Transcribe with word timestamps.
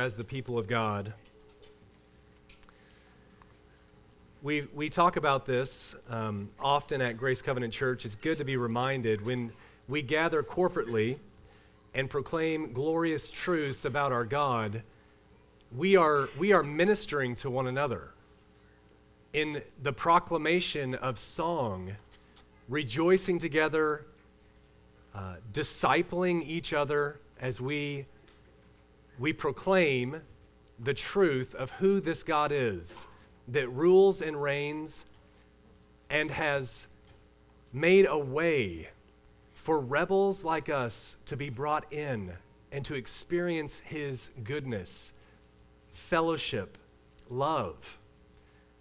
as 0.00 0.16
the 0.16 0.24
people 0.24 0.58
of 0.58 0.66
God. 0.66 1.12
We, 4.42 4.62
we 4.74 4.88
talk 4.88 5.16
about 5.16 5.44
this 5.44 5.94
um, 6.08 6.48
often 6.58 7.02
at 7.02 7.18
Grace 7.18 7.42
Covenant 7.42 7.74
Church. 7.74 8.06
It's 8.06 8.16
good 8.16 8.38
to 8.38 8.44
be 8.44 8.56
reminded 8.56 9.24
when 9.24 9.52
we 9.88 10.00
gather 10.00 10.42
corporately 10.42 11.18
and 11.94 12.08
proclaim 12.08 12.72
glorious 12.72 13.30
truths 13.30 13.84
about 13.84 14.10
our 14.10 14.24
God, 14.24 14.82
we 15.76 15.96
are, 15.96 16.30
we 16.38 16.52
are 16.52 16.62
ministering 16.62 17.34
to 17.36 17.50
one 17.50 17.66
another 17.66 18.14
in 19.34 19.60
the 19.82 19.92
proclamation 19.92 20.94
of 20.94 21.18
song, 21.18 21.92
rejoicing 22.70 23.38
together, 23.38 24.06
uh, 25.14 25.34
discipling 25.52 26.42
each 26.48 26.72
other 26.72 27.20
as 27.38 27.60
we 27.60 28.06
we 29.20 29.34
proclaim 29.34 30.22
the 30.82 30.94
truth 30.94 31.54
of 31.54 31.70
who 31.72 32.00
this 32.00 32.22
God 32.22 32.50
is 32.50 33.04
that 33.46 33.68
rules 33.68 34.22
and 34.22 34.42
reigns 34.42 35.04
and 36.08 36.30
has 36.30 36.88
made 37.70 38.06
a 38.08 38.16
way 38.16 38.88
for 39.52 39.78
rebels 39.78 40.42
like 40.42 40.70
us 40.70 41.18
to 41.26 41.36
be 41.36 41.50
brought 41.50 41.92
in 41.92 42.32
and 42.72 42.82
to 42.86 42.94
experience 42.94 43.80
his 43.80 44.30
goodness, 44.42 45.12
fellowship, 45.92 46.78
love. 47.28 47.98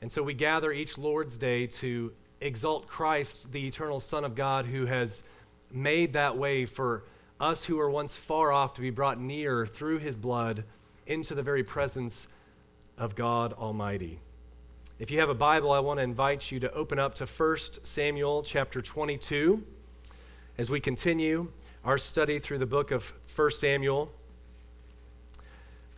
And 0.01 0.09
so 0.09 0.23
we 0.23 0.33
gather 0.33 0.71
each 0.71 0.97
Lord's 0.97 1.37
Day 1.37 1.67
to 1.67 2.13
exalt 2.39 2.87
Christ, 2.87 3.51
the 3.51 3.67
eternal 3.67 3.99
Son 3.99 4.23
of 4.23 4.35
God, 4.35 4.65
who 4.65 4.85
has 4.85 5.21
made 5.69 6.13
that 6.13 6.37
way 6.37 6.65
for 6.65 7.03
us 7.39 7.65
who 7.65 7.77
were 7.77 7.89
once 7.89 8.15
far 8.15 8.51
off 8.51 8.73
to 8.73 8.81
be 8.81 8.89
brought 8.89 9.19
near 9.19 9.65
through 9.65 9.99
his 9.99 10.17
blood 10.17 10.65
into 11.07 11.33
the 11.33 11.43
very 11.43 11.63
presence 11.63 12.27
of 12.97 13.15
God 13.15 13.53
Almighty. 13.53 14.19
If 14.99 15.09
you 15.09 15.19
have 15.19 15.29
a 15.29 15.35
Bible, 15.35 15.71
I 15.71 15.79
want 15.79 15.99
to 15.99 16.03
invite 16.03 16.51
you 16.51 16.59
to 16.59 16.69
open 16.73 16.99
up 16.99 17.15
to 17.15 17.25
1 17.25 17.57
Samuel 17.83 18.43
chapter 18.43 18.81
22 18.81 19.63
as 20.57 20.69
we 20.69 20.81
continue 20.81 21.49
our 21.85 21.97
study 21.97 22.39
through 22.39 22.57
the 22.57 22.65
book 22.65 22.91
of 22.91 23.13
1 23.33 23.51
Samuel. 23.51 24.11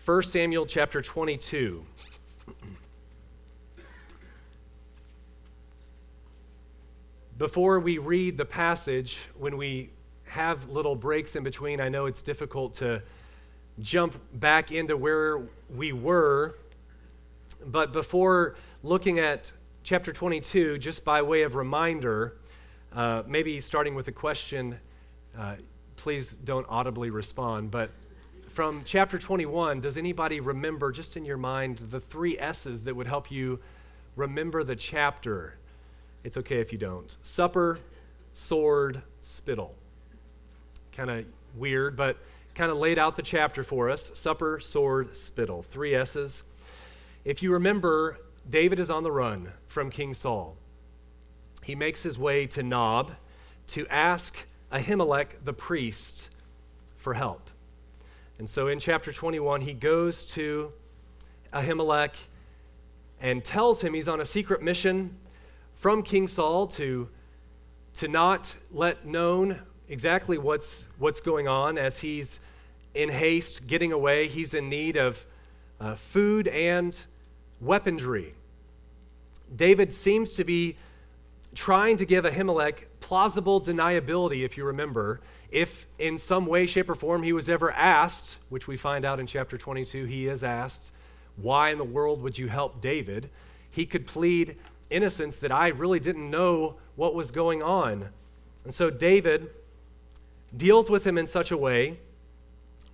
1 0.05 0.23
Samuel 0.23 0.67
chapter 0.67 1.02
22. 1.02 1.83
Before 7.39 7.80
we 7.80 7.98
read 7.98 8.38
the 8.38 8.45
passage, 8.45 9.26
when 9.39 9.58
we 9.58 9.89
have 10.31 10.69
little 10.69 10.95
breaks 10.95 11.35
in 11.35 11.43
between. 11.43 11.81
I 11.81 11.89
know 11.89 12.05
it's 12.05 12.21
difficult 12.21 12.75
to 12.75 13.01
jump 13.81 14.15
back 14.33 14.71
into 14.71 14.95
where 14.95 15.41
we 15.75 15.91
were. 15.91 16.55
But 17.65 17.91
before 17.91 18.55
looking 18.81 19.19
at 19.19 19.52
chapter 19.83 20.13
22, 20.13 20.77
just 20.77 21.03
by 21.03 21.21
way 21.21 21.41
of 21.41 21.55
reminder, 21.55 22.37
uh, 22.93 23.23
maybe 23.27 23.59
starting 23.59 23.93
with 23.93 24.07
a 24.07 24.13
question, 24.13 24.79
uh, 25.37 25.55
please 25.97 26.31
don't 26.31 26.65
audibly 26.69 27.09
respond. 27.09 27.69
But 27.69 27.89
from 28.47 28.83
chapter 28.85 29.19
21, 29.19 29.81
does 29.81 29.97
anybody 29.97 30.39
remember, 30.39 30.93
just 30.93 31.17
in 31.17 31.25
your 31.25 31.35
mind, 31.35 31.79
the 31.89 31.99
three 31.99 32.39
S's 32.39 32.85
that 32.85 32.95
would 32.95 33.07
help 33.07 33.31
you 33.31 33.59
remember 34.15 34.63
the 34.63 34.77
chapter? 34.77 35.55
It's 36.23 36.37
okay 36.37 36.61
if 36.61 36.71
you 36.71 36.77
don't. 36.77 37.17
Supper, 37.21 37.79
sword, 38.31 39.02
spittle 39.19 39.75
kind 40.92 41.09
of 41.09 41.25
weird, 41.56 41.95
but 41.95 42.17
kind 42.56 42.72
of 42.72 42.78
laid 42.78 43.00
out 43.00 43.16
the 43.16 43.22
chapter 43.22 43.64
for 43.64 43.89
us 43.89 44.11
supper, 44.14 44.59
sword, 44.59 45.16
spittle. 45.16 45.64
Three 45.64 45.95
S's. 45.95 46.44
If 47.23 47.44
you 47.44 47.53
remember, 47.53 48.17
David 48.50 48.80
is 48.80 48.89
on 48.89 49.03
the 49.03 49.11
run 49.11 49.53
from 49.67 49.89
King 49.89 50.14
Saul. 50.14 50.58
He 51.64 51.75
makes 51.75 52.03
his 52.03 52.17
way 52.17 52.48
to 52.48 52.64
Nob 52.64 53.11
to 53.67 53.88
ask 53.88 54.48
Ahimelech 54.71 55.43
the 55.43 55.54
priest 55.54 56.30
for 56.98 57.14
help. 57.14 57.49
And 58.39 58.49
so 58.49 58.67
in 58.67 58.80
chapter 58.80 59.14
21, 59.14 59.61
he 59.61 59.73
goes 59.73 60.23
to 60.26 60.73
Ahimelech 61.54 62.15
and 63.21 63.44
tells 63.44 63.82
him 63.82 63.94
he's 63.94 64.08
on 64.08 64.20
a 64.20 64.26
secret 64.26 64.64
mission 64.64 65.15
from 65.76 66.02
King 66.02 66.27
Saul 66.27 66.65
to, 66.67 67.08
to 67.95 68.08
not 68.08 68.55
let 68.71 69.05
known 69.05 69.61
exactly 69.91 70.37
what's, 70.37 70.87
what's 70.97 71.19
going 71.19 71.49
on 71.49 71.77
as 71.77 71.99
he's 71.99 72.39
in 72.95 73.09
haste 73.09 73.67
getting 73.67 73.91
away. 73.91 74.29
He's 74.29 74.53
in 74.53 74.69
need 74.69 74.95
of 74.95 75.25
uh, 75.81 75.95
food 75.95 76.47
and 76.47 76.99
weaponry. 77.59 78.33
David 79.53 79.93
seems 79.93 80.31
to 80.33 80.45
be 80.45 80.77
trying 81.53 81.97
to 81.97 82.05
give 82.05 82.23
Ahimelech 82.23 82.85
plausible 83.02 83.59
deniability, 83.59 84.45
if 84.45 84.57
you 84.57 84.63
remember. 84.63 85.19
If 85.52 85.85
in 85.99 86.17
some 86.17 86.45
way, 86.45 86.65
shape, 86.65 86.89
or 86.89 86.95
form 86.95 87.23
he 87.23 87.33
was 87.33 87.49
ever 87.49 87.69
asked, 87.71 88.37
which 88.47 88.69
we 88.69 88.77
find 88.77 89.03
out 89.03 89.19
in 89.19 89.27
chapter 89.27 89.58
22, 89.58 90.05
he 90.05 90.27
is 90.27 90.41
asked, 90.41 90.93
why 91.35 91.69
in 91.69 91.77
the 91.77 91.83
world 91.83 92.21
would 92.21 92.37
you 92.37 92.47
help 92.47 92.79
David? 92.79 93.29
He 93.69 93.85
could 93.85 94.08
plead 94.08 94.55
innocence 94.89 95.37
that 95.39 95.52
I 95.52 95.67
really 95.67 95.99
didn't 95.99 96.29
know 96.29 96.75
what 96.95 97.13
was 97.13 97.31
going 97.31 97.61
on. 97.61 98.08
And 98.63 98.73
so 98.73 98.89
David 98.89 99.49
deals 100.56 100.89
with 100.89 101.06
him 101.06 101.17
in 101.17 101.28
such 101.28 101.52
a 101.52 101.58
way, 101.58 102.00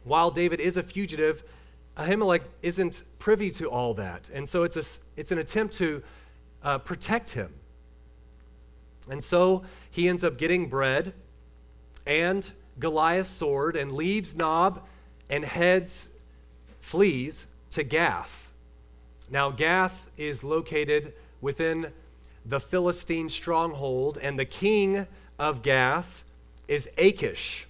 while 0.03 0.31
David 0.31 0.59
is 0.59 0.77
a 0.77 0.83
fugitive, 0.83 1.43
Ahimelech 1.97 2.43
isn't 2.61 3.03
privy 3.19 3.49
to 3.51 3.69
all 3.69 3.93
that. 3.95 4.29
And 4.33 4.47
so 4.47 4.63
it's, 4.63 4.77
a, 4.77 4.83
it's 5.15 5.31
an 5.31 5.39
attempt 5.39 5.73
to 5.75 6.03
uh, 6.63 6.77
protect 6.77 7.31
him. 7.31 7.53
And 9.09 9.23
so 9.23 9.63
he 9.89 10.07
ends 10.07 10.23
up 10.23 10.37
getting 10.37 10.69
bread 10.69 11.13
and 12.05 12.49
Goliath's 12.79 13.29
sword 13.29 13.75
and 13.75 13.91
leaves 13.91 14.35
Nob 14.35 14.85
and 15.29 15.43
heads, 15.43 16.09
flees 16.79 17.47
to 17.71 17.83
Gath. 17.83 18.51
Now, 19.29 19.49
Gath 19.49 20.09
is 20.17 20.43
located 20.43 21.13
within 21.41 21.91
the 22.45 22.59
Philistine 22.61 23.27
stronghold, 23.27 24.17
and 24.21 24.39
the 24.39 24.45
king 24.45 25.05
of 25.37 25.61
Gath 25.61 26.23
is 26.67 26.89
Achish. 26.97 27.67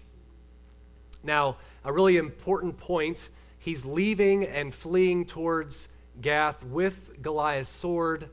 Now, 1.23 1.57
a 1.83 1.91
really 1.91 2.17
important 2.17 2.77
point 2.77 3.29
he's 3.59 3.85
leaving 3.85 4.45
and 4.45 4.73
fleeing 4.73 5.25
towards 5.25 5.89
Gath 6.21 6.63
with 6.63 7.21
Goliath's 7.21 7.69
sword. 7.69 8.29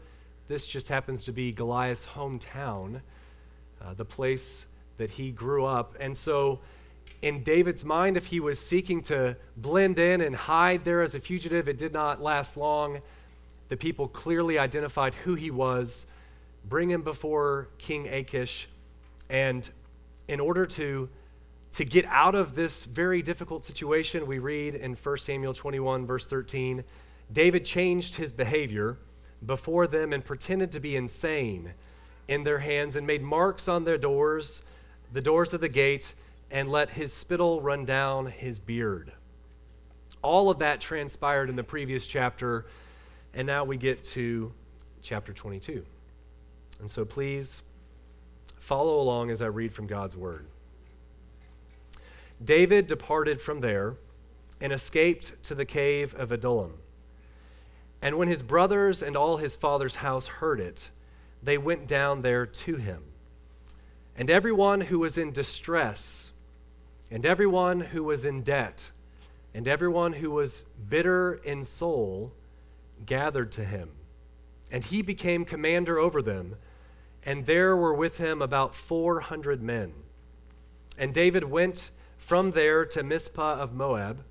This 0.48 0.66
just 0.66 0.88
happens 0.88 1.24
to 1.24 1.32
be 1.32 1.52
Goliath's 1.52 2.06
hometown, 2.06 3.00
uh, 3.82 3.94
the 3.94 4.04
place 4.04 4.66
that 4.96 5.10
he 5.10 5.30
grew 5.30 5.64
up. 5.64 5.96
And 5.98 6.16
so, 6.16 6.60
in 7.20 7.42
David's 7.42 7.84
mind, 7.84 8.16
if 8.16 8.26
he 8.26 8.40
was 8.40 8.58
seeking 8.58 9.02
to 9.02 9.36
blend 9.56 9.98
in 9.98 10.20
and 10.20 10.36
hide 10.36 10.84
there 10.84 11.02
as 11.02 11.14
a 11.14 11.20
fugitive, 11.20 11.68
it 11.68 11.78
did 11.78 11.92
not 11.92 12.22
last 12.22 12.56
long. 12.56 13.00
The 13.68 13.76
people 13.76 14.08
clearly 14.08 14.58
identified 14.58 15.14
who 15.14 15.34
he 15.34 15.50
was, 15.50 16.06
bring 16.64 16.90
him 16.90 17.02
before 17.02 17.68
King 17.78 18.08
Achish, 18.08 18.68
and 19.28 19.68
in 20.28 20.40
order 20.40 20.66
to, 20.66 21.08
to 21.72 21.84
get 21.84 22.04
out 22.06 22.34
of 22.34 22.54
this 22.54 22.84
very 22.84 23.22
difficult 23.22 23.64
situation, 23.64 24.26
we 24.26 24.38
read 24.38 24.74
in 24.74 24.94
1 24.94 25.16
Samuel 25.18 25.54
21, 25.54 26.06
verse 26.06 26.26
13, 26.26 26.84
David 27.32 27.64
changed 27.64 28.16
his 28.16 28.32
behavior 28.32 28.98
before 29.44 29.86
them 29.86 30.12
and 30.12 30.24
pretended 30.24 30.72
to 30.72 30.80
be 30.80 30.96
insane 30.96 31.74
in 32.28 32.44
their 32.44 32.58
hands 32.58 32.96
and 32.96 33.06
made 33.06 33.22
marks 33.22 33.68
on 33.68 33.84
their 33.84 33.98
doors, 33.98 34.62
the 35.12 35.20
doors 35.20 35.52
of 35.52 35.60
the 35.60 35.68
gate, 35.68 36.14
and 36.50 36.70
let 36.70 36.90
his 36.90 37.12
spittle 37.12 37.60
run 37.60 37.84
down 37.84 38.26
his 38.26 38.58
beard. 38.58 39.12
All 40.22 40.48
of 40.48 40.58
that 40.60 40.80
transpired 40.80 41.50
in 41.50 41.56
the 41.56 41.64
previous 41.64 42.06
chapter, 42.06 42.66
and 43.34 43.46
now 43.46 43.64
we 43.64 43.76
get 43.76 44.04
to 44.04 44.52
chapter 45.02 45.32
22. 45.32 45.84
And 46.80 46.88
so 46.88 47.04
please 47.04 47.62
Follow 48.64 48.98
along 48.98 49.30
as 49.30 49.42
I 49.42 49.46
read 49.48 49.74
from 49.74 49.86
God's 49.86 50.16
word. 50.16 50.46
David 52.42 52.86
departed 52.86 53.38
from 53.38 53.60
there 53.60 53.96
and 54.58 54.72
escaped 54.72 55.42
to 55.42 55.54
the 55.54 55.66
cave 55.66 56.14
of 56.14 56.32
Adullam. 56.32 56.78
And 58.00 58.16
when 58.16 58.28
his 58.28 58.42
brothers 58.42 59.02
and 59.02 59.18
all 59.18 59.36
his 59.36 59.54
father's 59.54 59.96
house 59.96 60.28
heard 60.28 60.60
it, 60.60 60.88
they 61.42 61.58
went 61.58 61.86
down 61.86 62.22
there 62.22 62.46
to 62.46 62.76
him. 62.76 63.02
And 64.16 64.30
everyone 64.30 64.80
who 64.80 64.98
was 64.98 65.18
in 65.18 65.30
distress, 65.30 66.30
and 67.10 67.26
everyone 67.26 67.80
who 67.80 68.02
was 68.02 68.24
in 68.24 68.40
debt, 68.40 68.92
and 69.52 69.68
everyone 69.68 70.14
who 70.14 70.30
was 70.30 70.62
bitter 70.88 71.34
in 71.34 71.64
soul 71.64 72.32
gathered 73.04 73.52
to 73.52 73.64
him. 73.66 73.90
And 74.72 74.84
he 74.84 75.02
became 75.02 75.44
commander 75.44 75.98
over 75.98 76.22
them 76.22 76.56
and 77.24 77.46
there 77.46 77.76
were 77.76 77.94
with 77.94 78.18
him 78.18 78.42
about 78.42 78.74
400 78.74 79.62
men. 79.62 79.94
And 80.98 81.12
David 81.12 81.44
went 81.44 81.90
from 82.18 82.52
there 82.52 82.84
to 82.86 83.02
Mizpah 83.02 83.54
of 83.54 83.72
Moab. 83.72 84.24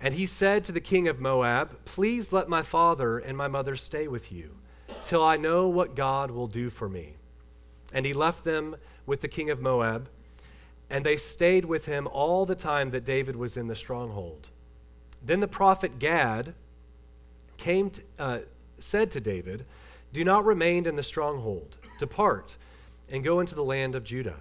And 0.00 0.14
he 0.14 0.26
said 0.26 0.64
to 0.64 0.72
the 0.72 0.80
king 0.80 1.08
of 1.08 1.20
Moab, 1.20 1.84
Please 1.84 2.32
let 2.32 2.48
my 2.48 2.62
father 2.62 3.18
and 3.18 3.36
my 3.36 3.48
mother 3.48 3.74
stay 3.74 4.06
with 4.06 4.30
you, 4.30 4.56
till 5.02 5.22
I 5.22 5.36
know 5.36 5.68
what 5.68 5.96
God 5.96 6.30
will 6.30 6.46
do 6.46 6.68
for 6.68 6.88
me. 6.88 7.16
And 7.92 8.04
he 8.04 8.12
left 8.12 8.44
them 8.44 8.76
with 9.06 9.22
the 9.22 9.28
king 9.28 9.50
of 9.50 9.60
Moab, 9.60 10.08
and 10.90 11.06
they 11.06 11.16
stayed 11.16 11.64
with 11.64 11.86
him 11.86 12.06
all 12.06 12.44
the 12.44 12.54
time 12.54 12.90
that 12.90 13.04
David 13.04 13.36
was 13.36 13.56
in 13.56 13.68
the 13.68 13.74
stronghold. 13.74 14.48
Then 15.22 15.40
the 15.40 15.48
prophet 15.48 15.98
Gad 15.98 16.54
came 17.56 17.90
to, 17.90 18.02
uh, 18.18 18.38
said 18.78 19.10
to 19.12 19.20
David, 19.20 19.64
Do 20.12 20.22
not 20.22 20.44
remain 20.44 20.86
in 20.86 20.96
the 20.96 21.02
stronghold. 21.02 21.78
Depart 21.98 22.56
and 23.10 23.24
go 23.24 23.40
into 23.40 23.54
the 23.54 23.64
land 23.64 23.94
of 23.94 24.04
Judah. 24.04 24.40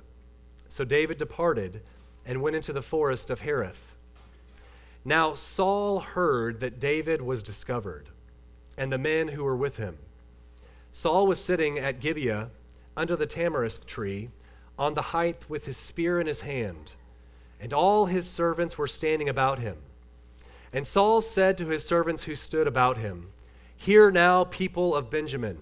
So 0.69 0.83
David 0.83 1.17
departed 1.17 1.81
and 2.25 2.41
went 2.41 2.55
into 2.55 2.73
the 2.73 2.81
forest 2.81 3.29
of 3.29 3.41
Hereth. 3.41 3.93
Now 5.05 5.33
Saul 5.33 5.99
heard 5.99 6.59
that 6.61 6.79
David 6.79 7.21
was 7.21 7.43
discovered, 7.43 8.09
and 8.77 8.91
the 8.91 8.97
men 8.97 9.29
who 9.29 9.43
were 9.43 9.55
with 9.55 9.77
him. 9.77 9.97
Saul 10.91 11.27
was 11.27 11.43
sitting 11.43 11.77
at 11.77 11.99
Gibeah 11.99 12.49
under 12.95 13.15
the 13.15 13.25
tamarisk 13.25 13.85
tree 13.85 14.29
on 14.77 14.93
the 14.93 15.01
height 15.01 15.49
with 15.49 15.65
his 15.65 15.77
spear 15.77 16.19
in 16.21 16.27
his 16.27 16.41
hand, 16.41 16.93
and 17.59 17.73
all 17.73 18.05
his 18.05 18.29
servants 18.29 18.77
were 18.77 18.87
standing 18.87 19.27
about 19.27 19.59
him. 19.59 19.77
And 20.71 20.87
Saul 20.87 21.21
said 21.21 21.57
to 21.57 21.67
his 21.67 21.85
servants 21.85 22.23
who 22.23 22.35
stood 22.35 22.67
about 22.67 22.97
him, 22.97 23.29
Hear 23.75 24.09
now, 24.09 24.45
people 24.45 24.95
of 24.95 25.09
Benjamin. 25.09 25.59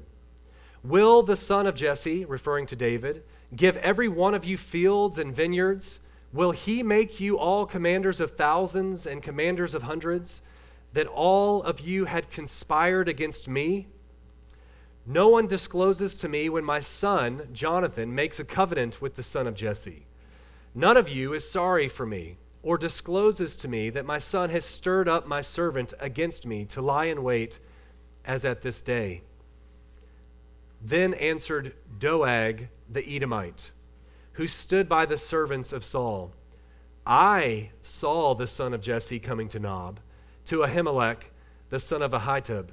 Will 0.84 1.22
the 1.22 1.36
son 1.36 1.68
of 1.68 1.76
Jesse, 1.76 2.26
referring 2.26 2.66
to 2.68 2.76
David, 2.76 3.24
give 3.56 3.78
every 3.78 4.08
one 4.08 4.34
of 4.34 4.46
you 4.46 4.58
fields 4.58 5.20
and 5.20 5.36
vineyards? 5.36 6.00
Will 6.34 6.52
he 6.52 6.82
make 6.82 7.20
you 7.20 7.38
all 7.38 7.66
commanders 7.66 8.20
of 8.20 8.32
thousands 8.32 9.06
and 9.06 9.22
commanders 9.22 9.76
of 9.76 9.84
hundreds, 9.84 10.42
that 10.94 11.08
all 11.08 11.62
of 11.62 11.82
you 11.82 12.06
had 12.06 12.32
conspired 12.32 13.08
against 13.08 13.48
me? 13.48 13.88
No 15.06 15.28
one 15.28 15.48
discloses 15.48 16.16
to 16.18 16.30
me 16.30 16.50
when 16.50 16.64
my 16.64 16.80
son, 16.80 17.50
Jonathan, 17.52 18.16
makes 18.16 18.40
a 18.40 18.44
covenant 18.44 19.02
with 19.02 19.16
the 19.16 19.24
son 19.24 19.46
of 19.46 19.56
Jesse. 19.56 20.06
None 20.74 20.98
of 20.98 21.10
you 21.10 21.34
is 21.34 21.50
sorry 21.50 21.88
for 21.88 22.06
me, 22.06 22.38
or 22.64 22.78
discloses 22.78 23.56
to 23.58 23.68
me 23.68 23.90
that 23.90 24.06
my 24.06 24.20
son 24.20 24.50
has 24.52 24.64
stirred 24.64 25.08
up 25.08 25.28
my 25.28 25.42
servant 25.42 25.94
against 26.00 26.46
me 26.46 26.66
to 26.66 26.82
lie 26.82 27.06
in 27.06 27.24
wait 27.24 27.60
as 28.24 28.46
at 28.46 28.62
this 28.62 28.82
day. 28.82 29.22
Then 30.82 31.14
answered 31.14 31.74
Doeg 32.00 32.70
the 32.90 33.08
Edomite, 33.08 33.72
who 34.34 34.48
stood 34.48 34.90
by 34.90 35.06
the 35.06 35.18
servants 35.18 35.72
of 35.72 35.86
Saul 35.86 36.34
I 37.06 37.72
saw 37.82 38.34
the 38.34 38.48
son 38.48 38.74
of 38.74 38.82
Jesse 38.82 39.20
coming 39.20 39.48
to 39.50 39.60
Nob, 39.60 40.00
to 40.46 40.64
Ahimelech, 40.64 41.32
the 41.70 41.80
son 41.80 42.02
of 42.02 42.12
Ahitub. 42.12 42.70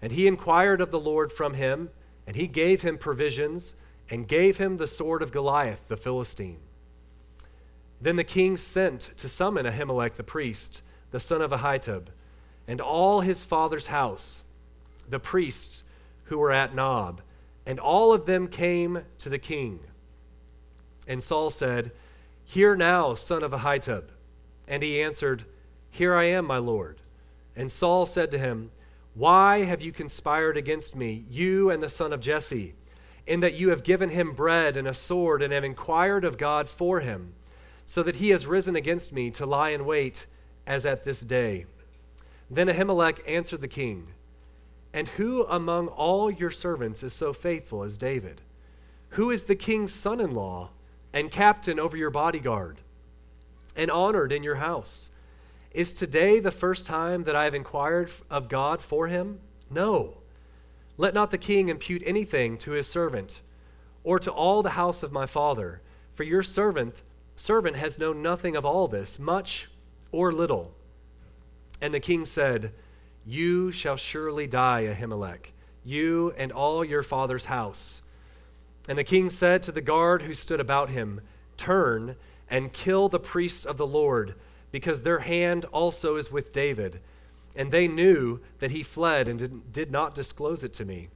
And 0.00 0.12
he 0.12 0.26
inquired 0.26 0.80
of 0.80 0.90
the 0.90 1.00
Lord 1.00 1.32
from 1.32 1.54
him, 1.54 1.90
and 2.26 2.36
he 2.36 2.46
gave 2.46 2.82
him 2.82 2.96
provisions, 2.98 3.74
and 4.08 4.28
gave 4.28 4.58
him 4.58 4.76
the 4.76 4.86
sword 4.86 5.22
of 5.22 5.32
Goliath 5.32 5.88
the 5.88 5.96
Philistine. 5.96 6.60
Then 8.00 8.16
the 8.16 8.24
king 8.24 8.56
sent 8.56 9.10
to 9.16 9.28
summon 9.28 9.66
Ahimelech 9.66 10.14
the 10.14 10.22
priest, 10.22 10.82
the 11.10 11.20
son 11.20 11.40
of 11.40 11.50
Ahitub, 11.50 12.08
and 12.68 12.80
all 12.80 13.22
his 13.22 13.42
father's 13.42 13.88
house, 13.88 14.42
the 15.08 15.18
priests 15.18 15.82
who 16.24 16.38
were 16.38 16.52
at 16.52 16.74
Nob, 16.74 17.20
and 17.66 17.80
all 17.80 18.12
of 18.12 18.26
them 18.26 18.46
came 18.46 19.02
to 19.18 19.28
the 19.28 19.38
king. 19.38 19.80
And 21.08 21.22
Saul 21.22 21.50
said, 21.50 21.90
Hear 22.44 22.76
now, 22.76 23.14
son 23.14 23.42
of 23.42 23.50
Ahitub. 23.52 24.04
And 24.68 24.82
he 24.82 25.02
answered, 25.02 25.44
Here 25.90 26.14
I 26.14 26.24
am, 26.24 26.46
my 26.46 26.58
lord. 26.58 27.00
And 27.56 27.70
Saul 27.70 28.06
said 28.06 28.30
to 28.30 28.38
him, 28.38 28.70
Why 29.14 29.64
have 29.64 29.82
you 29.82 29.92
conspired 29.92 30.56
against 30.56 30.94
me, 30.94 31.24
you 31.28 31.70
and 31.70 31.82
the 31.82 31.88
son 31.88 32.12
of 32.12 32.20
Jesse, 32.20 32.74
in 33.26 33.40
that 33.40 33.54
you 33.54 33.70
have 33.70 33.82
given 33.82 34.10
him 34.10 34.32
bread 34.32 34.76
and 34.76 34.86
a 34.86 34.94
sword 34.94 35.42
and 35.42 35.52
have 35.52 35.64
inquired 35.64 36.24
of 36.24 36.38
God 36.38 36.68
for 36.68 37.00
him, 37.00 37.34
so 37.84 38.02
that 38.04 38.16
he 38.16 38.30
has 38.30 38.46
risen 38.46 38.76
against 38.76 39.12
me 39.12 39.30
to 39.32 39.46
lie 39.46 39.70
in 39.70 39.84
wait 39.84 40.26
as 40.66 40.86
at 40.86 41.04
this 41.04 41.20
day? 41.20 41.66
Then 42.48 42.68
Ahimelech 42.68 43.20
answered 43.26 43.60
the 43.60 43.68
king, 43.68 44.08
and 44.92 45.08
who 45.08 45.44
among 45.46 45.88
all 45.88 46.30
your 46.30 46.50
servants 46.50 47.02
is 47.02 47.12
so 47.12 47.32
faithful 47.32 47.82
as 47.82 47.96
David? 47.96 48.40
Who 49.10 49.30
is 49.30 49.44
the 49.44 49.54
king's 49.54 49.92
son 49.92 50.20
in 50.20 50.30
law 50.30 50.70
and 51.12 51.30
captain 51.30 51.78
over 51.78 51.96
your 51.96 52.10
bodyguard 52.10 52.78
and 53.74 53.90
honored 53.90 54.32
in 54.32 54.42
your 54.42 54.56
house? 54.56 55.10
Is 55.72 55.92
today 55.92 56.40
the 56.40 56.50
first 56.50 56.86
time 56.86 57.24
that 57.24 57.36
I 57.36 57.44
have 57.44 57.54
inquired 57.54 58.10
of 58.30 58.48
God 58.48 58.80
for 58.80 59.08
him? 59.08 59.40
No. 59.70 60.18
Let 60.96 61.14
not 61.14 61.30
the 61.30 61.38
king 61.38 61.68
impute 61.68 62.02
anything 62.06 62.56
to 62.58 62.72
his 62.72 62.86
servant 62.86 63.40
or 64.02 64.18
to 64.18 64.30
all 64.30 64.62
the 64.62 64.70
house 64.70 65.02
of 65.02 65.12
my 65.12 65.26
father, 65.26 65.82
for 66.14 66.22
your 66.22 66.42
servant 66.42 67.02
servant 67.34 67.76
has 67.76 67.98
known 67.98 68.22
nothing 68.22 68.56
of 68.56 68.64
all 68.64 68.88
this, 68.88 69.18
much 69.18 69.68
or 70.10 70.32
little. 70.32 70.72
And 71.80 71.92
the 71.92 72.00
king 72.00 72.24
said, 72.24 72.72
you 73.26 73.72
shall 73.72 73.96
surely 73.96 74.46
die, 74.46 74.84
Ahimelech, 74.84 75.50
you 75.84 76.32
and 76.38 76.52
all 76.52 76.84
your 76.84 77.02
father's 77.02 77.46
house. 77.46 78.02
And 78.88 78.96
the 78.96 79.04
king 79.04 79.30
said 79.30 79.64
to 79.64 79.72
the 79.72 79.80
guard 79.80 80.22
who 80.22 80.32
stood 80.32 80.60
about 80.60 80.90
him, 80.90 81.20
Turn 81.56 82.14
and 82.48 82.72
kill 82.72 83.08
the 83.08 83.18
priests 83.18 83.64
of 83.64 83.78
the 83.78 83.86
Lord, 83.86 84.36
because 84.70 85.02
their 85.02 85.20
hand 85.20 85.64
also 85.66 86.14
is 86.14 86.30
with 86.30 86.52
David. 86.52 87.00
And 87.56 87.72
they 87.72 87.88
knew 87.88 88.40
that 88.60 88.70
he 88.70 88.82
fled 88.82 89.26
and 89.26 89.72
did 89.72 89.90
not 89.90 90.14
disclose 90.14 90.62
it 90.62 90.72
to 90.74 90.84
me. 90.84 91.08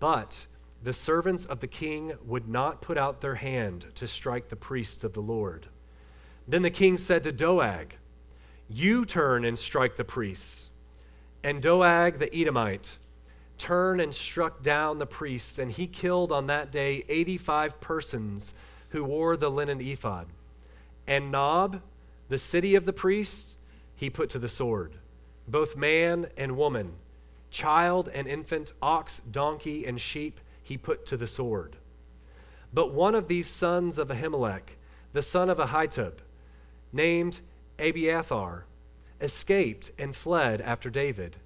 But 0.00 0.46
the 0.82 0.92
servants 0.92 1.44
of 1.44 1.60
the 1.60 1.66
king 1.66 2.14
would 2.24 2.48
not 2.48 2.80
put 2.80 2.98
out 2.98 3.20
their 3.20 3.36
hand 3.36 3.86
to 3.94 4.08
strike 4.08 4.48
the 4.48 4.56
priests 4.56 5.04
of 5.04 5.12
the 5.12 5.20
Lord. 5.20 5.66
Then 6.48 6.62
the 6.62 6.70
king 6.70 6.96
said 6.96 7.22
to 7.24 7.32
Doeg, 7.32 7.96
You 8.68 9.04
turn 9.04 9.44
and 9.44 9.58
strike 9.58 9.96
the 9.96 10.04
priests. 10.04 10.70
And 11.46 11.62
Doeg 11.62 12.18
the 12.18 12.34
Edomite 12.36 12.96
turned 13.56 14.00
and 14.00 14.12
struck 14.12 14.64
down 14.64 14.98
the 14.98 15.06
priests, 15.06 15.60
and 15.60 15.70
he 15.70 15.86
killed 15.86 16.32
on 16.32 16.48
that 16.48 16.72
day 16.72 17.04
85 17.08 17.80
persons 17.80 18.52
who 18.88 19.04
wore 19.04 19.36
the 19.36 19.48
linen 19.48 19.80
ephod. 19.80 20.26
And 21.06 21.30
Nob, 21.30 21.82
the 22.28 22.36
city 22.36 22.74
of 22.74 22.84
the 22.84 22.92
priests, 22.92 23.54
he 23.94 24.10
put 24.10 24.28
to 24.30 24.40
the 24.40 24.48
sword, 24.48 24.94
both 25.46 25.76
man 25.76 26.26
and 26.36 26.56
woman, 26.56 26.94
child 27.52 28.08
and 28.12 28.26
infant, 28.26 28.72
ox, 28.82 29.20
donkey, 29.20 29.86
and 29.86 30.00
sheep, 30.00 30.40
he 30.64 30.76
put 30.76 31.06
to 31.06 31.16
the 31.16 31.28
sword. 31.28 31.76
But 32.74 32.92
one 32.92 33.14
of 33.14 33.28
these 33.28 33.46
sons 33.46 34.00
of 34.00 34.08
Ahimelech, 34.08 34.70
the 35.12 35.22
son 35.22 35.48
of 35.48 35.58
Ahitub, 35.58 36.14
named 36.92 37.40
Abiathar, 37.78 38.64
escaped 39.20 39.92
and 39.98 40.14
fled 40.14 40.60
after 40.60 40.90
David. 40.90 41.36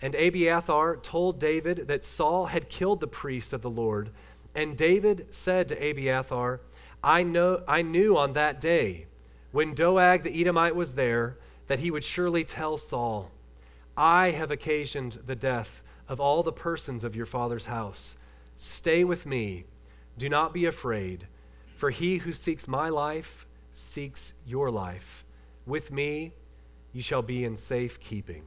And 0.00 0.14
Abiathar 0.14 0.96
told 0.96 1.38
David 1.38 1.86
that 1.88 2.04
Saul 2.04 2.46
had 2.46 2.68
killed 2.68 3.00
the 3.00 3.06
priests 3.06 3.52
of 3.52 3.62
the 3.62 3.70
Lord. 3.70 4.10
And 4.54 4.76
David 4.76 5.26
said 5.30 5.68
to 5.68 5.90
Abiathar, 5.90 6.60
I, 7.02 7.22
know, 7.22 7.62
I 7.68 7.82
knew 7.82 8.16
on 8.16 8.32
that 8.32 8.60
day, 8.60 9.06
when 9.52 9.74
Doeg 9.74 10.22
the 10.22 10.40
Edomite 10.40 10.74
was 10.74 10.94
there, 10.94 11.38
that 11.66 11.78
he 11.78 11.90
would 11.90 12.04
surely 12.04 12.44
tell 12.44 12.78
Saul, 12.78 13.30
I 13.96 14.30
have 14.30 14.50
occasioned 14.50 15.20
the 15.26 15.36
death 15.36 15.82
of 16.08 16.20
all 16.20 16.42
the 16.42 16.52
persons 16.52 17.04
of 17.04 17.14
your 17.14 17.26
father's 17.26 17.66
house. 17.66 18.16
Stay 18.56 19.04
with 19.04 19.26
me. 19.26 19.64
Do 20.18 20.28
not 20.28 20.52
be 20.52 20.64
afraid, 20.64 21.26
for 21.76 21.90
he 21.90 22.18
who 22.18 22.32
seeks 22.32 22.66
my 22.66 22.88
life 22.88 23.46
seeks 23.72 24.34
your 24.46 24.70
life. 24.70 25.24
With 25.66 25.90
me, 25.90 26.32
you 26.92 27.02
shall 27.02 27.22
be 27.22 27.44
in 27.44 27.56
safe 27.56 27.98
keeping. 28.00 28.42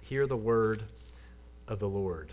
Hear 0.00 0.26
the 0.26 0.36
word 0.36 0.84
of 1.68 1.78
the 1.78 1.88
Lord. 1.88 2.32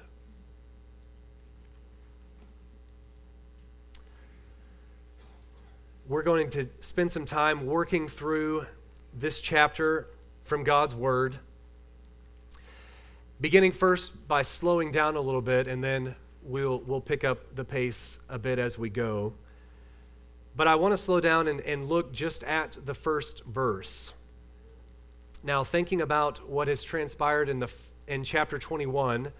We're 6.08 6.24
going 6.24 6.50
to 6.52 6.68
spend 6.82 7.12
some 7.12 7.26
time 7.26 7.66
working 7.66 8.08
through 8.08 8.66
this 9.18 9.40
chapter 9.40 10.08
from 10.44 10.64
God's 10.64 10.94
Word, 10.94 11.38
beginning 13.40 13.72
first 13.72 14.28
by 14.28 14.42
slowing 14.42 14.92
down 14.92 15.16
a 15.16 15.22
little 15.22 15.42
bit, 15.42 15.66
and 15.66 15.84
then 15.84 16.16
we'll, 16.44 16.80
we'll 16.80 17.02
pick 17.02 17.24
up 17.24 17.56
the 17.56 17.64
pace 17.64 18.20
a 18.28 18.38
bit 18.38 18.60
as 18.60 18.78
we 18.78 18.90
go. 18.90 19.34
But 20.56 20.68
I 20.68 20.76
want 20.76 20.92
to 20.92 20.98
slow 20.98 21.20
down 21.20 21.48
and, 21.48 21.62
and 21.62 21.88
look 21.88 22.12
just 22.12 22.44
at 22.44 22.78
the 22.86 22.94
first 22.94 23.44
verse. 23.46 24.14
Now, 25.46 25.66
thinking 25.66 26.00
about 26.00 26.50
what 26.50 26.70
has 26.70 26.84
transpired 26.84 27.50
in, 27.50 27.60
the, 27.60 27.70
in 28.08 28.24
chapter 28.24 28.58
21, 28.58 29.34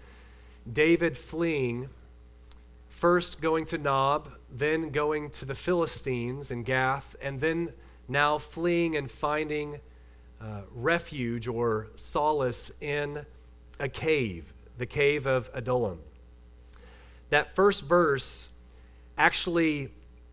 David 0.70 1.16
fleeing, 1.16 1.88
first 2.90 3.40
going 3.40 3.64
to 3.66 3.78
Nob, 3.78 4.30
then 4.50 4.90
going 4.90 5.30
to 5.30 5.46
the 5.46 5.54
Philistines 5.54 6.50
in 6.50 6.62
Gath, 6.62 7.16
and 7.22 7.40
then 7.40 7.72
now 8.06 8.36
fleeing 8.36 8.96
and 8.96 9.10
finding 9.10 9.80
uh, 10.42 10.60
refuge 10.74 11.48
or 11.48 11.88
solace 11.94 12.70
in 12.82 13.24
a 13.80 13.88
cave, 13.88 14.52
the 14.76 14.86
cave 14.86 15.26
of 15.26 15.50
Adullam. 15.54 16.00
That 17.30 17.54
first 17.54 17.82
verse 17.82 18.50
actually, 19.16 19.88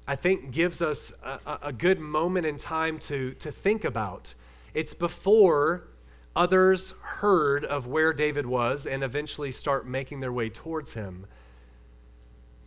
I 0.05 0.17
think, 0.17 0.51
gives 0.51 0.81
us 0.81 1.13
a, 1.23 1.59
a 1.63 1.71
good 1.71 1.99
moment 1.99 2.45
in 2.45 2.57
time 2.57 2.99
to, 2.99 3.33
to 3.35 3.51
think 3.53 3.85
about. 3.85 4.33
It's 4.73 4.93
before 4.93 5.87
others 6.35 6.93
heard 7.01 7.65
of 7.65 7.87
where 7.87 8.13
David 8.13 8.45
was 8.45 8.85
and 8.85 9.03
eventually 9.03 9.51
start 9.51 9.87
making 9.87 10.21
their 10.21 10.31
way 10.31 10.49
towards 10.49 10.93
him. 10.93 11.25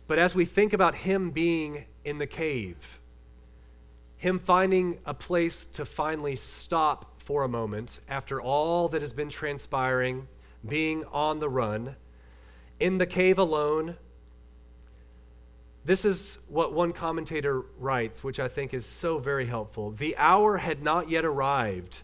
But 0.07 0.19
as 0.19 0.35
we 0.35 0.45
think 0.45 0.71
about 0.71 0.95
him 0.95 1.31
being 1.31 1.85
in 2.03 2.19
the 2.19 2.27
cave, 2.27 2.99
him 4.17 4.39
finding 4.39 4.99
a 5.05 5.13
place 5.13 5.65
to 5.65 5.85
finally 5.85 6.35
stop 6.35 7.21
for 7.21 7.43
a 7.43 7.47
moment 7.47 7.99
after 8.07 8.39
all 8.39 8.87
that 8.89 9.01
has 9.01 9.13
been 9.13 9.29
transpiring, 9.29 10.27
being 10.67 11.03
on 11.05 11.39
the 11.39 11.49
run, 11.49 11.95
in 12.79 12.97
the 12.99 13.05
cave 13.05 13.39
alone. 13.39 13.97
This 15.85 16.03
is 16.03 16.39
what 16.49 16.73
one 16.73 16.93
commentator 16.93 17.61
writes, 17.79 18.23
which 18.23 18.39
I 18.39 18.47
think 18.47 18.73
is 18.73 18.87
so 18.87 19.19
very 19.19 19.45
helpful. 19.45 19.91
The 19.91 20.17
hour 20.17 20.57
had 20.57 20.81
not 20.81 21.11
yet 21.11 21.23
arrived 21.23 21.99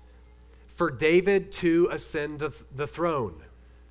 for 0.68 0.92
David 0.92 1.52
to 1.54 1.90
ascend 1.92 2.42
the 2.76 2.88
throne. 2.88 3.42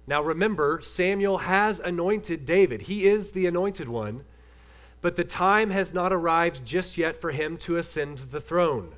Now 0.06 0.23
remember, 0.23 0.80
Samuel 0.80 1.38
has 1.38 1.80
anointed 1.80 2.47
David, 2.47 2.82
he 2.82 3.06
is 3.06 3.32
the 3.32 3.47
anointed 3.47 3.88
one, 3.88 4.25
but 5.00 5.16
the 5.16 5.25
time 5.25 5.70
has 5.70 5.92
not 5.92 6.12
arrived 6.12 6.64
just 6.64 6.97
yet 6.97 7.20
for 7.20 7.32
him 7.32 7.56
to 7.59 7.76
ascend 7.76 8.18
the 8.30 8.40
throne. 8.40 8.92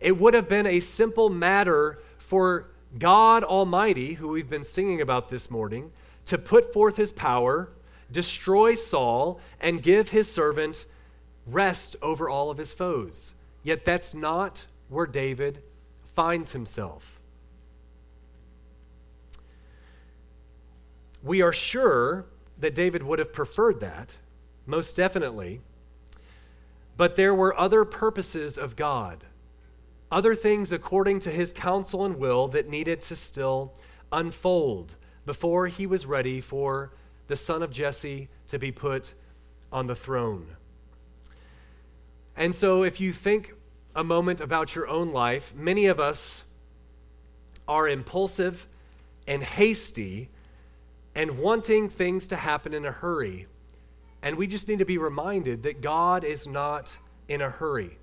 It 0.00 0.18
would 0.18 0.34
have 0.34 0.48
been 0.48 0.66
a 0.66 0.80
simple 0.80 1.28
matter 1.28 1.98
for 2.18 2.68
God 2.98 3.44
Almighty, 3.44 4.14
who 4.14 4.28
we've 4.28 4.48
been 4.48 4.64
singing 4.64 5.00
about 5.00 5.28
this 5.28 5.50
morning, 5.50 5.90
to 6.24 6.38
put 6.38 6.72
forth 6.72 6.96
his 6.96 7.12
power, 7.12 7.70
destroy 8.10 8.74
Saul, 8.74 9.40
and 9.60 9.82
give 9.82 10.10
his 10.10 10.30
servant 10.30 10.86
rest 11.46 11.96
over 12.02 12.28
all 12.28 12.50
of 12.50 12.58
his 12.58 12.72
foes. 12.72 13.32
Yet 13.62 13.84
that's 13.84 14.14
not 14.14 14.66
where 14.88 15.06
David 15.06 15.62
finds 16.14 16.52
himself. 16.52 17.20
We 21.22 21.42
are 21.42 21.52
sure 21.52 22.26
that 22.58 22.74
David 22.74 23.02
would 23.02 23.18
have 23.18 23.32
preferred 23.32 23.80
that, 23.80 24.14
most 24.66 24.96
definitely. 24.96 25.60
But 26.96 27.16
there 27.16 27.34
were 27.34 27.58
other 27.58 27.84
purposes 27.84 28.56
of 28.56 28.76
God, 28.76 29.24
other 30.10 30.34
things 30.34 30.72
according 30.72 31.20
to 31.20 31.30
his 31.30 31.52
counsel 31.52 32.04
and 32.04 32.16
will 32.16 32.48
that 32.48 32.68
needed 32.68 33.00
to 33.02 33.16
still 33.16 33.74
unfold 34.12 34.94
before 35.26 35.66
he 35.66 35.86
was 35.86 36.06
ready 36.06 36.40
for 36.40 36.92
the 37.26 37.36
son 37.36 37.62
of 37.62 37.70
Jesse 37.70 38.28
to 38.48 38.58
be 38.58 38.72
put 38.72 39.14
on 39.72 39.86
the 39.86 39.96
throne. 39.96 40.56
And 42.36 42.54
so, 42.54 42.82
if 42.82 43.00
you 43.00 43.12
think 43.12 43.54
a 43.94 44.04
moment 44.04 44.40
about 44.40 44.74
your 44.74 44.86
own 44.88 45.10
life, 45.10 45.54
many 45.54 45.86
of 45.86 45.98
us 45.98 46.44
are 47.66 47.88
impulsive 47.88 48.66
and 49.26 49.42
hasty 49.42 50.28
and 51.14 51.38
wanting 51.38 51.88
things 51.88 52.28
to 52.28 52.36
happen 52.36 52.74
in 52.74 52.84
a 52.84 52.92
hurry. 52.92 53.46
And 54.22 54.36
we 54.36 54.46
just 54.46 54.68
need 54.68 54.78
to 54.78 54.84
be 54.84 54.98
reminded 54.98 55.62
that 55.62 55.80
God 55.80 56.24
is 56.24 56.46
not 56.46 56.98
in 57.26 57.40
a 57.40 57.48
hurry. 57.48 57.98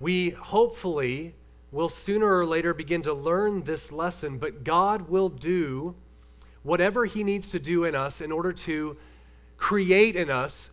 We 0.00 0.30
hopefully 0.30 1.34
will 1.70 1.88
sooner 1.88 2.38
or 2.38 2.46
later 2.46 2.72
begin 2.72 3.02
to 3.02 3.12
learn 3.12 3.64
this 3.64 3.92
lesson, 3.92 4.38
but 4.38 4.64
God 4.64 5.08
will 5.08 5.28
do 5.28 5.94
whatever 6.66 7.04
He 7.04 7.22
needs 7.22 7.50
to 7.50 7.60
do 7.60 7.84
in 7.84 7.94
us 7.94 8.20
in 8.20 8.32
order 8.32 8.52
to 8.52 8.96
create 9.56 10.16
in 10.16 10.30
us, 10.30 10.70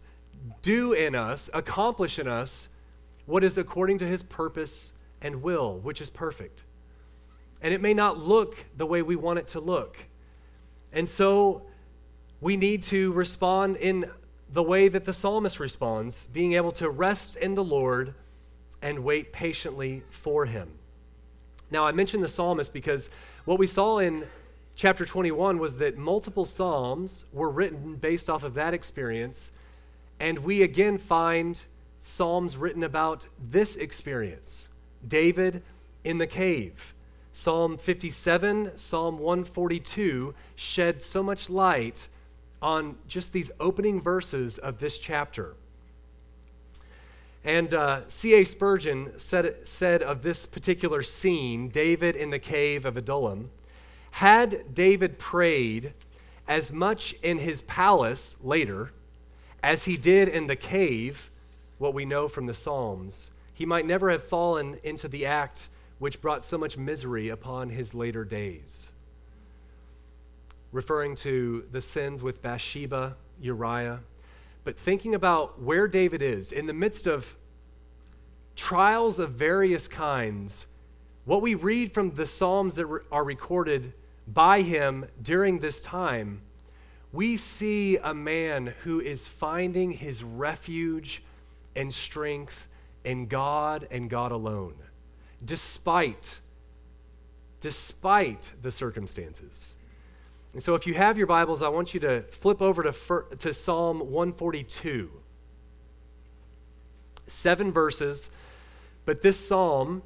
do 0.64 0.92
in 0.92 1.14
us, 1.14 1.52
accomplish 1.54 2.18
in 2.18 2.28
us 2.28 2.68
what 3.26 3.44
is 3.44 3.58
according 3.58 4.00
to 4.00 4.08
his 4.08 4.24
purpose 4.24 4.92
and 5.22 5.44
will, 5.44 5.78
which 5.78 6.02
is 6.02 6.10
perfect. 6.10 6.64
And 7.62 7.74
it 7.74 7.80
may 7.80 7.94
not 7.94 8.18
look 8.18 8.66
the 8.76 8.88
way 8.88 9.02
we 9.02 9.16
want 9.16 9.40
it 9.40 9.48
to 9.50 9.60
look. 9.60 9.98
And 10.92 11.08
so 11.08 11.62
we 12.42 12.58
need 12.58 12.84
to 12.84 13.14
respond 13.14 13.78
in 13.78 14.10
the 14.52 14.64
way 14.64 14.90
that 14.90 15.06
the 15.06 15.14
psalmist 15.14 15.60
responds, 15.60 16.28
being 16.28 16.54
able 16.54 16.72
to 16.74 16.90
rest 16.90 17.36
in 17.36 17.56
the 17.56 17.64
Lord 17.64 18.16
and 18.82 19.04
wait 19.04 19.32
patiently 19.32 20.04
for 20.10 20.46
him. 20.46 20.70
Now, 21.72 21.86
I 21.86 21.92
mentioned 21.92 22.24
the 22.24 22.28
psalmist 22.28 22.74
because 22.74 23.10
what 23.46 23.58
we 23.58 23.68
saw 23.68 24.00
in 24.00 24.26
chapter 24.76 25.06
21 25.06 25.60
was 25.60 25.78
that 25.78 25.98
multiple 25.98 26.46
psalms 26.46 27.26
were 27.32 27.50
written 27.50 27.96
based 27.96 28.30
off 28.30 28.44
of 28.44 28.54
that 28.56 28.74
experience. 28.74 29.52
And 30.20 30.40
we 30.40 30.62
again 30.62 30.98
find 30.98 31.62
Psalms 32.06 32.58
written 32.58 32.84
about 32.84 33.28
this 33.42 33.78
experience 33.78 34.68
David 35.08 35.64
in 36.04 36.18
the 36.18 36.28
cave. 36.28 36.94
Psalm 37.32 37.78
57, 37.78 38.78
Psalm 38.78 39.18
142 39.18 40.36
shed 40.56 41.02
so 41.02 41.24
much 41.24 41.50
light 41.50 42.10
on 42.62 42.98
just 43.08 43.32
these 43.32 43.52
opening 43.58 44.02
verses 44.02 44.58
of 44.58 44.80
this 44.80 44.98
chapter. 44.98 45.56
And 47.46 47.74
uh, 47.74 48.02
C.H. 48.08 48.50
Spurgeon 48.50 49.18
said, 49.18 49.66
said 49.66 50.04
of 50.04 50.24
this 50.24 50.46
particular 50.46 51.04
scene, 51.04 51.70
David 51.70 52.18
in 52.18 52.32
the 52.32 52.40
cave 52.40 52.86
of 52.86 52.98
Adullam, 52.98 53.50
had 54.18 54.76
David 54.76 55.18
prayed 55.18 55.92
as 56.48 56.72
much 56.72 57.14
in 57.24 57.40
his 57.40 57.62
palace 57.62 58.38
later 58.44 58.92
as 59.64 59.86
he 59.86 59.98
did 59.98 60.28
in 60.28 60.46
the 60.46 60.56
cave, 60.56 61.32
what 61.80 61.96
we 61.96 62.06
know 62.06 62.28
from 62.28 62.46
the 62.46 62.54
Psalms, 62.54 63.32
he 63.56 63.66
might 63.66 63.88
never 63.88 64.12
have 64.12 64.24
fallen 64.24 64.78
into 64.84 65.08
the 65.08 65.26
act 65.26 65.68
which 65.98 66.22
brought 66.22 66.44
so 66.44 66.60
much 66.60 66.78
misery 66.78 67.28
upon 67.30 67.70
his 67.70 67.96
later 67.96 68.24
days. 68.24 68.92
Referring 70.72 71.16
to 71.16 71.66
the 71.72 71.82
sins 71.82 72.22
with 72.22 72.40
Bathsheba, 72.40 73.16
Uriah, 73.42 74.02
but 74.64 74.78
thinking 74.78 75.16
about 75.16 75.60
where 75.60 75.88
David 75.88 76.22
is 76.22 76.52
in 76.52 76.68
the 76.68 76.74
midst 76.74 77.08
of 77.08 77.36
trials 78.56 79.18
of 79.18 79.32
various 79.32 79.88
kinds, 79.88 80.68
what 81.26 81.42
we 81.42 81.56
read 81.56 81.94
from 81.94 82.12
the 82.12 82.28
Psalms 82.28 82.76
that 82.76 83.02
are 83.12 83.24
recorded 83.24 83.94
by 84.28 84.62
him 84.62 85.06
during 85.22 85.60
this 85.60 85.82
time, 85.82 86.42
we 87.12 87.38
see 87.38 87.98
a 87.98 88.14
man 88.14 88.74
who 88.84 89.00
is 89.00 89.28
finding 89.28 89.92
his 89.92 90.24
refuge 90.24 91.24
and 91.76 91.94
strength 91.94 92.68
in 93.04 93.28
God 93.28 93.88
and 93.92 94.10
God 94.10 94.32
alone, 94.32 94.76
despite, 95.44 96.40
despite 97.60 98.54
the 98.62 98.72
circumstances. 98.72 99.76
And 100.54 100.62
so, 100.62 100.76
if 100.76 100.88
you 100.88 100.94
have 100.94 101.18
your 101.18 101.28
Bibles, 101.28 101.62
I 101.62 101.70
want 101.70 101.94
you 101.94 102.00
to 102.02 102.22
flip 102.24 102.62
over 102.62 102.84
to, 102.84 103.26
to 103.38 103.54
Psalm 103.54 104.00
142. 104.00 105.12
Seven 107.26 107.72
verses, 107.72 108.30
but 109.06 109.22
this 109.22 109.40
psalm 109.40 110.04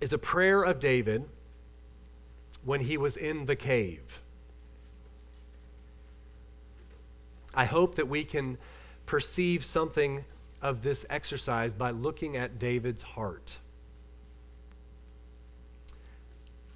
is 0.00 0.12
a 0.12 0.18
prayer 0.18 0.62
of 0.62 0.80
David 0.80 1.28
when 2.64 2.80
he 2.80 2.96
was 2.96 3.16
in 3.16 3.46
the 3.46 3.56
cave. 3.56 4.22
I 7.54 7.64
hope 7.64 7.96
that 7.96 8.08
we 8.08 8.24
can 8.24 8.58
perceive 9.06 9.64
something 9.64 10.24
of 10.62 10.82
this 10.82 11.04
exercise 11.10 11.74
by 11.74 11.90
looking 11.90 12.36
at 12.36 12.58
David's 12.58 13.02
heart. 13.02 13.58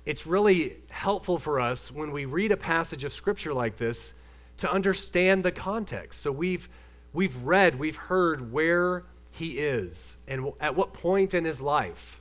It's 0.04 0.26
really 0.26 0.76
helpful 0.90 1.38
for 1.38 1.60
us 1.60 1.90
when 1.90 2.12
we 2.12 2.24
read 2.24 2.52
a 2.52 2.56
passage 2.56 3.04
of 3.04 3.12
scripture 3.12 3.54
like 3.54 3.76
this 3.76 4.14
to 4.58 4.70
understand 4.70 5.44
the 5.44 5.52
context. 5.52 6.20
So 6.20 6.30
we've 6.30 6.68
we've 7.12 7.36
read, 7.36 7.78
we've 7.78 7.96
heard 7.96 8.52
where 8.52 9.04
he 9.32 9.58
is 9.58 10.16
and 10.28 10.52
at 10.60 10.76
what 10.76 10.92
point 10.92 11.34
in 11.34 11.44
his 11.44 11.60
life. 11.60 12.20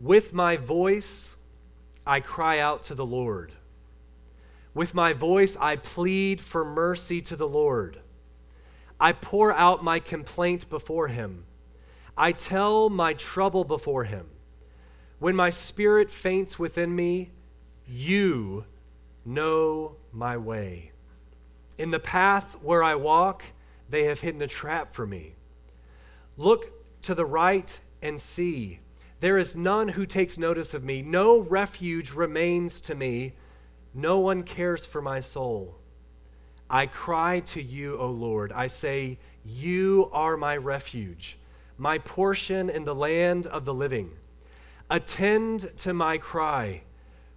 With 0.00 0.32
my 0.32 0.56
voice 0.56 1.36
I 2.06 2.20
cry 2.20 2.58
out 2.58 2.84
to 2.84 2.94
the 2.94 3.06
Lord. 3.06 3.52
With 4.74 4.94
my 4.94 5.12
voice, 5.14 5.56
I 5.58 5.76
plead 5.76 6.40
for 6.40 6.64
mercy 6.64 7.22
to 7.22 7.36
the 7.36 7.48
Lord. 7.48 7.98
I 9.00 9.12
pour 9.12 9.52
out 9.52 9.82
my 9.82 9.98
complaint 9.98 10.68
before 10.68 11.08
him. 11.08 11.44
I 12.16 12.32
tell 12.32 12.88
my 12.90 13.14
trouble 13.14 13.64
before 13.64 14.04
him. 14.04 14.26
When 15.18 15.34
my 15.34 15.50
spirit 15.50 16.10
faints 16.10 16.58
within 16.58 16.94
me, 16.94 17.30
you 17.86 18.66
know 19.24 19.96
my 20.12 20.36
way. 20.36 20.92
In 21.78 21.90
the 21.90 21.98
path 21.98 22.56
where 22.62 22.82
I 22.82 22.94
walk, 22.94 23.44
they 23.88 24.04
have 24.04 24.20
hidden 24.20 24.42
a 24.42 24.46
trap 24.46 24.94
for 24.94 25.06
me. 25.06 25.34
Look 26.36 26.70
to 27.02 27.14
the 27.14 27.24
right 27.24 27.78
and 28.02 28.20
see. 28.20 28.80
There 29.20 29.38
is 29.38 29.56
none 29.56 29.88
who 29.88 30.04
takes 30.04 30.36
notice 30.36 30.74
of 30.74 30.84
me. 30.84 31.00
No 31.00 31.38
refuge 31.38 32.12
remains 32.12 32.80
to 32.82 32.94
me. 32.94 33.34
No 33.94 34.18
one 34.18 34.42
cares 34.42 34.84
for 34.84 35.00
my 35.00 35.20
soul. 35.20 35.78
I 36.68 36.86
cry 36.86 37.40
to 37.40 37.62
you, 37.62 37.96
O 37.98 38.10
Lord. 38.10 38.52
I 38.52 38.66
say, 38.66 39.18
You 39.44 40.10
are 40.12 40.36
my 40.36 40.56
refuge, 40.56 41.38
my 41.78 41.98
portion 41.98 42.68
in 42.68 42.84
the 42.84 42.94
land 42.94 43.46
of 43.46 43.64
the 43.64 43.74
living. 43.74 44.10
Attend 44.90 45.70
to 45.78 45.94
my 45.94 46.18
cry, 46.18 46.82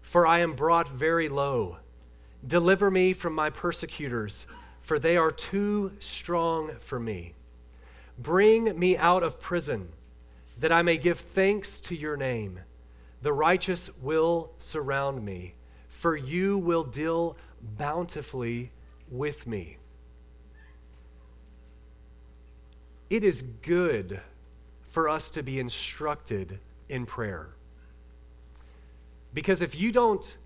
for 0.01 0.27
I 0.27 0.39
am 0.39 0.53
brought 0.53 0.89
very 0.89 1.29
low. 1.29 1.77
Deliver 2.45 2.91
me 2.91 3.13
from 3.13 3.33
my 3.33 3.49
persecutors, 3.49 4.47
for 4.81 4.99
they 4.99 5.15
are 5.15 5.31
too 5.31 5.93
strong 5.99 6.71
for 6.79 6.99
me. 6.99 7.35
Bring 8.17 8.77
me 8.77 8.97
out 8.97 9.23
of 9.23 9.39
prison, 9.39 9.89
that 10.59 10.71
I 10.71 10.81
may 10.81 10.97
give 10.97 11.19
thanks 11.19 11.79
to 11.81 11.95
your 11.95 12.17
name. 12.17 12.59
The 13.21 13.33
righteous 13.33 13.89
will 14.01 14.51
surround 14.57 15.23
me, 15.23 15.55
for 15.89 16.15
you 16.15 16.57
will 16.57 16.83
deal 16.83 17.37
bountifully 17.77 18.71
with 19.09 19.47
me. 19.47 19.77
It 23.09 23.23
is 23.23 23.41
good 23.41 24.21
for 24.89 25.09
us 25.09 25.29
to 25.31 25.43
be 25.43 25.59
instructed 25.59 26.59
in 26.87 27.05
prayer. 27.05 27.49
Because 29.33 29.61
if 29.61 29.79
you 29.79 29.91
don't 29.91 30.37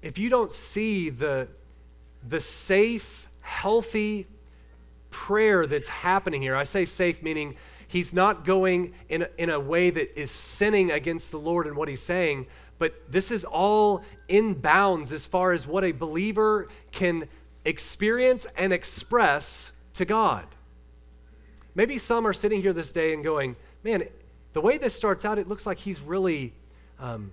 if 0.00 0.16
you 0.16 0.28
don't 0.28 0.52
see 0.52 1.10
the 1.10 1.48
the 2.26 2.40
safe, 2.40 3.28
healthy 3.40 4.26
prayer 5.10 5.66
that's 5.66 5.88
happening 5.88 6.42
here, 6.42 6.54
I 6.54 6.64
say 6.64 6.84
safe 6.84 7.22
meaning 7.22 7.56
he's 7.88 8.12
not 8.12 8.44
going 8.44 8.94
in 9.08 9.22
a, 9.22 9.28
in 9.36 9.50
a 9.50 9.58
way 9.58 9.90
that 9.90 10.18
is 10.18 10.30
sinning 10.30 10.90
against 10.92 11.30
the 11.30 11.38
Lord 11.38 11.66
and 11.66 11.76
what 11.76 11.88
he's 11.88 12.02
saying, 12.02 12.46
but 12.78 13.10
this 13.10 13.32
is 13.32 13.44
all 13.44 14.02
in 14.28 14.54
bounds 14.54 15.12
as 15.12 15.26
far 15.26 15.52
as 15.52 15.66
what 15.66 15.82
a 15.82 15.92
believer 15.92 16.68
can 16.92 17.28
experience 17.64 18.46
and 18.56 18.72
express 18.72 19.72
to 19.94 20.04
God. 20.04 20.46
Maybe 21.74 21.98
some 21.98 22.26
are 22.26 22.32
sitting 22.32 22.62
here 22.62 22.72
this 22.72 22.92
day 22.92 23.12
and 23.12 23.24
going, 23.24 23.56
man, 23.82 24.04
the 24.52 24.60
way 24.60 24.78
this 24.78 24.94
starts 24.94 25.24
out, 25.24 25.38
it 25.38 25.48
looks 25.48 25.66
like 25.66 25.78
he's 25.78 26.00
really 26.00 26.52
um, 27.00 27.32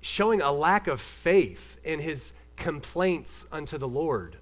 showing 0.00 0.42
a 0.42 0.52
lack 0.52 0.86
of 0.86 1.00
faith 1.00 1.78
in 1.84 2.00
his 2.00 2.32
complaints 2.56 3.46
unto 3.52 3.78
the 3.78 3.88
Lord. 3.88 4.36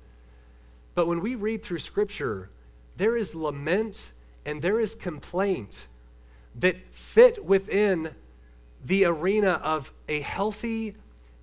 But 0.95 1.07
when 1.07 1.21
we 1.21 1.35
read 1.35 1.63
through 1.63 1.81
Scripture, 1.81 2.49
there 2.97 3.17
is 3.17 3.35
lament 3.35 4.13
and 4.45 4.61
there 4.63 4.81
is 4.81 4.95
complaint 4.95 5.87
that 6.57 6.77
fit 6.93 7.45
within 7.45 8.11
the 8.85 9.05
arena 9.05 9.53
of 9.63 9.93
a 10.09 10.21
healthy 10.21 10.95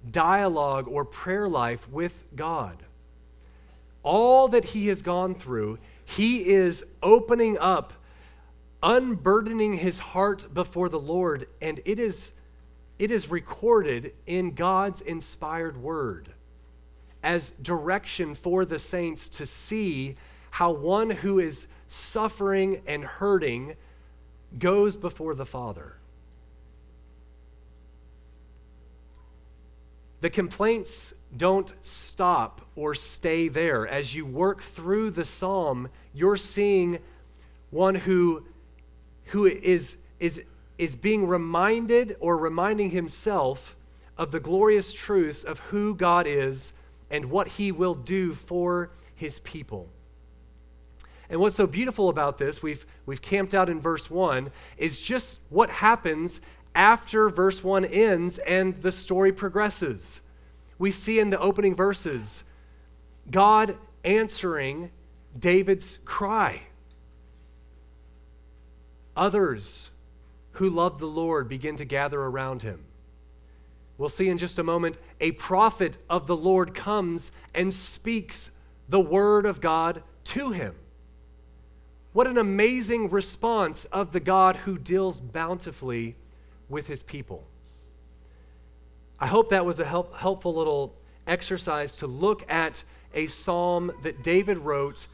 dialogue 0.10 0.88
or 0.88 1.04
prayer 1.04 1.48
life 1.48 1.88
with 1.90 2.24
God. 2.36 2.78
All 4.04 4.48
that 4.50 4.66
he 4.66 4.88
has 4.88 5.02
gone 5.02 5.36
through, 5.36 5.78
he 6.06 6.48
is 6.48 6.86
opening 7.04 7.58
up, 7.60 7.94
unburdening 8.82 9.74
his 9.74 10.00
heart 10.00 10.54
before 10.54 10.90
the 10.90 11.00
Lord, 11.00 11.48
and 11.62 11.80
it 11.86 12.00
is, 12.00 12.32
it 12.98 13.12
is 13.12 13.30
recorded 13.30 14.14
in 14.26 14.54
God's 14.54 15.02
inspired 15.02 15.78
word 15.78 16.30
as 17.24 17.52
direction 17.52 18.34
for 18.34 18.66
the 18.66 18.80
saints 18.80 19.30
to 19.30 19.46
see 19.46 20.16
how 20.52 20.72
one 20.72 21.10
who 21.10 21.40
is 21.40 21.68
suffering 21.92 22.82
and 22.88 23.04
hurting 23.04 23.76
goes 24.58 24.96
before 24.96 25.36
the 25.36 25.46
Father. 25.46 25.98
The 30.22 30.30
complaints 30.30 31.14
don't 31.36 31.74
stop 31.82 32.62
or 32.78 32.96
stay 32.96 33.50
there. 33.50 33.86
As 33.86 34.16
you 34.16 34.26
work 34.26 34.62
through 34.62 35.12
the 35.12 35.26
psalm, 35.26 35.90
you're 36.14 36.38
seeing 36.38 37.00
one 37.72 37.96
who, 37.96 38.46
who 39.26 39.46
is, 39.46 39.98
is, 40.20 40.46
is 40.78 40.96
being 40.96 41.28
reminded 41.28 42.16
or 42.22 42.38
reminding 42.38 42.92
himself 42.92 43.76
of 44.18 44.32
the 44.32 44.40
glorious 44.40 44.94
truths 44.94 45.44
of 45.44 45.60
who 45.60 45.94
God 45.94 46.26
is 46.26 46.72
and 47.10 47.26
what 47.26 47.50
he 47.50 47.70
will 47.74 47.96
do 47.96 48.34
for 48.34 48.92
his 49.14 49.40
people. 49.40 49.90
And 51.32 51.40
what's 51.40 51.56
so 51.56 51.66
beautiful 51.66 52.10
about 52.10 52.38
this, 52.38 52.62
we've, 52.62 52.86
we've 53.08 53.22
camped 53.22 53.56
out 53.56 53.70
in 53.70 53.80
verse 53.80 54.12
1, 54.12 54.52
is 54.78 55.00
just 55.00 55.40
what 55.50 55.70
happens 55.70 56.42
after 56.76 57.30
verse 57.30 57.64
1 57.64 57.86
ends 57.86 58.38
and 58.40 58.80
the 58.82 58.92
story 58.92 59.32
progresses 59.32 60.20
we 60.82 60.90
see 60.90 61.20
in 61.20 61.30
the 61.30 61.40
opening 61.40 61.76
verses 61.76 62.44
God 63.30 63.78
answering 64.04 64.90
David's 65.38 66.00
cry. 66.06 66.64
Others 69.16 69.92
who 70.54 70.70
love 70.70 70.98
the 70.98 71.06
Lord 71.06 71.48
begin 71.48 71.76
to 71.76 71.86
gather 71.86 72.20
around 72.20 72.64
him. 72.64 72.84
We'll 74.00 74.10
see 74.10 74.28
in 74.28 74.40
just 74.40 74.58
a 74.58 74.64
moment 74.64 74.98
a 75.20 75.34
prophet 75.34 75.98
of 76.10 76.26
the 76.26 76.36
Lord 76.36 76.74
comes 76.74 77.32
and 77.54 77.72
speaks 77.72 78.50
the 78.90 79.00
word 79.00 79.46
of 79.46 79.62
God 79.62 80.02
to 80.26 80.50
him. 80.50 80.74
What 82.14 82.28
an 82.28 82.38
amazing 82.38 83.10
response 83.10 83.86
of 83.86 84.12
the 84.12 84.20
God 84.20 84.58
who 84.58 84.78
deals 84.78 85.22
bountifully 85.22 86.16
with 86.68 86.88
his 86.88 87.04
people. 87.04 87.46
I 89.20 89.28
hope 89.28 89.50
that 89.50 89.66
was 89.66 89.80
a 89.80 89.86
help, 89.86 90.16
helpful 90.16 90.54
little 90.54 90.96
exercise 91.26 91.96
to 91.98 92.08
look 92.08 92.50
at 92.52 92.84
a 93.14 93.28
psalm 93.28 93.92
that 94.04 94.24
David 94.24 94.58
wrote 94.58 95.08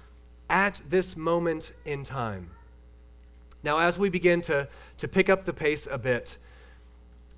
at 0.50 0.82
this 0.90 1.16
moment 1.16 1.72
in 1.86 2.04
time. 2.04 2.52
Now, 3.64 3.80
as 3.80 4.00
we 4.00 4.10
begin 4.10 4.42
to, 4.44 4.68
to 4.98 5.08
pick 5.08 5.30
up 5.30 5.46
the 5.46 5.54
pace 5.54 5.88
a 5.90 5.98
bit, 5.98 6.38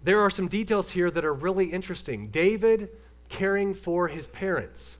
there 0.04 0.19
are 0.19 0.30
some 0.30 0.48
details 0.48 0.91
here 0.91 1.12
that 1.12 1.26
are 1.26 1.34
really 1.34 1.65
interesting. 1.65 2.28
David 2.28 2.89
caring 3.28 3.74
for 3.74 4.08
his 4.08 4.28
parents. 4.28 4.98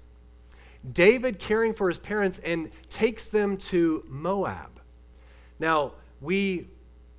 David 0.92 1.39
caring 1.39 1.74
for 1.74 1.89
his 1.89 1.98
parents 1.98 2.39
and 2.39 2.72
takes 2.89 3.28
them 3.28 3.58
to 3.58 4.04
Moab. 4.08 4.80
Now, 5.60 5.94
we 6.22 6.68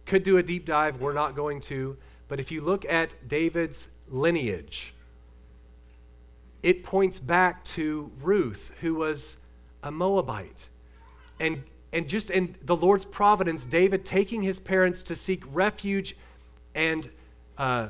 could 0.07 0.23
do 0.23 0.38
a 0.38 0.42
deep 0.42 0.66
dive, 0.66 1.01
we're 1.01 1.12
not 1.12 1.37
going 1.37 1.61
to, 1.62 1.96
but 2.29 2.40
if 2.40 2.51
you 2.51 2.61
look 2.61 2.85
at 2.85 3.14
David's 3.29 3.88
lineage. 4.09 4.94
It 6.62 6.85
points 6.85 7.18
back 7.18 7.64
to 7.64 8.11
Ruth, 8.20 8.73
who 8.81 8.94
was 8.94 9.37
a 9.83 9.90
Moabite. 9.90 10.68
And, 11.38 11.62
and 11.92 12.09
just 12.09 12.31
in 12.31 12.57
the 12.62 12.77
Lord's 12.77 13.05
providence, 13.05 13.64
David 13.64 14.05
taking 14.05 14.42
his 14.42 14.61
parents 14.61 15.01
to 15.03 15.14
seek 15.14 15.42
refuge 15.51 16.16
and 16.75 17.09
uh, 17.57 17.88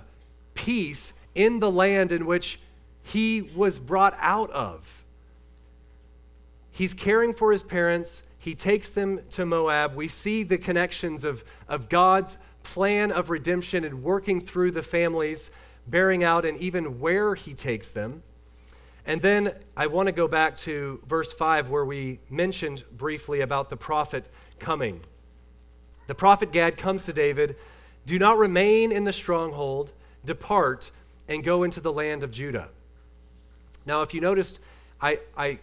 peace 0.55 1.13
in 1.35 1.59
the 1.59 1.71
land 1.71 2.13
in 2.13 2.27
which 2.27 2.61
he 3.03 3.41
was 3.41 3.79
brought 3.79 4.17
out 4.21 4.51
of. 4.51 5.00
He's 6.71 6.95
caring 6.95 7.35
for 7.35 7.53
his 7.53 7.63
parents. 7.63 8.23
He 8.39 8.55
takes 8.55 8.91
them 8.91 9.21
to 9.31 9.45
Moab. 9.45 9.95
We 9.95 10.09
see 10.09 10.43
the 10.43 10.59
connections 10.59 11.25
of, 11.25 11.45
of 11.69 11.89
God's 11.89 12.39
plan 12.63 13.11
of 13.11 13.31
redemption 13.31 13.85
and 13.85 14.03
working 14.03 14.41
through 14.41 14.71
the 14.73 14.83
families 14.83 15.51
bearing 15.87 16.23
out 16.23 16.45
and 16.45 16.57
even 16.59 17.01
where 17.01 17.35
he 17.35 17.55
takes 17.55 17.91
them. 17.91 18.23
And 19.07 19.21
then 19.23 19.55
I 19.77 19.87
want 19.87 20.07
to 20.07 20.13
go 20.13 20.29
back 20.29 20.57
to 20.59 21.03
verse 21.07 21.33
5 21.33 21.71
where 21.71 21.85
we 21.85 22.21
mentioned 22.29 22.85
briefly 22.97 23.41
about 23.41 23.71
the 23.71 23.77
prophet 23.77 24.29
coming. 24.59 25.01
The 26.07 26.15
prophet 26.15 26.53
Gad 26.53 26.77
comes 26.77 27.05
to 27.07 27.13
David 27.13 27.57
Do 28.07 28.19
not 28.19 28.39
remain 28.39 28.93
in 28.93 29.05
the 29.05 29.13
stronghold, 29.13 29.93
depart 30.25 30.91
and 31.29 31.45
go 31.45 31.63
into 31.63 31.81
the 31.81 31.93
land 31.93 32.23
of 32.23 32.31
Judah. 32.31 32.69
Now, 33.87 34.03
if 34.03 34.13
you 34.13 34.21
noticed, 34.21 34.59
I, 35.01 35.21
I, 35.37 35.59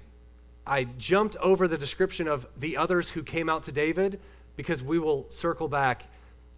I 0.68 0.84
jumped 0.98 1.36
over 1.38 1.68
the 1.68 1.78
description 1.78 2.28
of 2.28 2.46
the 2.58 2.78
others 2.78 3.10
who 3.10 3.24
came 3.24 3.50
out 3.50 3.64
to 3.64 3.72
David 3.72 4.20
because 4.56 4.84
we 4.84 5.00
will 5.00 5.30
circle 5.30 5.68
back 5.68 6.06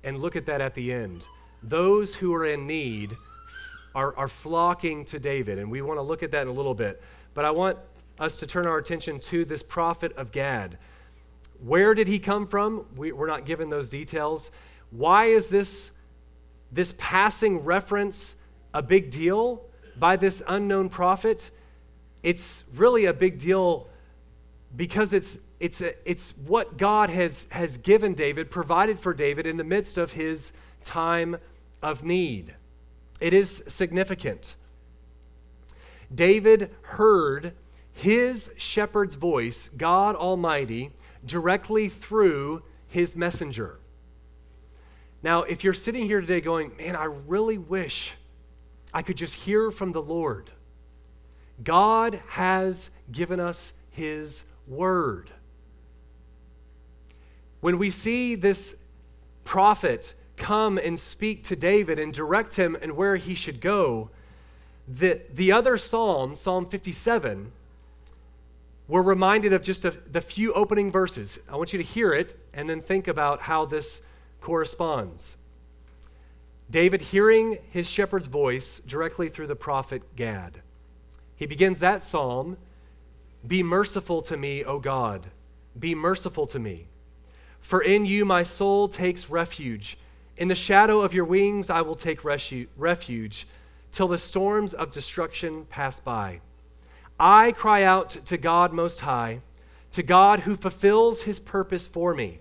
and 0.04 0.20
look 0.20 0.36
at 0.36 0.48
that 0.48 0.62
at 0.62 0.74
the 0.74 0.92
end. 0.92 1.28
Those 1.62 2.16
who 2.16 2.34
are 2.34 2.46
in 2.46 2.66
need 2.66 3.16
are, 3.94 4.16
are 4.18 4.28
flocking 4.28 5.06
to 5.06 5.20
David. 5.20 5.60
And 5.60 5.70
we 5.70 5.82
want 5.82 5.98
to 5.98 6.02
look 6.02 6.24
at 6.24 6.32
that 6.32 6.44
in 6.44 6.48
a 6.48 6.54
little 6.54 6.74
bit. 6.74 7.02
But 7.34 7.46
I 7.46 7.52
want 7.52 7.78
us 8.20 8.36
to 8.38 8.48
turn 8.48 8.66
our 8.66 8.78
attention 8.78 9.20
to 9.20 9.46
this 9.46 9.62
prophet 9.62 10.12
of 10.18 10.32
Gad. 10.32 10.78
Where 11.64 11.94
did 11.94 12.08
he 12.08 12.20
come 12.20 12.48
from? 12.48 12.86
We, 12.96 13.12
we're 13.12 13.28
not 13.28 13.46
given 13.46 13.70
those 13.70 13.90
details. 13.90 14.52
Why 14.92 15.26
is 15.26 15.50
this, 15.50 15.92
this 16.72 16.94
passing 16.98 17.64
reference 17.64 18.36
a 18.74 18.82
big 18.82 19.12
deal 19.12 19.62
by 19.98 20.16
this 20.16 20.42
unknown 20.48 20.90
prophet? 20.90 21.52
It's 22.24 22.64
really 22.74 23.06
a 23.06 23.14
big 23.14 23.40
deal 23.40 23.88
because 24.76 25.14
it's 25.14 25.40
it's, 25.60 25.82
a, 25.82 26.10
it's 26.10 26.32
what 26.38 26.78
God 26.78 27.10
has, 27.10 27.48
has 27.52 27.78
given 27.78 28.14
David, 28.14 28.50
provided 28.50 28.98
for 28.98 29.14
David 29.14 29.46
in 29.46 29.58
the 29.58 29.64
midst 29.64 29.98
of 29.98 30.14
his 30.14 30.54
time 30.84 31.38
of 31.82 32.04
need. 32.04 32.56
It 33.20 33.34
is 33.34 33.64
significant. 33.68 34.56
David 36.14 36.72
heard 36.84 37.54
his 37.92 38.52
shepherd's 38.56 39.16
voice, 39.16 39.70
God 39.70 40.16
Almighty, 40.16 40.92
directly 41.26 41.90
through 41.90 42.64
his 42.88 43.16
messenger. 43.16 43.80
Now, 45.22 45.44
if 45.44 45.66
you're 45.66 45.74
sitting 45.74 46.06
here 46.06 46.22
today 46.22 46.40
going, 46.40 46.72
man, 46.78 46.96
I 46.96 47.04
really 47.04 47.58
wish 47.58 48.14
I 48.94 49.02
could 49.02 49.18
just 49.18 49.36
hear 49.36 49.70
from 49.70 49.92
the 49.92 50.02
Lord, 50.02 50.52
God 51.62 52.22
has 52.30 52.90
given 53.12 53.42
us 53.42 53.74
his 53.92 54.44
word. 54.70 55.32
When 57.60 57.78
we 57.78 57.90
see 57.90 58.36
this 58.36 58.76
prophet 59.44 60.14
come 60.38 60.78
and 60.78 60.98
speak 60.98 61.44
to 61.46 61.56
David 61.56 62.00
and 62.00 62.14
direct 62.14 62.56
him 62.56 62.78
and 62.82 62.96
where 62.96 63.18
he 63.18 63.36
should 63.36 63.60
go, 63.60 64.10
the, 64.88 65.22
the 65.34 65.52
other 65.52 65.78
psalm, 65.78 66.36
Psalm 66.36 66.66
57, 66.66 67.52
we're 68.88 69.02
reminded 69.02 69.54
of 69.54 69.62
just 69.62 69.86
a, 69.86 69.92
the 69.92 70.22
few 70.22 70.54
opening 70.54 70.92
verses. 70.92 71.40
I 71.48 71.58
want 71.58 71.74
you 71.74 71.78
to 71.78 71.86
hear 71.86 72.12
it 72.12 72.40
and 72.54 72.70
then 72.70 72.82
think 72.82 73.08
about 73.08 73.42
how 73.42 73.66
this 73.66 74.02
corresponds. 74.42 75.36
David 76.72 77.02
hearing 77.02 77.60
his 77.70 77.90
shepherd's 77.90 78.28
voice 78.28 78.80
directly 78.80 79.30
through 79.30 79.48
the 79.48 79.56
prophet 79.56 80.16
Gad. 80.16 80.62
He 81.36 81.46
begins 81.46 81.80
that 81.80 82.02
psalm 82.02 82.58
Be 83.46 83.64
merciful 83.64 84.22
to 84.24 84.38
me, 84.38 84.64
O 84.64 84.80
God. 84.80 85.28
Be 85.78 85.96
merciful 85.96 86.46
to 86.48 86.60
me. 86.60 86.88
For 87.60 87.82
in 87.82 88.06
you 88.06 88.26
my 88.26 88.44
soul 88.44 88.88
takes 88.88 89.30
refuge. 89.30 89.98
In 90.38 90.48
the 90.48 90.56
shadow 90.56 91.02
of 91.02 91.14
your 91.14 91.26
wings 91.26 91.70
I 91.70 91.82
will 91.82 91.96
take 91.96 92.24
refuge 92.24 93.48
till 93.92 94.08
the 94.08 94.18
storms 94.18 94.74
of 94.74 94.92
destruction 94.92 95.66
pass 95.66 96.00
by. 96.00 96.42
I 97.20 97.52
cry 97.52 97.84
out 97.84 98.10
to 98.26 98.38
God 98.38 98.72
Most 98.72 99.02
High, 99.02 99.42
to 99.92 100.04
God 100.04 100.42
who 100.42 100.56
fulfills 100.56 101.24
his 101.24 101.40
purpose 101.40 101.88
for 101.88 102.14
me. 102.14 102.40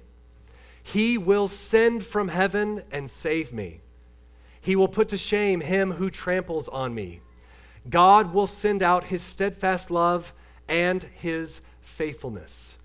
He 0.83 1.19
will 1.19 1.49
send 1.49 2.05
from 2.05 2.29
heaven 2.29 2.83
and 2.93 3.11
save 3.11 3.53
me. 3.53 3.81
He 4.61 4.77
will 4.77 4.89
put 4.89 5.09
to 5.09 5.17
shame 5.17 5.61
him 5.61 5.93
who 5.93 6.11
tramples 6.11 6.69
on 6.69 6.95
me. 6.95 7.21
God 7.89 8.33
will 8.33 8.47
send 8.47 8.83
out 8.83 9.05
his 9.05 9.23
steadfast 9.23 9.91
love 9.91 10.33
and 10.69 11.03
his 11.03 11.61
faithfulness. 11.81 12.77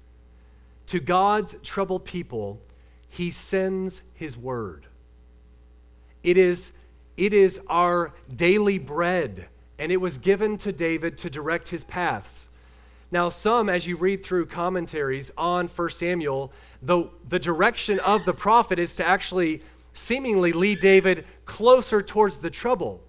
To 0.88 1.00
God's 1.00 1.56
troubled 1.64 2.06
people, 2.06 2.62
he 3.10 3.32
sends 3.32 4.04
his 4.14 4.38
word. 4.38 4.88
It 6.24 6.38
is, 6.38 6.72
it 7.18 7.34
is 7.34 7.60
our 7.68 8.14
daily 8.34 8.80
bread 8.80 9.48
and 9.80 9.92
it 9.92 9.98
was 9.98 10.18
given 10.18 10.58
to 10.58 10.72
David 10.72 11.18
to 11.20 11.30
direct 11.30 11.70
his 11.70 11.84
paths. 11.84 12.50
Now, 13.12 13.30
some, 13.30 13.70
as 13.70 13.86
you 13.86 13.96
read 13.98 14.24
through 14.24 14.48
commentaries 14.48 15.32
on 15.38 15.68
1 15.68 15.90
Samuel, 15.92 16.52
the, 16.82 17.10
the 17.28 17.40
direction 17.40 18.00
of 18.00 18.26
the 18.26 18.34
prophet 18.34 18.80
is 18.80 18.96
to 18.96 19.06
actually 19.06 19.62
seemingly 19.94 20.52
lead 20.52 20.80
David 20.80 21.26
closer 21.46 22.02
towards 22.02 22.40
the 22.40 22.50
trouble, 22.50 23.04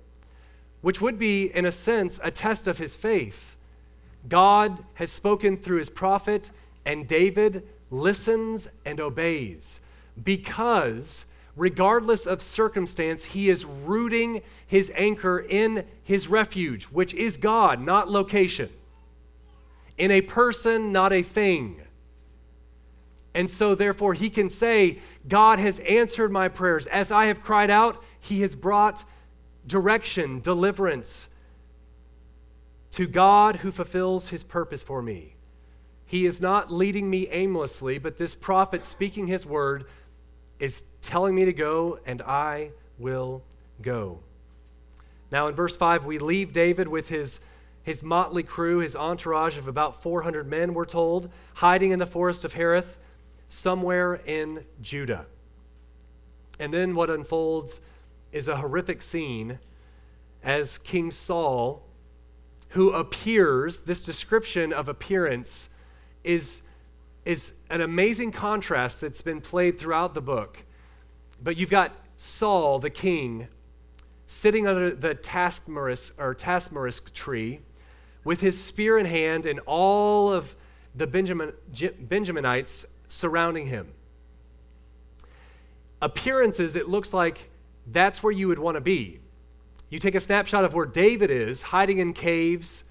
which 0.82 1.00
would 1.00 1.18
be, 1.18 1.46
in 1.46 1.64
a 1.64 1.72
sense, 1.72 2.20
a 2.22 2.30
test 2.30 2.66
of 2.66 2.78
his 2.78 2.94
faith. 2.94 3.53
God 4.28 4.84
has 4.94 5.10
spoken 5.10 5.56
through 5.56 5.78
his 5.78 5.90
prophet, 5.90 6.50
and 6.84 7.06
David 7.06 7.66
listens 7.90 8.68
and 8.84 9.00
obeys 9.00 9.80
because 10.22 11.26
regardless 11.56 12.26
of 12.26 12.42
circumstance, 12.42 13.24
he 13.24 13.48
is 13.48 13.64
rooting 13.64 14.42
his 14.66 14.92
anchor 14.96 15.38
in 15.38 15.84
his 16.02 16.28
refuge, 16.28 16.84
which 16.84 17.14
is 17.14 17.37
God, 17.37 17.80
not 17.80 18.10
location, 18.10 18.68
in 19.96 20.10
a 20.10 20.20
person, 20.20 20.90
not 20.90 21.12
a 21.12 21.22
thing. 21.22 21.80
And 23.34 23.50
so, 23.50 23.74
therefore, 23.74 24.14
he 24.14 24.30
can 24.30 24.48
say, 24.48 24.98
God 25.26 25.58
has 25.58 25.80
answered 25.80 26.30
my 26.30 26.48
prayers. 26.48 26.87
As 26.87 27.10
I 27.10 27.26
have 27.26 27.42
cried 27.42 27.70
out, 27.70 28.02
he 28.20 28.42
has 28.42 28.54
brought 28.54 29.04
direction, 29.66 30.40
deliverance 30.40 31.28
to 32.94 33.09
God 33.09 33.57
who 33.57 33.72
fulfills 33.72 34.28
his 34.28 34.44
purpose 34.44 34.85
for 34.85 35.02
me. 35.02 35.35
He 36.07 36.26
is 36.26 36.40
not 36.40 36.72
leading 36.72 37.11
me 37.11 37.26
aimlessly, 37.28 37.98
but 37.98 38.18
this 38.18 38.37
prophet 38.37 38.85
speaking 38.85 39.26
his 39.26 39.44
word 39.44 39.87
is 40.61 40.85
telling 41.02 41.35
me 41.35 41.44
to 41.44 41.52
go, 41.52 41.98
and 42.07 42.22
I 42.22 42.70
will 42.96 43.42
go. 43.83 44.20
Now, 45.33 45.48
in 45.48 45.57
verse 45.57 45.76
5, 45.76 46.04
we 46.04 46.18
leave 46.18 46.52
David 46.52 46.87
with 46.87 47.09
his, 47.09 47.40
his 47.83 48.00
motley 48.00 48.44
crew, 48.44 48.78
his 48.78 48.94
entourage 48.94 49.59
of 49.59 49.66
about 49.66 50.00
400 50.00 50.48
men, 50.48 50.72
we're 50.72 50.85
told, 50.85 51.33
hiding 51.54 51.90
in 51.90 51.98
the 51.98 52.07
forest 52.07 52.44
of 52.44 52.54
Hereth, 52.54 52.96
somewhere 53.48 54.20
in 54.24 54.66
Judah. 54.80 55.26
And 56.61 56.72
then 56.72 56.94
what 56.94 57.11
unfolds 57.11 57.80
is 58.30 58.46
a 58.46 58.59
horrific 58.59 59.02
scene 59.02 59.59
as 60.44 60.78
King 60.78 61.11
Saul, 61.11 61.83
who 62.74 62.92
appears, 62.92 63.80
this 63.80 64.02
description 64.02 64.72
of 64.72 64.88
appearance 64.88 65.68
is 66.22 66.62
is 67.24 67.54
an 67.70 67.80
amazing 67.80 68.32
contrast 68.32 69.00
that's 69.00 69.22
been 69.22 69.40
played 69.40 69.78
throughout 69.78 70.14
the 70.14 70.20
book. 70.20 70.64
But 71.42 71.56
you've 71.56 71.70
got 71.70 71.92
Saul, 72.16 72.78
the 72.78 72.90
king, 72.90 73.48
sitting 74.26 74.66
under 74.66 74.90
the 74.90 75.14
taskmarisk, 75.14 76.12
or 76.18 76.34
taskmarisk 76.34 77.12
tree 77.12 77.60
with 78.24 78.40
his 78.40 78.62
spear 78.62 78.98
in 78.98 79.06
hand 79.06 79.46
and 79.46 79.60
all 79.60 80.32
of 80.32 80.54
the 80.94 81.06
Benjamin, 81.06 81.52
Benjaminites 81.72 82.84
surrounding 83.08 83.66
him. 83.66 83.88
Appearances, 86.02 86.76
it 86.76 86.88
looks 86.88 87.14
like 87.14 87.50
that's 87.87 88.22
where 88.22 88.32
you 88.32 88.48
would 88.48 88.58
want 88.58 88.76
to 88.76 88.80
be. 88.80 89.20
You 89.94 90.00
take 90.00 90.16
a 90.16 90.20
snapshot 90.20 90.64
of 90.64 90.74
where 90.74 90.87
David 90.87 91.30
is, 91.30 91.62
hiding 91.62 91.98
in 91.98 92.14
caves, 92.14 92.83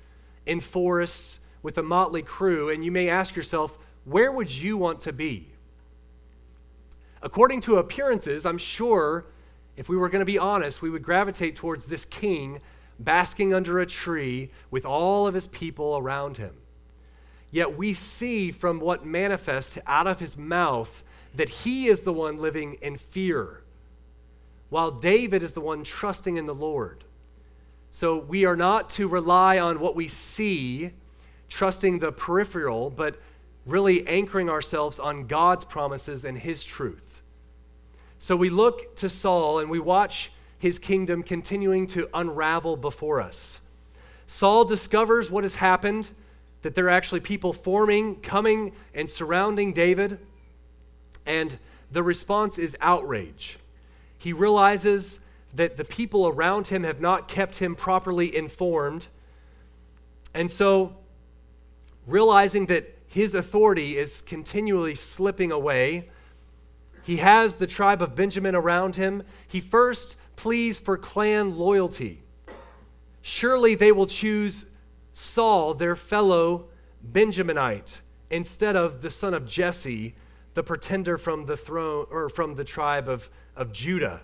in 0.46 0.62
forests, 0.62 1.40
with 1.62 1.78
a 1.78 1.84
motley 1.84 2.22
crew, 2.22 2.70
and 2.70 2.86
you 2.86 2.94
may 2.94 3.10
ask 3.10 3.36
yourself, 3.36 3.78
where 4.06 4.32
would 4.32 4.50
you 4.50 4.78
want 4.78 5.02
to 5.02 5.12
be? 5.12 5.50
According 7.22 7.60
to 7.62 7.76
appearances, 7.76 8.46
I'm 8.46 8.58
sure 8.58 9.26
if 9.76 9.90
we 9.90 9.98
were 9.98 10.08
going 10.08 10.22
to 10.22 10.26
be 10.26 10.38
honest, 10.38 10.82
we 10.82 10.90
would 10.90 11.04
gravitate 11.04 11.58
towards 11.58 11.88
this 11.88 12.06
king 12.06 12.62
basking 12.98 13.54
under 13.54 13.82
a 13.82 13.86
tree 13.86 14.52
with 14.72 14.86
all 14.86 15.28
of 15.28 15.34
his 15.34 15.48
people 15.48 15.98
around 15.98 16.38
him. 16.38 16.56
Yet 17.52 17.78
we 17.78 17.94
see 17.94 18.50
from 18.50 18.80
what 18.80 19.06
manifests 19.06 19.78
out 19.86 20.08
of 20.08 20.22
his 20.22 20.38
mouth 20.38 21.04
that 21.36 21.50
he 21.50 21.88
is 21.88 22.04
the 22.04 22.14
one 22.14 22.38
living 22.38 22.76
in 22.76 22.96
fear, 22.96 23.63
while 24.74 24.90
David 24.90 25.44
is 25.44 25.54
the 25.54 25.62
one 25.62 25.84
trusting 25.84 26.36
in 26.36 26.48
the 26.48 26.56
Lord. 26.56 27.04
So 27.92 28.18
we 28.18 28.44
are 28.44 28.56
not 28.56 28.90
to 28.92 29.08
rely 29.08 29.60
on 29.60 29.80
what 29.80 29.96
we 29.96 30.08
see, 30.08 30.92
trusting 31.48 32.00
the 32.00 32.12
peripheral, 32.12 32.90
but 32.90 33.22
really 33.68 34.08
anchoring 34.08 34.50
ourselves 34.50 35.00
on 35.00 35.28
God's 35.28 35.64
promises 35.64 36.26
and 36.26 36.38
His 36.40 36.64
truth. 36.64 37.22
So 38.18 38.36
we 38.36 38.50
look 38.50 38.96
to 38.96 39.10
Saul 39.10 39.60
and 39.60 39.70
we 39.70 39.80
watch 39.80 40.32
his 40.58 40.80
kingdom 40.80 41.24
continuing 41.24 41.88
to 41.88 42.08
unravel 42.14 42.78
before 42.78 43.20
us. 43.22 43.60
Saul 44.26 44.64
discovers 44.64 45.30
what 45.30 45.44
has 45.44 45.56
happened, 45.56 46.10
that 46.62 46.74
there 46.74 46.86
are 46.86 46.90
actually 46.90 47.20
people 47.20 47.52
forming, 47.52 48.16
coming, 48.22 48.72
and 48.96 49.10
surrounding 49.10 49.74
David, 49.74 50.20
and 51.26 51.60
the 51.92 52.02
response 52.02 52.58
is 52.58 52.78
outrage. 52.80 53.60
He 54.24 54.32
realizes 54.32 55.20
that 55.54 55.76
the 55.76 55.84
people 55.84 56.30
around 56.30 56.68
him 56.68 56.86
have 56.86 57.02
not 57.02 57.28
kept 57.28 57.58
him 57.58 57.76
properly 57.76 58.34
informed. 58.34 59.08
And 60.34 60.50
so, 60.50 60.96
realizing 62.08 62.68
that 62.68 62.98
his 63.06 63.36
authority 63.36 63.98
is 63.98 64.22
continually 64.22 64.96
slipping 64.96 65.52
away. 65.52 66.10
He 67.04 67.18
has 67.18 67.56
the 67.56 67.68
tribe 67.68 68.02
of 68.02 68.16
Benjamin 68.16 68.56
around 68.56 68.96
him. 68.96 69.24
He 69.46 69.60
first 69.60 70.16
pleads 70.38 70.80
for 70.80 70.98
clan 70.98 71.58
loyalty. 71.58 72.24
Surely 73.22 73.76
they 73.76 73.92
will 73.92 74.08
choose 74.08 74.68
Saul, 75.14 75.74
their 75.74 75.98
fellow 75.98 76.70
Benjaminite, 77.06 78.00
instead 78.32 78.78
of 78.78 79.02
the 79.02 79.12
son 79.12 79.34
of 79.34 79.46
Jesse, 79.46 80.16
the 80.54 80.64
pretender 80.64 81.18
from 81.18 81.46
the 81.46 81.58
throne 81.58 82.06
or 82.10 82.30
from 82.30 82.56
the 82.56 82.64
tribe 82.64 83.10
of, 83.10 83.30
of 83.56 83.72
Judah. 83.72 84.22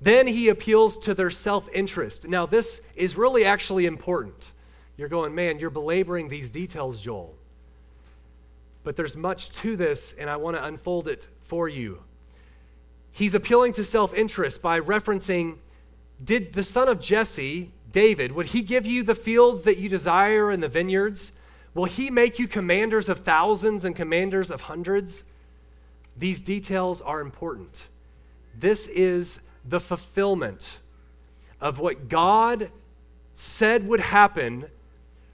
Then 0.00 0.26
he 0.26 0.48
appeals 0.48 0.98
to 0.98 1.14
their 1.14 1.30
self 1.30 1.68
interest. 1.72 2.26
Now, 2.26 2.44
this 2.46 2.80
is 2.96 3.16
really 3.16 3.44
actually 3.44 3.86
important. 3.86 4.50
You're 4.96 5.08
going, 5.08 5.34
man, 5.34 5.58
you're 5.58 5.70
belaboring 5.70 6.28
these 6.28 6.50
details, 6.50 7.00
Joel. 7.00 7.34
but 8.84 8.96
there's 8.96 9.16
much 9.16 9.50
to 9.50 9.76
this, 9.76 10.12
and 10.18 10.28
I 10.28 10.36
want 10.36 10.56
to 10.56 10.64
unfold 10.64 11.08
it 11.08 11.28
for 11.42 11.68
you. 11.68 12.02
He's 13.12 13.34
appealing 13.34 13.72
to 13.74 13.84
self 13.84 14.12
interest 14.12 14.60
by 14.60 14.80
referencing 14.80 15.58
Did 16.22 16.52
the 16.52 16.62
son 16.62 16.88
of 16.88 17.00
Jesse, 17.00 17.70
David, 17.92 18.32
would 18.32 18.46
he 18.46 18.62
give 18.62 18.86
you 18.86 19.02
the 19.02 19.14
fields 19.14 19.62
that 19.62 19.78
you 19.78 19.88
desire 19.88 20.50
and 20.50 20.62
the 20.62 20.68
vineyards? 20.68 21.32
Will 21.74 21.84
he 21.84 22.10
make 22.10 22.38
you 22.38 22.48
commanders 22.48 23.08
of 23.08 23.20
thousands 23.20 23.84
and 23.84 23.94
commanders 23.94 24.50
of 24.50 24.62
hundreds? 24.62 25.22
These 26.16 26.40
details 26.40 27.00
are 27.00 27.20
important. 27.20 27.88
This 28.54 28.86
is 28.88 29.40
the 29.64 29.80
fulfillment 29.80 30.78
of 31.60 31.78
what 31.78 32.08
God 32.08 32.70
said 33.34 33.86
would 33.86 34.00
happen 34.00 34.66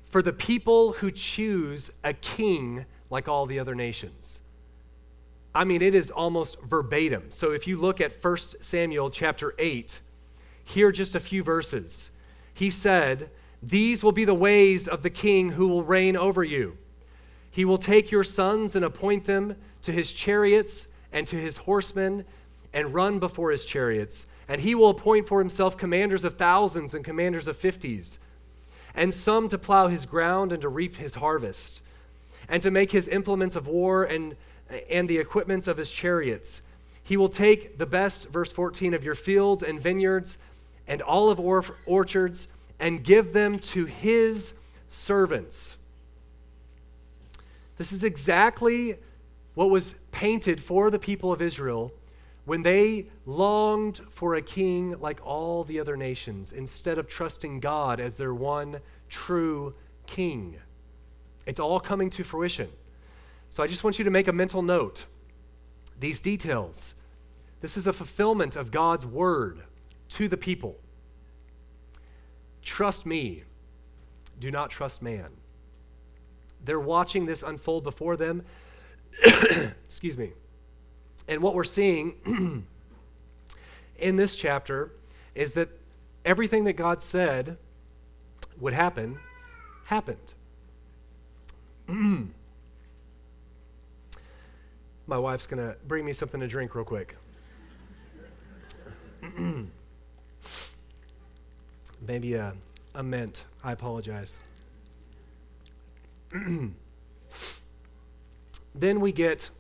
for 0.04 0.22
the 0.22 0.32
people 0.32 0.92
who 0.94 1.10
choose 1.10 1.90
a 2.04 2.12
king 2.12 2.86
like 3.10 3.28
all 3.28 3.46
the 3.46 3.58
other 3.58 3.74
nations. 3.74 4.40
I 5.54 5.64
mean, 5.64 5.82
it 5.82 5.94
is 5.94 6.10
almost 6.10 6.60
verbatim. 6.62 7.30
So 7.30 7.52
if 7.52 7.66
you 7.66 7.76
look 7.76 8.00
at 8.00 8.22
1 8.22 8.36
Samuel 8.60 9.10
chapter 9.10 9.54
8, 9.58 10.00
here 10.62 10.92
just 10.92 11.14
a 11.14 11.20
few 11.20 11.42
verses. 11.42 12.10
He 12.52 12.70
said, 12.70 13.30
These 13.62 14.02
will 14.02 14.12
be 14.12 14.24
the 14.24 14.34
ways 14.34 14.86
of 14.86 15.02
the 15.02 15.10
king 15.10 15.52
who 15.52 15.68
will 15.68 15.82
reign 15.82 16.16
over 16.16 16.44
you. 16.44 16.76
He 17.50 17.64
will 17.64 17.78
take 17.78 18.10
your 18.10 18.24
sons 18.24 18.76
and 18.76 18.84
appoint 18.84 19.24
them 19.24 19.56
to 19.82 19.92
his 19.92 20.12
chariots 20.12 20.88
and 21.12 21.26
to 21.26 21.36
his 21.36 21.58
horsemen 21.58 22.24
and 22.72 22.94
run 22.94 23.18
before 23.18 23.50
his 23.50 23.64
chariots. 23.64 24.26
And 24.48 24.60
he 24.60 24.74
will 24.74 24.90
appoint 24.90 25.28
for 25.28 25.38
himself 25.40 25.76
commanders 25.76 26.24
of 26.24 26.34
thousands 26.34 26.94
and 26.94 27.04
commanders 27.04 27.48
of 27.48 27.56
fifties, 27.56 28.18
and 28.94 29.12
some 29.12 29.48
to 29.48 29.58
plow 29.58 29.88
his 29.88 30.06
ground 30.06 30.52
and 30.52 30.62
to 30.62 30.68
reap 30.68 30.96
his 30.96 31.16
harvest, 31.16 31.82
and 32.48 32.62
to 32.62 32.70
make 32.70 32.92
his 32.92 33.08
implements 33.08 33.56
of 33.56 33.66
war 33.66 34.04
and, 34.04 34.36
and 34.90 35.08
the 35.08 35.18
equipments 35.18 35.66
of 35.66 35.76
his 35.76 35.90
chariots. 35.90 36.62
He 37.02 37.16
will 37.16 37.28
take 37.28 37.78
the 37.78 37.86
best, 37.86 38.28
verse 38.28 38.52
14, 38.52 38.94
of 38.94 39.04
your 39.04 39.14
fields 39.14 39.62
and 39.62 39.80
vineyards 39.80 40.38
and 40.86 41.02
olive 41.02 41.38
or- 41.38 41.64
orchards 41.86 42.48
and 42.80 43.04
give 43.04 43.32
them 43.32 43.58
to 43.58 43.84
his 43.84 44.54
servants. 44.88 45.76
This 47.76 47.92
is 47.92 48.02
exactly 48.02 48.96
what 49.54 49.70
was 49.70 49.94
painted 50.10 50.62
for 50.62 50.90
the 50.90 50.98
people 50.98 51.32
of 51.32 51.42
Israel 51.42 51.92
when 52.48 52.62
they 52.62 53.06
longed 53.26 54.00
for 54.08 54.34
a 54.34 54.40
king 54.40 54.98
like 55.00 55.20
all 55.22 55.64
the 55.64 55.78
other 55.78 55.98
nations 55.98 56.50
instead 56.50 56.96
of 56.96 57.06
trusting 57.06 57.60
God 57.60 58.00
as 58.00 58.16
their 58.16 58.32
one 58.32 58.80
true 59.10 59.74
king. 60.06 60.56
It's 61.44 61.60
all 61.60 61.78
coming 61.78 62.08
to 62.08 62.24
fruition. 62.24 62.70
So 63.50 63.62
I 63.62 63.66
just 63.66 63.84
want 63.84 63.98
you 63.98 64.04
to 64.06 64.10
make 64.10 64.28
a 64.28 64.32
mental 64.32 64.62
note. 64.62 65.04
These 66.00 66.22
details. 66.22 66.94
This 67.60 67.76
is 67.76 67.86
a 67.86 67.92
fulfillment 67.92 68.56
of 68.56 68.70
God's 68.70 69.04
word 69.04 69.64
to 70.08 70.26
the 70.26 70.38
people. 70.38 70.78
Trust 72.62 73.04
me. 73.04 73.42
Do 74.40 74.50
not 74.50 74.70
trust 74.70 75.02
man. 75.02 75.32
They're 76.64 76.80
watching 76.80 77.26
this 77.26 77.42
unfold 77.42 77.84
before 77.84 78.16
them. 78.16 78.42
Excuse 79.84 80.16
me. 80.16 80.32
And 81.28 81.42
what 81.42 81.54
we're 81.54 81.64
seeing 81.64 82.64
in 83.98 84.16
this 84.16 84.34
chapter 84.34 84.92
is 85.34 85.52
that 85.52 85.68
everything 86.24 86.64
that 86.64 86.72
God 86.72 87.02
said 87.02 87.58
would 88.58 88.72
happen 88.72 89.18
happened. 89.84 90.34
My 95.06 95.18
wife's 95.18 95.46
going 95.46 95.62
to 95.62 95.76
bring 95.86 96.04
me 96.04 96.12
something 96.12 96.40
to 96.40 96.48
drink 96.48 96.74
real 96.74 96.84
quick. 96.84 97.16
Maybe 102.06 102.34
a, 102.34 102.54
a 102.94 103.02
mint. 103.02 103.44
I 103.62 103.72
apologize. 103.72 104.38
then 108.74 109.00
we 109.00 109.12
get 109.12 109.50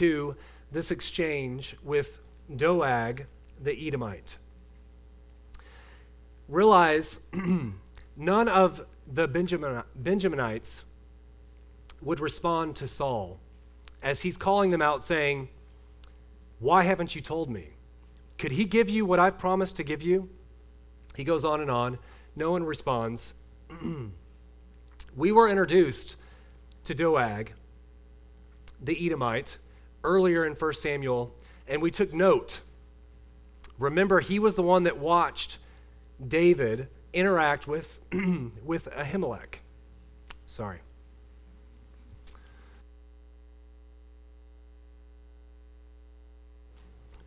to 0.00 0.34
this 0.72 0.90
exchange 0.90 1.76
with 1.84 2.20
Doeg 2.56 3.26
the 3.62 3.86
Edomite. 3.86 4.38
Realize 6.48 7.18
none 8.16 8.48
of 8.48 8.86
the 9.06 9.28
Benjamin, 9.28 9.82
Benjaminites 10.02 10.84
would 12.00 12.18
respond 12.18 12.76
to 12.76 12.86
Saul 12.86 13.40
as 14.02 14.22
he's 14.22 14.38
calling 14.38 14.70
them 14.70 14.80
out, 14.80 15.02
saying, 15.02 15.50
Why 16.60 16.84
haven't 16.84 17.14
you 17.14 17.20
told 17.20 17.50
me? 17.50 17.74
Could 18.38 18.52
he 18.52 18.64
give 18.64 18.88
you 18.88 19.04
what 19.04 19.18
I've 19.18 19.36
promised 19.36 19.76
to 19.76 19.84
give 19.84 20.00
you? 20.00 20.30
He 21.14 21.24
goes 21.24 21.44
on 21.44 21.60
and 21.60 21.70
on. 21.70 21.98
No 22.34 22.52
one 22.52 22.64
responds. 22.64 23.34
we 25.14 25.30
were 25.30 25.46
introduced 25.46 26.16
to 26.84 26.94
Doeg, 26.94 27.52
the 28.82 29.06
Edomite, 29.06 29.58
earlier 30.04 30.46
in 30.46 30.54
1 30.54 30.72
Samuel, 30.74 31.34
and 31.68 31.82
we 31.82 31.90
took 31.90 32.12
note. 32.12 32.60
Remember, 33.78 34.20
he 34.20 34.38
was 34.38 34.56
the 34.56 34.62
one 34.62 34.84
that 34.84 34.98
watched 34.98 35.58
David 36.26 36.88
interact 37.12 37.66
with, 37.66 38.00
with 38.64 38.90
Ahimelech. 38.90 39.56
Sorry. 40.46 40.80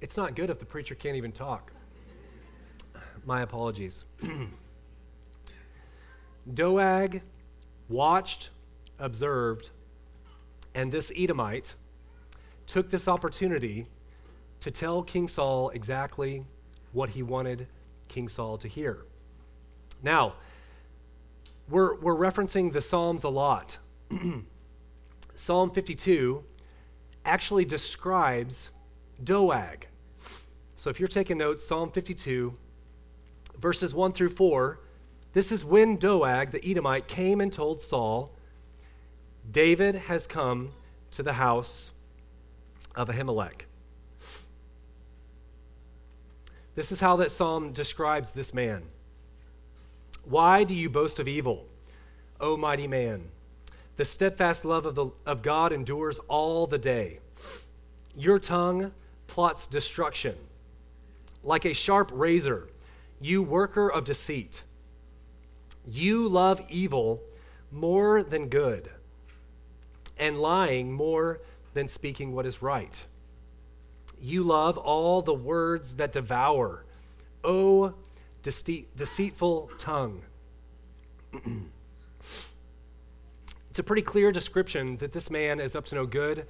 It's 0.01 0.17
not 0.17 0.35
good 0.35 0.49
if 0.49 0.59
the 0.59 0.65
preacher 0.65 0.95
can't 0.95 1.15
even 1.15 1.31
talk. 1.31 1.71
My 3.25 3.41
apologies. 3.41 4.03
Doeg 6.53 7.21
watched, 7.87 8.49
observed, 8.99 9.69
and 10.75 10.91
this 10.91 11.09
Edomite 11.15 11.75
took 12.73 12.89
this 12.89 13.07
opportunity 13.07 13.85
to 14.59 14.71
tell 14.71 15.03
King 15.03 15.27
Saul 15.27 15.69
exactly 15.75 16.43
what 16.91 17.09
he 17.09 17.21
wanted 17.21 17.67
King 18.07 18.27
Saul 18.27 18.57
to 18.57 18.67
hear. 18.67 19.05
Now, 20.01 20.33
we're, 21.69 21.99
we're 21.99 22.15
referencing 22.15 22.73
the 22.73 22.81
Psalms 22.81 23.23
a 23.23 23.29
lot. 23.29 23.77
Psalm 25.35 25.69
52 25.69 26.43
actually 27.23 27.63
describes 27.63 28.71
Doeg. 29.23 29.85
So 30.73 30.89
if 30.89 30.99
you're 30.99 31.07
taking 31.07 31.37
notes, 31.37 31.63
Psalm 31.63 31.91
52, 31.91 32.55
verses 33.59 33.93
1 33.93 34.13
through 34.13 34.29
4, 34.29 34.79
this 35.33 35.51
is 35.51 35.63
when 35.63 35.97
Doeg, 35.97 36.49
the 36.49 36.67
Edomite, 36.67 37.07
came 37.07 37.39
and 37.39 37.53
told 37.53 37.81
Saul, 37.81 38.35
David 39.51 39.93
has 39.93 40.25
come 40.25 40.71
to 41.11 41.21
the 41.21 41.33
house 41.33 41.91
of 42.95 43.09
Ahimelech. 43.09 43.65
This 46.75 46.91
is 46.91 46.99
how 46.99 47.15
that 47.17 47.31
psalm 47.31 47.71
describes 47.71 48.33
this 48.33 48.53
man. 48.53 48.83
Why 50.23 50.63
do 50.63 50.73
you 50.73 50.89
boast 50.89 51.19
of 51.19 51.27
evil, 51.27 51.67
O 52.39 52.57
mighty 52.57 52.87
man? 52.87 53.29
The 53.95 54.05
steadfast 54.05 54.65
love 54.65 54.85
of, 54.85 54.95
the, 54.95 55.11
of 55.25 55.43
God 55.43 55.71
endures 55.71 56.17
all 56.27 56.65
the 56.65 56.79
day. 56.79 57.19
Your 58.15 58.39
tongue 58.39 58.91
plots 59.27 59.67
destruction. 59.67 60.35
Like 61.43 61.65
a 61.65 61.73
sharp 61.73 62.09
razor, 62.13 62.69
you 63.21 63.43
worker 63.43 63.91
of 63.91 64.05
deceit. 64.05 64.63
You 65.85 66.27
love 66.27 66.61
evil 66.69 67.21
more 67.71 68.23
than 68.23 68.47
good, 68.47 68.89
and 70.17 70.39
lying 70.39 70.91
more 70.91 71.41
than 71.73 71.87
speaking 71.87 72.33
what 72.33 72.45
is 72.45 72.61
right. 72.61 73.03
You 74.19 74.43
love 74.43 74.77
all 74.77 75.21
the 75.21 75.33
words 75.33 75.95
that 75.95 76.11
devour. 76.11 76.85
O 77.43 77.95
deceit, 78.41 78.95
deceitful 78.95 79.71
tongue. 79.77 80.23
it's 83.69 83.79
a 83.79 83.83
pretty 83.83 84.01
clear 84.01 84.31
description 84.31 84.97
that 84.97 85.11
this 85.11 85.29
man 85.29 85.59
is 85.59 85.75
up 85.75 85.85
to 85.85 85.95
no 85.95 86.05
good, 86.05 86.45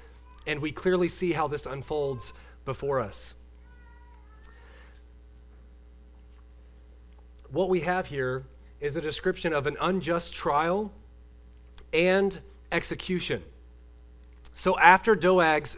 and 0.46 0.62
we 0.62 0.72
clearly 0.72 1.08
see 1.08 1.32
how 1.32 1.48
this 1.48 1.66
unfolds 1.66 2.34
before 2.66 3.00
us. 3.00 3.34
What 7.50 7.70
we 7.70 7.82
have 7.82 8.08
here 8.08 8.46
is 8.80 8.96
a 8.98 9.02
description 9.02 9.54
of 9.54 9.68
an 9.68 9.78
unjust 9.80 10.34
trial 10.34 10.92
and 11.94 12.40
execution. 12.72 13.44
So 14.56 14.78
after 14.80 15.16
Doeg's 15.16 15.78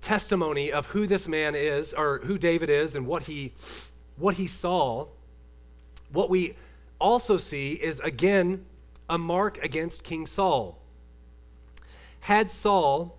testimony 0.00 0.70
of 0.70 0.86
who 0.86 1.06
this 1.06 1.26
man 1.26 1.54
is, 1.54 1.92
or 1.92 2.18
who 2.24 2.36
David 2.36 2.68
is, 2.68 2.94
and 2.94 3.06
what 3.06 3.24
he, 3.24 3.52
what 4.16 4.34
he 4.36 4.46
saw, 4.46 5.06
what 6.10 6.28
we 6.28 6.56
also 7.00 7.36
see 7.38 7.72
is 7.72 8.00
again 8.00 8.66
a 9.08 9.18
mark 9.18 9.62
against 9.62 10.04
King 10.04 10.26
Saul. 10.26 10.78
had 12.20 12.50
Saul 12.50 13.18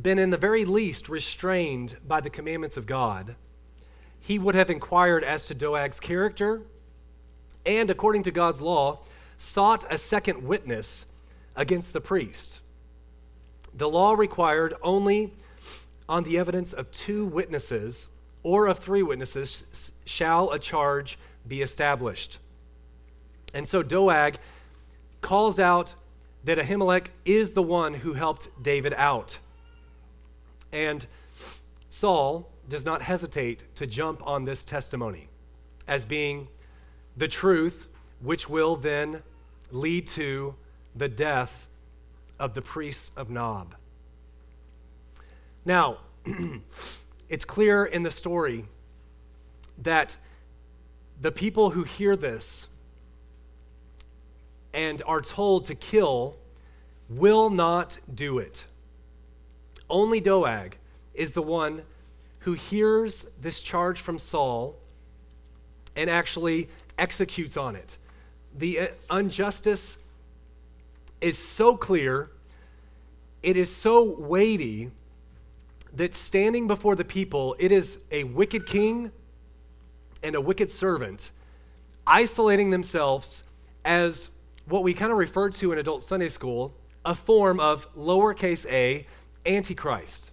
been 0.00 0.18
in 0.18 0.30
the 0.30 0.36
very 0.36 0.64
least 0.64 1.08
restrained 1.08 1.96
by 2.06 2.20
the 2.20 2.30
commandments 2.30 2.76
of 2.76 2.86
God, 2.86 3.34
he 4.20 4.38
would 4.38 4.54
have 4.54 4.70
inquired 4.70 5.24
as 5.24 5.44
to 5.44 5.54
Doeg's 5.54 6.00
character 6.00 6.62
and, 7.64 7.90
according 7.90 8.22
to 8.24 8.30
God's 8.30 8.60
law, 8.60 9.00
sought 9.36 9.84
a 9.90 9.98
second 9.98 10.42
witness 10.42 11.06
against 11.54 11.92
the 11.92 12.00
priest. 12.00 12.60
The 13.76 13.88
law 13.88 14.14
required 14.14 14.74
only 14.82 15.34
on 16.08 16.22
the 16.22 16.38
evidence 16.38 16.72
of 16.72 16.90
two 16.90 17.26
witnesses 17.26 18.08
or 18.42 18.66
of 18.66 18.78
three 18.78 19.02
witnesses 19.02 19.92
shall 20.04 20.50
a 20.50 20.58
charge 20.58 21.18
be 21.46 21.62
established. 21.62 22.38
And 23.52 23.68
so 23.68 23.82
Doeg 23.82 24.38
calls 25.20 25.58
out 25.58 25.94
that 26.44 26.58
Ahimelech 26.58 27.08
is 27.24 27.52
the 27.52 27.62
one 27.62 27.94
who 27.94 28.14
helped 28.14 28.48
David 28.62 28.94
out. 28.94 29.38
And 30.72 31.06
Saul 31.90 32.48
does 32.68 32.84
not 32.84 33.02
hesitate 33.02 33.74
to 33.76 33.86
jump 33.86 34.26
on 34.26 34.44
this 34.44 34.64
testimony 34.64 35.28
as 35.88 36.04
being 36.04 36.48
the 37.16 37.28
truth, 37.28 37.88
which 38.20 38.48
will 38.48 38.76
then 38.76 39.22
lead 39.70 40.06
to 40.06 40.54
the 40.94 41.08
death 41.08 41.66
of 42.38 42.54
the 42.54 42.62
priests 42.62 43.10
of 43.16 43.30
Nob. 43.30 43.74
Now, 45.64 45.98
it's 47.28 47.44
clear 47.44 47.84
in 47.84 48.02
the 48.02 48.10
story 48.10 48.64
that 49.78 50.16
the 51.20 51.32
people 51.32 51.70
who 51.70 51.82
hear 51.82 52.16
this 52.16 52.68
and 54.72 55.02
are 55.06 55.20
told 55.20 55.64
to 55.66 55.74
kill 55.74 56.36
will 57.08 57.50
not 57.50 57.98
do 58.12 58.38
it. 58.38 58.66
Only 59.88 60.20
Doeg 60.20 60.76
is 61.14 61.32
the 61.32 61.42
one 61.42 61.82
who 62.40 62.52
hears 62.52 63.26
this 63.40 63.60
charge 63.60 64.00
from 64.00 64.18
Saul 64.18 64.76
and 65.96 66.10
actually 66.10 66.68
executes 66.98 67.56
on 67.56 67.74
it. 67.74 67.96
The 68.56 68.80
uh, 68.80 69.18
injustice 69.18 69.98
is 71.20 71.38
so 71.38 71.76
clear, 71.76 72.30
it 73.42 73.56
is 73.56 73.74
so 73.74 74.02
weighty 74.02 74.90
that 75.92 76.14
standing 76.14 76.66
before 76.66 76.94
the 76.94 77.04
people, 77.04 77.56
it 77.58 77.72
is 77.72 78.02
a 78.10 78.24
wicked 78.24 78.66
king 78.66 79.10
and 80.22 80.34
a 80.34 80.40
wicked 80.40 80.70
servant 80.70 81.30
isolating 82.06 82.70
themselves 82.70 83.42
as 83.84 84.28
what 84.66 84.82
we 84.82 84.92
kind 84.94 85.10
of 85.10 85.18
refer 85.18 85.48
to 85.50 85.72
in 85.72 85.78
adult 85.78 86.02
Sunday 86.02 86.28
school 86.28 86.74
a 87.04 87.14
form 87.14 87.60
of 87.60 87.92
lowercase 87.94 88.66
a 88.70 89.06
antichrist, 89.46 90.32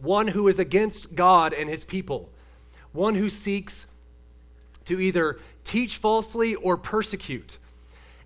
one 0.00 0.28
who 0.28 0.48
is 0.48 0.58
against 0.58 1.14
God 1.14 1.52
and 1.52 1.68
his 1.68 1.84
people, 1.84 2.30
one 2.92 3.14
who 3.14 3.28
seeks 3.28 3.86
to 4.86 4.98
either 4.98 5.38
teach 5.62 5.96
falsely 5.98 6.54
or 6.54 6.76
persecute. 6.76 7.58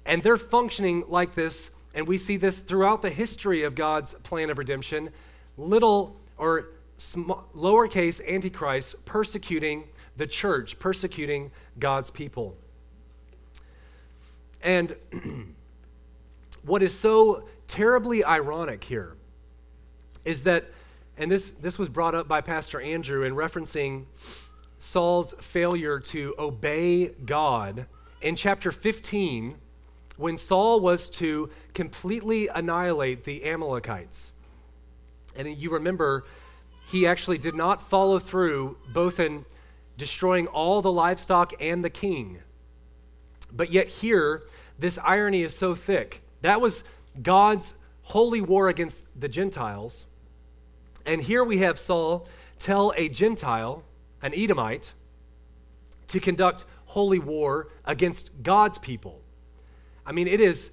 And 0.09 0.23
they're 0.23 0.39
functioning 0.39 1.05
like 1.07 1.35
this, 1.35 1.71
and 1.95 2.09
we 2.09 2.17
see 2.17 2.39
this 2.39 2.61
throughout 2.61 3.03
the 3.03 3.11
history 3.11 3.63
of 3.63 3.75
God's 3.75 4.15
plan 4.15 4.49
of 4.49 4.57
redemption. 4.57 5.11
Little 5.59 6.17
or 6.39 6.71
sm- 6.97 7.33
lowercase 7.55 8.27
antichrist 8.27 9.05
persecuting 9.05 9.85
the 10.17 10.27
church, 10.27 10.79
persecuting 10.79 11.51
God's 11.79 12.09
people. 12.09 12.57
And 14.63 14.97
what 16.63 16.83
is 16.83 16.99
so 16.99 17.47
terribly 17.67 18.25
ironic 18.25 18.85
here 18.85 19.15
is 20.25 20.45
that, 20.45 20.71
and 21.19 21.31
this, 21.31 21.51
this 21.51 21.79
was 21.79 21.91
brought 21.91 22.15
up 22.15 22.27
by 22.27 22.41
Pastor 22.41 22.81
Andrew 22.81 23.25
in 23.25 23.35
referencing 23.35 24.07
Saul's 24.79 25.35
failure 25.39 26.01
to 26.01 26.35
obey 26.39 27.09
God 27.09 27.85
in 28.23 28.37
chapter 28.37 28.73
15 28.73 29.57
when 30.19 30.37
Saul 30.37 30.81
was 30.81 31.09
to 31.09 31.49
completely 31.73 32.49
annihilate 32.49 33.25
the 33.25 33.45
Amalekites. 33.47 34.33
And 35.37 35.57
you 35.57 35.71
remember, 35.71 36.25
he 36.89 37.07
actually 37.07 37.39
did 37.39 37.55
not 37.55 37.89
follow 37.89 38.19
through 38.19 38.77
both 38.93 39.21
in 39.21 39.47
destroying 39.97 40.49
all 40.49 40.83
the 40.83 40.93
livestock 40.93 41.55
and 41.61 41.85
the 41.85 41.91
king. 41.91 42.39
But 43.51 43.71
yet, 43.73 43.89
here, 43.89 44.43
this 44.79 44.99
irony 45.05 45.43
is 45.43 45.57
so 45.57 45.75
thick. 45.75 46.23
That 46.43 46.61
was 46.61 46.85
God's 47.23 47.75
holy 48.03 48.41
war 48.41 48.69
against 48.69 49.05
the 49.19 49.29
Gentiles. 49.29 50.07
And 51.07 51.23
here 51.23 51.45
we 51.45 51.59
have 51.59 51.79
Saul 51.79 52.29
tell 52.59 52.93
a 52.97 53.09
Gentile, 53.09 53.85
an 54.21 54.35
Edomite, 54.35 54.93
to 56.09 56.19
conduct 56.19 56.65
holy 56.87 57.19
war 57.19 57.69
against 57.85 58.43
God's 58.43 58.79
people. 58.79 59.21
I 60.09 60.13
mean, 60.13 60.27
it 60.27 60.41
is, 60.41 60.71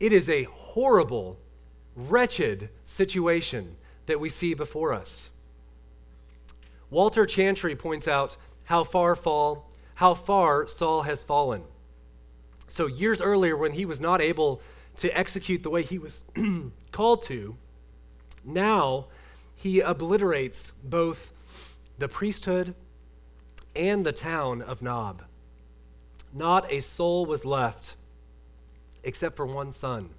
it 0.00 0.14
is 0.14 0.30
a 0.30 0.44
horrible, 0.44 1.38
wretched 1.94 2.70
situation 2.82 3.76
that 4.06 4.18
we 4.18 4.30
see 4.30 4.54
before 4.54 4.94
us. 4.94 5.28
Walter 6.88 7.26
Chantry 7.26 7.76
points 7.76 8.08
out 8.08 8.38
how 8.64 8.82
far 8.82 9.14
fall, 9.14 9.70
how 9.96 10.14
far 10.14 10.66
Saul 10.66 11.02
has 11.02 11.22
fallen. 11.22 11.64
So 12.66 12.86
years 12.86 13.20
earlier, 13.20 13.54
when 13.54 13.72
he 13.72 13.84
was 13.84 14.00
not 14.00 14.22
able 14.22 14.62
to 14.96 15.16
execute 15.16 15.62
the 15.62 15.70
way 15.70 15.82
he 15.82 15.98
was 15.98 16.24
called 16.92 17.20
to, 17.24 17.56
now 18.42 19.08
he 19.54 19.80
obliterates 19.80 20.70
both 20.82 21.30
the 21.98 22.08
priesthood 22.08 22.74
and 23.76 24.06
the 24.06 24.12
town 24.12 24.62
of 24.62 24.80
Nob. 24.80 25.24
Not 26.32 26.72
a 26.72 26.80
soul 26.80 27.26
was 27.26 27.44
left 27.44 27.94
except 29.04 29.36
for 29.36 29.46
one 29.46 29.70
son. 29.72 30.10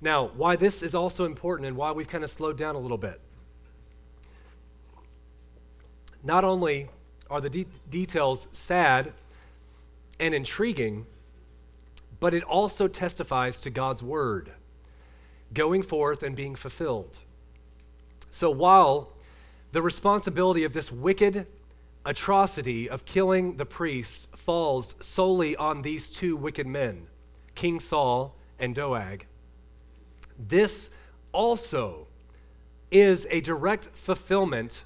Now, 0.00 0.26
why 0.36 0.56
this 0.56 0.82
is 0.82 0.94
also 0.94 1.24
important 1.24 1.66
and 1.66 1.76
why 1.76 1.92
we've 1.92 2.08
kind 2.08 2.24
of 2.24 2.30
slowed 2.30 2.58
down 2.58 2.74
a 2.74 2.78
little 2.78 2.98
bit. 2.98 3.20
Not 6.22 6.44
only 6.44 6.88
are 7.30 7.40
the 7.40 7.50
de- 7.50 7.66
details 7.90 8.48
sad 8.52 9.12
and 10.20 10.34
intriguing, 10.34 11.06
but 12.20 12.34
it 12.34 12.42
also 12.42 12.88
testifies 12.88 13.60
to 13.60 13.70
God's 13.70 14.02
word 14.02 14.52
going 15.52 15.82
forth 15.82 16.22
and 16.22 16.34
being 16.34 16.54
fulfilled. 16.54 17.18
So 18.30 18.50
while 18.50 19.12
the 19.72 19.82
responsibility 19.82 20.64
of 20.64 20.72
this 20.72 20.90
wicked 20.90 21.46
atrocity 22.04 22.88
of 22.88 23.04
killing 23.04 23.56
the 23.56 23.64
priests 23.64 24.26
falls 24.36 24.94
solely 25.00 25.56
on 25.56 25.82
these 25.82 26.08
two 26.08 26.36
wicked 26.36 26.66
men, 26.66 27.06
King 27.54 27.80
Saul 27.80 28.34
and 28.58 28.74
Doeg, 28.74 29.26
this 30.38 30.90
also 31.32 32.06
is 32.90 33.26
a 33.30 33.40
direct 33.40 33.88
fulfillment 33.94 34.82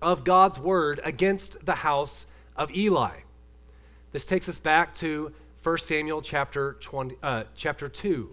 of 0.00 0.24
God's 0.24 0.58
word 0.58 1.00
against 1.04 1.64
the 1.64 1.76
house 1.76 2.26
of 2.56 2.74
Eli. 2.74 3.20
This 4.12 4.26
takes 4.26 4.48
us 4.48 4.58
back 4.58 4.94
to 4.96 5.32
1 5.62 5.78
Samuel 5.78 6.22
chapter, 6.22 6.76
20, 6.80 7.16
uh, 7.22 7.44
chapter 7.54 7.88
2. 7.88 8.30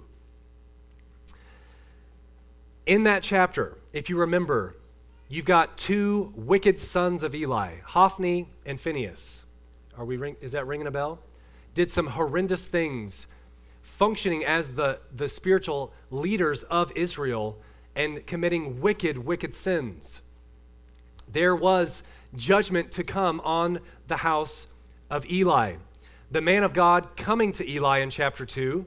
In 2.85 3.03
that 3.03 3.23
chapter, 3.23 3.77
if 3.93 4.09
you 4.09 4.17
remember, 4.17 4.75
you've 5.27 5.45
got 5.45 5.77
two 5.77 6.31
wicked 6.35 6.79
sons 6.79 7.23
of 7.23 7.33
Eli, 7.33 7.77
Hophni 7.83 8.47
and 8.65 8.79
Phinehas. 8.79 9.45
Are 9.97 10.05
we 10.05 10.17
ring, 10.17 10.35
is 10.39 10.51
that 10.51 10.67
ringing 10.67 10.87
a 10.87 10.91
bell? 10.91 11.19
Did 11.75 11.91
some 11.91 12.07
horrendous 12.07 12.67
things, 12.67 13.27
functioning 13.83 14.43
as 14.43 14.71
the, 14.71 14.97
the 15.15 15.29
spiritual 15.29 15.93
leaders 16.09 16.63
of 16.63 16.91
Israel 16.95 17.61
and 17.95 18.25
committing 18.25 18.81
wicked, 18.81 19.19
wicked 19.19 19.53
sins. 19.53 20.21
There 21.31 21.55
was 21.55 22.01
judgment 22.35 22.91
to 22.93 23.03
come 23.03 23.39
on 23.41 23.79
the 24.07 24.17
house 24.17 24.65
of 25.11 25.29
Eli 25.29 25.75
the 26.31 26.41
man 26.41 26.63
of 26.63 26.73
God 26.73 27.15
coming 27.15 27.51
to 27.53 27.69
Eli 27.69 27.99
in 27.99 28.09
chapter 28.09 28.45
2. 28.45 28.85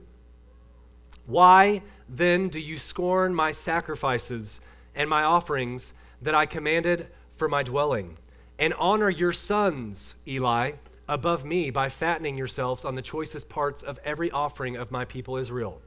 Why 1.27 1.83
then 2.09 2.49
do 2.49 2.61
you 2.61 2.77
scorn 2.79 3.35
my 3.35 3.53
sacrifices 3.53 4.61
and 4.95 5.09
my 5.09 5.23
offerings 5.23 5.93
that 6.21 6.35
I 6.35 6.47
commanded 6.47 7.07
for 7.37 7.49
my 7.49 7.63
dwelling? 7.63 8.19
And 8.59 8.75
honor 8.75 9.09
your 9.09 9.33
sons, 9.33 10.15
Eli, 10.27 10.73
above 11.09 11.45
me 11.45 11.71
by 11.71 11.89
fattening 11.89 12.37
yourselves 12.37 12.85
on 12.85 12.95
the 12.95 13.03
choicest 13.03 13.49
parts 13.49 13.83
of 13.83 13.99
every 14.05 14.31
offering 14.31 14.77
of 14.77 14.91
my 14.91 15.05
people 15.05 15.37
Israel. 15.37 15.81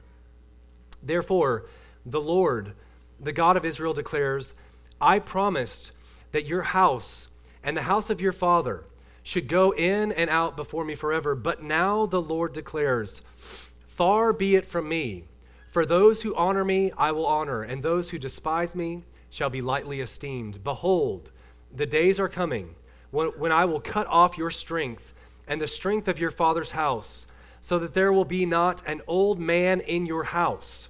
Therefore, 1.02 1.66
the 2.04 2.20
Lord, 2.20 2.72
the 3.20 3.32
God 3.32 3.56
of 3.56 3.64
Israel, 3.64 3.94
declares, 3.94 4.54
I 5.00 5.18
promised 5.18 5.92
that 6.32 6.46
your 6.46 6.62
house 6.62 7.28
and 7.62 7.76
the 7.76 7.82
house 7.82 8.10
of 8.10 8.20
your 8.20 8.32
father 8.32 8.84
should 9.22 9.46
go 9.46 9.70
in 9.70 10.10
and 10.12 10.28
out 10.28 10.56
before 10.56 10.84
me 10.84 10.94
forever. 10.94 11.34
But 11.34 11.62
now 11.62 12.06
the 12.06 12.20
Lord 12.20 12.52
declares, 12.52 13.22
Far 13.36 14.32
be 14.32 14.56
it 14.56 14.66
from 14.66 14.88
me 14.88 15.24
For 15.68 15.86
those 15.86 16.22
who 16.22 16.34
honor 16.34 16.64
me, 16.64 16.92
I 16.98 17.12
will 17.12 17.26
honor, 17.26 17.62
and 17.62 17.82
those 17.82 18.10
who 18.10 18.18
despise 18.18 18.74
me 18.74 19.04
shall 19.30 19.48
be 19.48 19.60
lightly 19.60 20.00
esteemed. 20.00 20.62
Behold, 20.62 21.30
the 21.74 21.86
days 21.86 22.20
are 22.20 22.28
coming 22.28 22.74
when, 23.12 23.28
when 23.28 23.52
I 23.52 23.66
will 23.66 23.80
cut 23.80 24.08
off 24.08 24.36
your 24.36 24.50
strength 24.50 25.14
and 25.46 25.60
the 25.60 25.68
strength 25.68 26.08
of 26.08 26.18
your 26.18 26.32
father's 26.32 26.72
house, 26.72 27.26
so 27.60 27.78
that 27.78 27.94
there 27.94 28.12
will 28.12 28.24
be 28.24 28.44
not 28.44 28.82
an 28.88 29.00
old 29.06 29.38
man 29.38 29.80
in 29.80 30.04
your 30.04 30.24
house. 30.24 30.88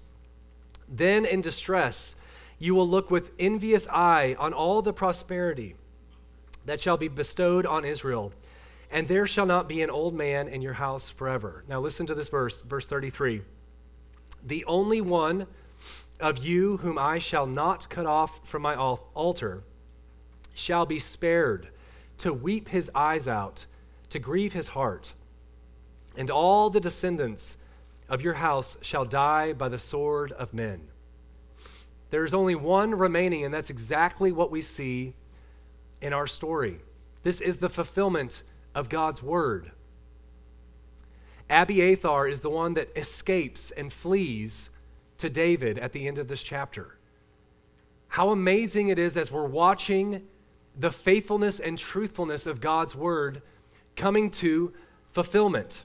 Then 0.88 1.26
in 1.26 1.42
distress, 1.42 2.14
you 2.58 2.74
will 2.74 2.88
look 2.88 3.10
with 3.10 3.32
envious 3.38 3.86
eye 3.88 4.34
on 4.38 4.54
all 4.54 4.80
the 4.80 4.92
prosperity 4.92 5.74
that 6.64 6.80
shall 6.80 6.96
be 6.96 7.08
bestowed 7.08 7.66
on 7.66 7.84
Israel, 7.84 8.32
and 8.90 9.08
there 9.08 9.26
shall 9.26 9.46
not 9.46 9.68
be 9.68 9.82
an 9.82 9.90
old 9.90 10.14
man 10.14 10.48
in 10.48 10.62
your 10.62 10.74
house 10.74 11.10
forever. 11.10 11.64
Now 11.68 11.80
listen 11.80 12.06
to 12.06 12.14
this 12.14 12.28
verse, 12.28 12.62
verse 12.62 12.86
33. 12.86 13.42
The 14.44 14.64
only 14.64 15.00
one 15.00 15.46
of 16.20 16.38
you 16.38 16.78
whom 16.78 16.98
I 16.98 17.18
shall 17.18 17.46
not 17.46 17.88
cut 17.90 18.06
off 18.06 18.46
from 18.46 18.62
my 18.62 18.76
altar 18.76 19.64
shall 20.54 20.86
be 20.86 20.98
spared 20.98 21.68
to 22.22 22.32
weep 22.32 22.68
his 22.68 22.88
eyes 22.94 23.26
out, 23.26 23.66
to 24.08 24.20
grieve 24.20 24.52
his 24.52 24.68
heart. 24.68 25.12
And 26.16 26.30
all 26.30 26.70
the 26.70 26.78
descendants 26.78 27.56
of 28.08 28.22
your 28.22 28.34
house 28.34 28.76
shall 28.80 29.04
die 29.04 29.52
by 29.52 29.68
the 29.68 29.78
sword 29.78 30.30
of 30.30 30.54
men. 30.54 30.82
There's 32.10 32.32
only 32.32 32.54
one 32.54 32.94
remaining, 32.94 33.44
and 33.44 33.52
that's 33.52 33.70
exactly 33.70 34.30
what 34.30 34.52
we 34.52 34.62
see 34.62 35.14
in 36.00 36.12
our 36.12 36.28
story. 36.28 36.78
This 37.24 37.40
is 37.40 37.58
the 37.58 37.68
fulfillment 37.68 38.44
of 38.72 38.88
God's 38.88 39.20
word. 39.20 39.72
Abiathar 41.50 42.28
is 42.28 42.42
the 42.42 42.50
one 42.50 42.74
that 42.74 42.96
escapes 42.96 43.72
and 43.72 43.92
flees 43.92 44.70
to 45.18 45.28
David 45.28 45.76
at 45.76 45.92
the 45.92 46.06
end 46.06 46.18
of 46.18 46.28
this 46.28 46.44
chapter. 46.44 46.98
How 48.06 48.30
amazing 48.30 48.90
it 48.90 48.98
is 49.00 49.16
as 49.16 49.32
we're 49.32 49.44
watching 49.44 50.22
the 50.78 50.90
faithfulness 50.90 51.60
and 51.60 51.78
truthfulness 51.78 52.46
of 52.46 52.60
God's 52.60 52.94
word 52.94 53.42
coming 53.96 54.30
to 54.30 54.72
fulfillment. 55.10 55.84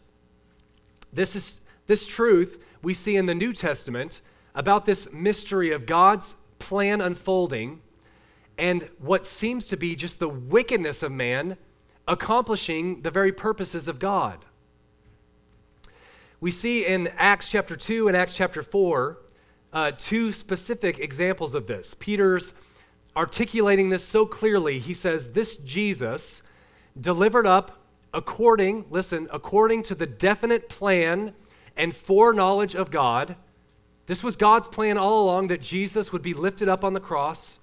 This 1.12 1.36
is 1.36 1.62
this 1.88 2.06
truth 2.06 2.64
we 2.82 2.94
see 2.94 3.16
in 3.16 3.26
the 3.26 3.36
New 3.36 3.54
Testament 3.54 4.22
about 4.54 4.86
this 4.86 5.12
mystery 5.12 5.72
of 5.72 5.86
God's 5.86 6.36
plan 6.60 7.02
unfolding 7.02 7.82
and 8.58 8.90
what 9.00 9.26
seems 9.26 9.68
to 9.68 9.78
be 9.78 9.96
just 9.96 10.20
the 10.20 10.30
wickedness 10.30 11.04
of 11.04 11.12
man 11.12 11.58
accomplishing 12.08 13.02
the 13.02 13.12
very 13.12 13.32
purposes 13.32 13.88
of 13.88 14.00
God. 14.00 14.44
We 16.40 16.52
see 16.52 16.86
in 16.86 17.08
Acts 17.18 17.50
chapter 17.50 17.76
2 17.76 18.08
and 18.08 18.16
Acts 18.16 18.36
chapter 18.36 18.64
4 18.64 19.18
uh, 19.74 19.92
two 19.98 20.32
specific 20.32 21.00
examples 21.00 21.54
of 21.54 21.68
this. 21.68 21.94
Peter's 21.94 22.54
articulating 23.18 23.90
this 23.90 24.06
so 24.06 24.26
clearly. 24.26 24.80
He 24.80 24.94
says, 24.94 25.34
This 25.34 25.58
Jesus 25.58 26.42
delivered 27.00 27.46
up 27.46 27.84
according, 28.14 28.86
listen, 28.90 29.28
according 29.34 29.84
to 29.84 29.96
the 29.96 30.08
definite 30.08 30.70
plan 30.70 31.34
and 31.76 31.94
foreknowledge 31.94 32.76
of 32.76 32.92
God 32.92 33.36
this 34.08 34.24
was 34.24 34.38
God's 34.38 34.70
plan 34.70 34.98
all 34.98 35.24
along 35.24 35.48
that 35.50 35.62
Jesus 35.62 36.12
would 36.12 36.22
be 36.22 36.34
lifted 36.34 36.68
up 36.68 36.84
on 36.84 36.94
the 36.94 37.00
cross. 37.00 37.60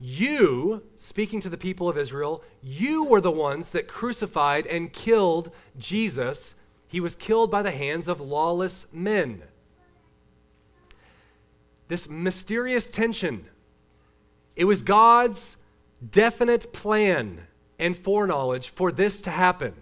You, 0.00 0.84
speaking 0.96 1.40
to 1.40 1.50
the 1.50 1.58
people 1.58 1.88
of 1.88 1.98
Israel, 1.98 2.42
you 2.62 3.04
were 3.04 3.20
the 3.20 3.32
ones 3.32 3.72
that 3.72 3.88
crucified 3.88 4.66
and 4.66 4.92
killed 4.92 5.50
Jesus. 5.76 6.54
He 6.86 7.00
was 7.00 7.16
killed 7.16 7.50
by 7.50 7.62
the 7.62 7.72
hands 7.72 8.08
of 8.08 8.20
lawless 8.20 8.86
men. 8.92 9.42
This 11.88 12.08
mysterious 12.08 12.88
tension, 12.88 13.46
it 14.60 14.64
was 14.64 14.82
God's 14.82 15.56
definite 16.10 16.70
plan 16.70 17.46
and 17.78 17.96
foreknowledge 17.96 18.68
for 18.68 18.92
this 18.92 19.18
to 19.22 19.30
happen. 19.30 19.72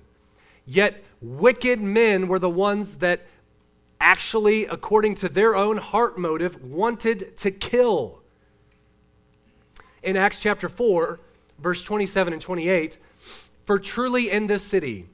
Yet, 0.65 1.03
wicked 1.21 1.81
men 1.81 2.29
were 2.29 2.39
the 2.39 2.49
ones 2.49 2.99
that 2.99 3.27
actually, 4.01 4.67
according 4.67 5.17
to 5.17 5.29
their 5.29 5.57
own 5.57 5.79
heart 5.79 6.17
motive, 6.17 6.63
wanted 6.63 7.37
to 7.39 7.51
kill. 7.51 8.21
In 10.05 10.17
Acts 10.17 10.39
chapter 10.39 10.69
4, 10.69 11.19
verse 11.59 11.83
27 11.83 12.33
and 12.33 12.41
28, 12.41 12.99
for 13.65 13.81
truly 13.81 14.31
in 14.31 14.47
this 14.47 14.63
city 14.63 15.09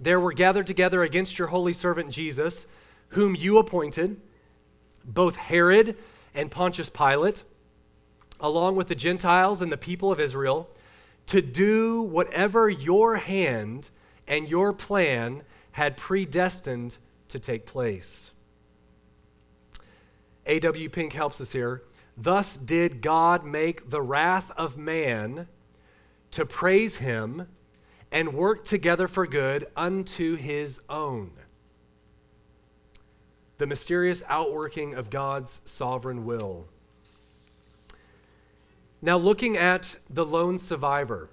there 0.00 0.18
were 0.18 0.32
gathered 0.32 0.66
together 0.66 1.04
against 1.04 1.38
your 1.38 1.46
holy 1.46 1.72
servant 1.72 2.10
Jesus, 2.10 2.66
whom 3.10 3.36
you 3.36 3.58
appointed, 3.58 4.20
both 5.04 5.36
Herod 5.36 5.96
and 6.34 6.50
Pontius 6.50 6.88
Pilate, 6.88 7.44
along 8.42 8.76
with 8.76 8.88
the 8.88 8.94
Gentiles 8.94 9.62
and 9.62 9.72
the 9.72 9.78
people 9.78 10.12
of 10.12 10.20
Israel, 10.20 10.68
to 11.26 11.40
do 11.40 12.02
whatever 12.02 12.68
your 12.68 13.16
hand 13.16 13.88
and 14.26 14.48
your 14.48 14.72
plan 14.72 15.42
had 15.72 15.96
predestined 15.96 16.98
to 17.28 17.38
take 17.38 17.64
place. 17.64 18.32
A.W. 20.46 20.88
Pink 20.90 21.12
helps 21.12 21.40
us 21.40 21.52
here. 21.52 21.82
Thus 22.16 22.56
did 22.56 23.00
God 23.00 23.44
make 23.44 23.88
the 23.88 24.02
wrath 24.02 24.50
of 24.56 24.76
man 24.76 25.48
to 26.32 26.44
praise 26.44 26.96
him 26.96 27.46
and 28.10 28.34
work 28.34 28.64
together 28.64 29.08
for 29.08 29.26
good 29.26 29.66
unto 29.76 30.36
his 30.36 30.80
own. 30.88 31.30
The 33.58 33.66
mysterious 33.66 34.22
outworking 34.28 34.94
of 34.94 35.08
God's 35.08 35.62
sovereign 35.64 36.24
will. 36.24 36.66
Now, 39.04 39.18
looking 39.18 39.56
at 39.56 39.96
the 40.08 40.24
lone 40.24 40.58
survivor, 40.58 41.28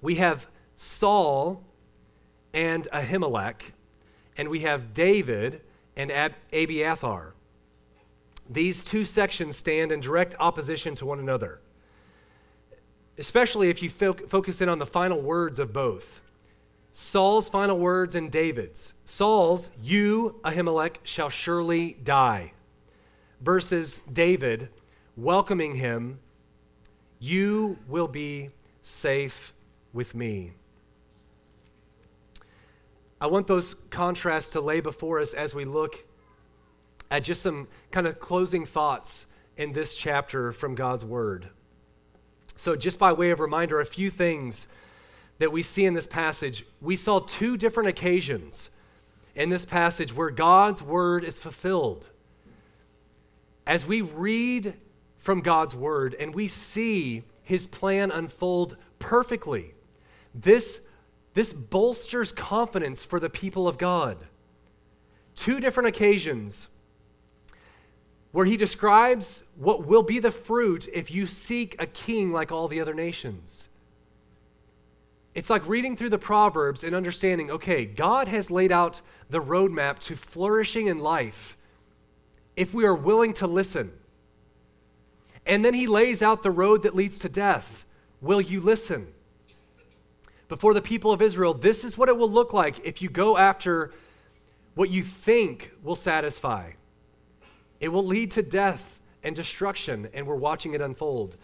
we 0.00 0.14
have 0.14 0.46
Saul 0.76 1.64
and 2.54 2.86
Ahimelech 2.92 3.72
and 4.36 4.48
we 4.48 4.60
have 4.60 4.94
David 4.94 5.62
and 5.96 6.12
Ab- 6.12 6.36
Abiathar. 6.52 7.34
These 8.48 8.84
two 8.84 9.04
sections 9.04 9.56
stand 9.56 9.90
in 9.90 9.98
direct 9.98 10.36
opposition 10.38 10.94
to 10.94 11.06
one 11.06 11.18
another, 11.18 11.60
especially 13.18 13.68
if 13.68 13.82
you 13.82 13.90
fo- 13.90 14.12
focus 14.12 14.60
in 14.60 14.68
on 14.68 14.78
the 14.78 14.86
final 14.86 15.20
words 15.20 15.58
of 15.58 15.72
both. 15.72 16.20
Saul's 16.92 17.48
final 17.48 17.78
words 17.78 18.14
and 18.14 18.30
David's. 18.30 18.94
Saul's, 19.04 19.72
you, 19.82 20.40
Ahimelech, 20.44 20.96
shall 21.02 21.28
surely 21.28 21.94
die, 22.02 22.52
versus 23.40 24.00
David 24.10 24.68
welcoming 25.16 25.74
him, 25.74 26.20
you 27.18 27.78
will 27.88 28.08
be 28.08 28.50
safe 28.82 29.52
with 29.92 30.14
me. 30.14 30.52
I 33.20 33.26
want 33.26 33.46
those 33.46 33.74
contrasts 33.90 34.50
to 34.50 34.60
lay 34.60 34.80
before 34.80 35.18
us 35.18 35.34
as 35.34 35.54
we 35.54 35.64
look 35.64 36.04
at 37.10 37.24
just 37.24 37.42
some 37.42 37.66
kind 37.90 38.06
of 38.06 38.20
closing 38.20 38.64
thoughts 38.64 39.26
in 39.56 39.72
this 39.72 39.94
chapter 39.94 40.52
from 40.52 40.74
God's 40.74 41.04
Word. 41.04 41.48
So, 42.56 42.76
just 42.76 42.98
by 42.98 43.12
way 43.12 43.30
of 43.30 43.40
reminder, 43.40 43.80
a 43.80 43.86
few 43.86 44.10
things 44.10 44.68
that 45.38 45.52
we 45.52 45.62
see 45.62 45.84
in 45.84 45.94
this 45.94 46.06
passage. 46.06 46.64
We 46.80 46.96
saw 46.96 47.20
two 47.20 47.56
different 47.56 47.88
occasions 47.88 48.70
in 49.34 49.50
this 49.50 49.64
passage 49.64 50.14
where 50.14 50.30
God's 50.30 50.82
Word 50.82 51.24
is 51.24 51.38
fulfilled. 51.38 52.08
As 53.66 53.86
we 53.86 54.00
read 54.00 54.74
from 55.28 55.42
God's 55.42 55.74
Word 55.74 56.16
and 56.18 56.34
we 56.34 56.48
see 56.48 57.22
His 57.42 57.66
plan 57.66 58.10
unfold 58.10 58.78
perfectly, 58.98 59.74
this 60.34 60.80
this 61.34 61.52
bolsters 61.52 62.32
confidence 62.32 63.04
for 63.04 63.20
the 63.20 63.28
people 63.28 63.68
of 63.68 63.76
God. 63.76 64.16
Two 65.34 65.60
different 65.60 65.86
occasions 65.86 66.68
where 68.32 68.46
he 68.46 68.56
describes 68.56 69.42
what 69.54 69.86
will 69.86 70.02
be 70.02 70.18
the 70.18 70.30
fruit 70.30 70.88
if 70.94 71.10
you 71.10 71.26
seek 71.26 71.76
a 71.78 71.84
king 71.84 72.30
like 72.30 72.50
all 72.50 72.66
the 72.66 72.80
other 72.80 72.94
nations. 72.94 73.68
It's 75.34 75.50
like 75.50 75.68
reading 75.68 75.94
through 75.94 76.08
the 76.08 76.18
Proverbs 76.18 76.82
and 76.82 76.96
understanding 76.96 77.50
okay, 77.50 77.84
God 77.84 78.28
has 78.28 78.50
laid 78.50 78.72
out 78.72 79.02
the 79.28 79.42
roadmap 79.42 79.98
to 79.98 80.16
flourishing 80.16 80.86
in 80.86 80.98
life 80.98 81.58
if 82.56 82.72
we 82.72 82.86
are 82.86 82.94
willing 82.94 83.34
to 83.34 83.46
listen. 83.46 83.92
And 85.48 85.64
then 85.64 85.74
he 85.74 85.88
lays 85.88 86.22
out 86.22 86.44
the 86.44 86.50
road 86.50 86.84
that 86.84 86.94
leads 86.94 87.18
to 87.20 87.28
death. 87.28 87.84
Will 88.20 88.40
you 88.40 88.60
listen? 88.60 89.08
before 90.48 90.72
the 90.72 90.82
people 90.82 91.12
of 91.12 91.22
Israel, 91.22 91.54
this 91.54 91.84
is 91.84 91.96
what 91.96 92.08
it 92.08 92.16
will 92.16 92.30
look 92.30 92.52
like 92.52 92.80
if 92.84 93.00
you 93.00 93.08
go 93.08 93.36
after 93.36 93.92
what 94.74 94.90
you 94.90 95.02
think 95.02 95.70
will 95.82 95.96
satisfy. 95.96 96.72
It 97.80 97.88
will 97.88 98.04
lead 98.04 98.30
to 98.32 98.42
death 98.42 99.00
and 99.22 99.36
destruction, 99.36 100.08
and 100.14 100.26
we're 100.26 100.34
watching 100.34 100.72
it 100.72 100.80
unfold. 100.80 101.36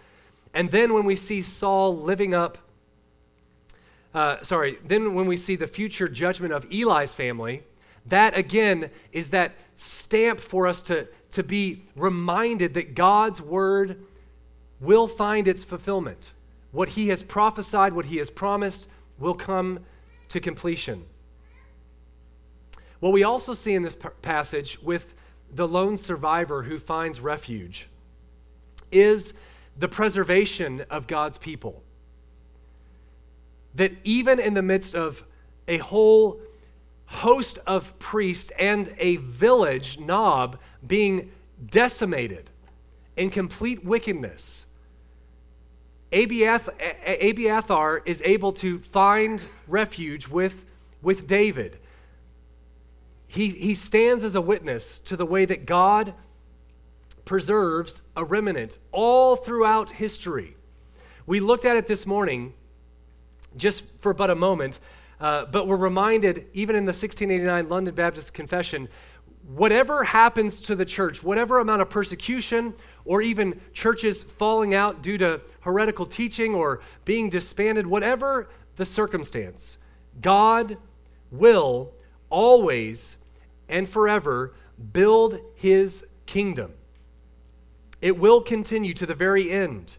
And 0.54 0.70
then 0.70 0.94
when 0.94 1.04
we 1.04 1.16
see 1.16 1.42
Saul 1.42 1.96
living 1.96 2.34
up, 2.34 2.58
uh, 4.14 4.40
sorry, 4.42 4.78
then 4.86 5.14
when 5.14 5.26
we 5.26 5.36
see 5.36 5.56
the 5.56 5.66
future 5.66 6.08
judgment 6.08 6.54
of 6.54 6.66
Eli's 6.72 7.12
family, 7.12 7.64
that 8.06 8.36
again 8.36 8.90
is 9.12 9.30
that 9.30 9.52
stamp 9.76 10.40
for 10.40 10.66
us 10.66 10.82
to, 10.82 11.08
to 11.32 11.42
be 11.42 11.84
reminded 11.96 12.74
that 12.74 12.94
God's 12.94 13.40
word 13.40 14.04
will 14.80 15.08
find 15.08 15.48
its 15.48 15.64
fulfillment. 15.64 16.32
What 16.72 16.90
he 16.90 17.08
has 17.08 17.22
prophesied, 17.22 17.92
what 17.92 18.06
he 18.06 18.18
has 18.18 18.30
promised, 18.30 18.88
will 19.18 19.34
come 19.34 19.80
to 20.28 20.40
completion. 20.40 21.04
What 23.00 23.12
we 23.12 23.22
also 23.22 23.54
see 23.54 23.74
in 23.74 23.82
this 23.82 23.96
passage 24.22 24.80
with 24.82 25.14
the 25.52 25.68
lone 25.68 25.96
survivor 25.96 26.62
who 26.62 26.78
finds 26.78 27.20
refuge 27.20 27.88
is 28.90 29.34
the 29.76 29.88
preservation 29.88 30.84
of 30.90 31.06
God's 31.06 31.38
people. 31.38 31.82
That 33.74 33.92
even 34.04 34.38
in 34.40 34.54
the 34.54 34.62
midst 34.62 34.94
of 34.94 35.24
a 35.68 35.78
whole 35.78 36.40
host 37.06 37.58
of 37.66 37.98
priests 37.98 38.52
and 38.58 38.94
a 38.98 39.16
village, 39.16 39.98
Nob, 39.98 40.58
being 40.86 41.30
decimated 41.64 42.50
in 43.16 43.30
complete 43.30 43.84
wickedness, 43.84 44.66
Abiathar 46.12 48.02
is 48.04 48.22
able 48.24 48.52
to 48.52 48.78
find 48.78 49.44
refuge 49.66 50.28
with, 50.28 50.64
with 51.02 51.26
David. 51.26 51.78
He, 53.26 53.48
he 53.48 53.74
stands 53.74 54.22
as 54.22 54.36
a 54.36 54.40
witness 54.40 55.00
to 55.00 55.16
the 55.16 55.26
way 55.26 55.44
that 55.44 55.66
God 55.66 56.14
preserves 57.24 58.02
a 58.14 58.24
remnant 58.24 58.78
all 58.92 59.34
throughout 59.34 59.90
history. 59.90 60.56
We 61.26 61.40
looked 61.40 61.64
at 61.64 61.76
it 61.76 61.86
this 61.86 62.06
morning 62.06 62.54
just 63.56 63.84
for 64.00 64.12
but 64.12 64.30
a 64.30 64.34
moment, 64.34 64.78
uh, 65.20 65.46
but 65.46 65.66
we're 65.66 65.76
reminded, 65.76 66.46
even 66.52 66.76
in 66.76 66.84
the 66.84 66.90
1689 66.90 67.68
London 67.68 67.94
Baptist 67.94 68.34
Confession, 68.34 68.88
whatever 69.46 70.04
happens 70.04 70.60
to 70.60 70.74
the 70.74 70.84
church, 70.84 71.22
whatever 71.22 71.58
amount 71.58 71.82
of 71.82 71.90
persecution, 71.90 72.74
or 73.04 73.20
even 73.20 73.60
churches 73.72 74.22
falling 74.22 74.74
out 74.74 75.02
due 75.02 75.18
to 75.18 75.40
heretical 75.60 76.06
teaching 76.06 76.54
or 76.54 76.80
being 77.04 77.28
disbanded, 77.28 77.86
whatever 77.86 78.48
the 78.76 78.84
circumstance, 78.84 79.78
God 80.20 80.78
will 81.30 81.92
always 82.30 83.16
and 83.68 83.88
forever 83.88 84.54
build 84.92 85.38
his 85.54 86.06
kingdom. 86.26 86.72
It 88.00 88.18
will 88.18 88.40
continue 88.40 88.94
to 88.94 89.06
the 89.06 89.14
very 89.14 89.50
end. 89.50 89.96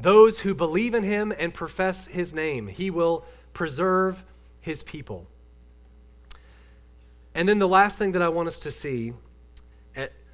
Those 0.00 0.40
who 0.40 0.54
believe 0.54 0.94
in 0.94 1.02
him 1.02 1.32
and 1.36 1.52
profess 1.52 2.06
his 2.06 2.32
name, 2.32 2.68
he 2.68 2.90
will 2.90 3.24
preserve 3.52 4.22
his 4.68 4.82
people. 4.82 5.26
And 7.34 7.48
then 7.48 7.58
the 7.58 7.66
last 7.66 7.98
thing 7.98 8.12
that 8.12 8.20
I 8.20 8.28
want 8.28 8.48
us 8.48 8.58
to 8.60 8.70
see, 8.70 9.14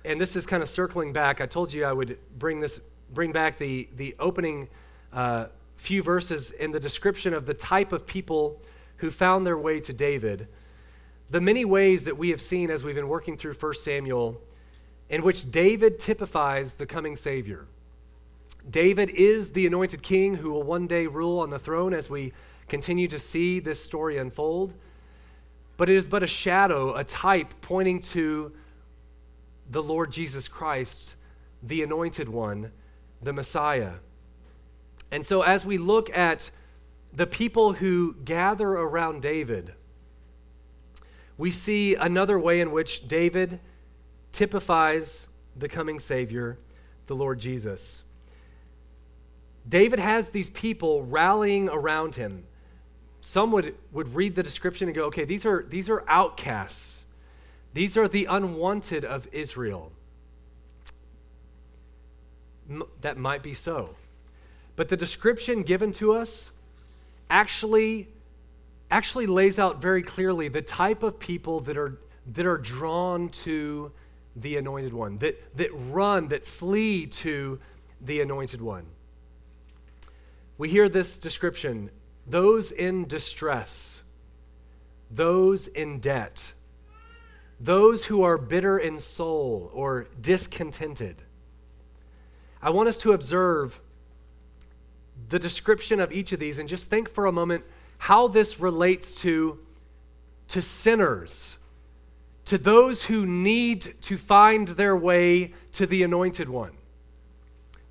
and 0.05 0.21
this 0.21 0.35
is 0.35 0.45
kind 0.45 0.61
of 0.61 0.69
circling 0.69 1.13
back, 1.13 1.41
I 1.41 1.47
told 1.47 1.73
you 1.73 1.85
I 1.85 1.93
would 1.93 2.19
bring 2.37 2.59
this, 2.59 2.81
bring 3.13 3.31
back 3.31 3.59
the, 3.59 3.89
the 3.95 4.17
opening 4.19 4.69
uh, 5.13 5.47
few 5.77 6.03
verses 6.03 6.51
in 6.51 6.73
the 6.73 6.81
description 6.81 7.33
of 7.33 7.47
the 7.47 7.55
type 7.55 7.93
of 7.93 8.09
people 8.09 8.61
who 8.97 9.11
found 9.13 9.47
their 9.47 9.57
way 9.57 9.79
to 9.79 9.93
David. 9.93 10.49
The 11.31 11.41
many 11.41 11.65
ways 11.65 12.05
that 12.05 12.19
we 12.19 12.31
have 12.31 12.41
seen 12.41 12.73
as 12.73 12.83
we've 12.83 12.97
been 12.97 13.09
working 13.09 13.37
through 13.37 13.55
1 13.55 13.75
Samuel 13.75 14.41
in 15.09 15.23
which 15.23 15.49
David 15.53 16.01
typifies 16.01 16.75
the 16.75 16.87
coming 16.87 17.15
Savior. 17.15 17.67
David 18.69 19.11
is 19.11 19.51
the 19.51 19.65
anointed 19.65 20.03
king 20.03 20.37
who 20.37 20.51
will 20.51 20.65
one 20.65 20.89
day 20.89 21.07
rule 21.07 21.39
on 21.39 21.51
the 21.51 21.59
throne 21.61 21.95
as 21.95 22.11
we 22.11 22.33
continue 22.69 23.09
to 23.09 23.19
see 23.19 23.61
this 23.61 23.83
story 23.83 24.19
unfold. 24.19 24.75
But 25.77 25.89
it 25.89 25.97
is 25.97 26.09
but 26.09 26.23
a 26.23 26.27
shadow, 26.27 26.95
a 26.95 27.05
type 27.05 27.55
pointing 27.61 28.01
to 28.01 28.53
the 29.71 29.83
Lord 29.83 30.13
Jesus 30.13 30.49
Christ, 30.49 31.17
the 31.63 31.83
anointed 31.83 32.29
one, 32.29 32.71
the 33.23 33.33
Messiah. 33.33 33.95
And 35.11 35.25
so, 35.25 35.43
as 35.43 35.65
we 35.65 35.79
look 35.79 36.15
at 36.17 36.51
the 37.13 37.27
people 37.27 37.75
who 37.75 38.15
gather 38.25 38.69
around 38.69 39.23
David, 39.23 39.75
we 41.37 41.51
see 41.51 41.95
another 41.95 42.39
way 42.39 42.61
in 42.61 42.71
which 42.71 43.09
David 43.09 43.61
typifies 44.33 45.29
the 45.57 45.69
coming 45.69 45.99
Savior, 45.99 46.59
the 47.07 47.17
Lord 47.17 47.39
Jesus. 47.39 48.03
David 49.69 49.99
has 49.99 50.31
these 50.31 50.51
people 50.51 51.05
rallying 51.05 51.69
around 51.69 52.17
him. 52.17 52.45
Some 53.27 53.53
would, 53.53 53.75
would 53.91 54.15
read 54.15 54.35
the 54.37 54.43
description 54.43 54.87
and 54.87 54.95
go, 54.95 55.05
okay, 55.05 55.25
these 55.25 55.47
are, 55.47 55.65
these 55.67 55.89
are 55.89 56.05
outcasts. 56.07 57.05
These 57.73 57.97
are 57.97 58.07
the 58.07 58.27
unwanted 58.27 59.03
of 59.03 59.27
Israel. 59.33 59.93
M- 62.69 62.83
that 63.01 63.17
might 63.17 63.43
be 63.43 63.55
so. 63.55 63.97
But 64.77 64.91
the 64.91 64.97
description 64.99 65.63
given 65.63 65.91
to 65.93 66.13
us 66.13 66.51
actually, 67.31 68.09
actually 68.91 69.27
lays 69.27 69.59
out 69.59 69.81
very 69.81 70.03
clearly 70.03 70.49
the 70.49 70.63
type 70.63 71.03
of 71.03 71.19
people 71.19 71.61
that 71.61 71.79
are, 71.79 71.99
that 72.35 72.45
are 72.45 72.59
drawn 72.59 73.31
to 73.31 73.91
the 74.37 74.59
anointed 74.59 74.93
one, 74.93 75.17
that, 75.19 75.57
that 75.57 75.71
run, 75.73 76.29
that 76.29 76.45
flee 76.45 77.07
to 77.07 77.59
the 78.03 78.21
anointed 78.21 78.61
one. 78.61 78.85
We 80.59 80.69
hear 80.69 80.91
this 80.91 81.17
description 81.17 81.89
those 82.27 82.73
in 82.73 83.07
distress, 83.07 84.03
those 85.11 85.67
in 85.67 86.01
debt, 86.01 86.53
those 87.61 88.07
who 88.07 88.23
are 88.23 88.39
bitter 88.39 88.79
in 88.79 88.99
soul 88.99 89.71
or 89.73 90.07
discontented. 90.21 91.23
I 92.63 92.71
want 92.71 92.89
us 92.89 92.99
to 92.99 93.13
observe 93.13 93.81
the 95.29 95.39
description 95.39 96.01
of 96.01 96.13
each 96.13 96.33
of 96.33 96.41
these 96.41 96.59
and 96.59 96.69
just 96.69 96.91
think 96.91 97.09
for 97.09 97.27
a 97.27 97.33
moment 97.33 97.65
how 97.99 98.29
this 98.29 98.59
relates 98.59 99.13
to, 99.23 99.59
to 100.49 100.61
sinners 100.61 101.59
to 102.47 102.59
those 102.59 103.05
who 103.05 103.25
need 103.25 103.95
to 104.03 104.19
find 104.19 104.69
their 104.69 104.97
way 104.97 105.55
to 105.73 105.87
the 105.87 106.03
anointed 106.03 106.49
one. 106.49 106.73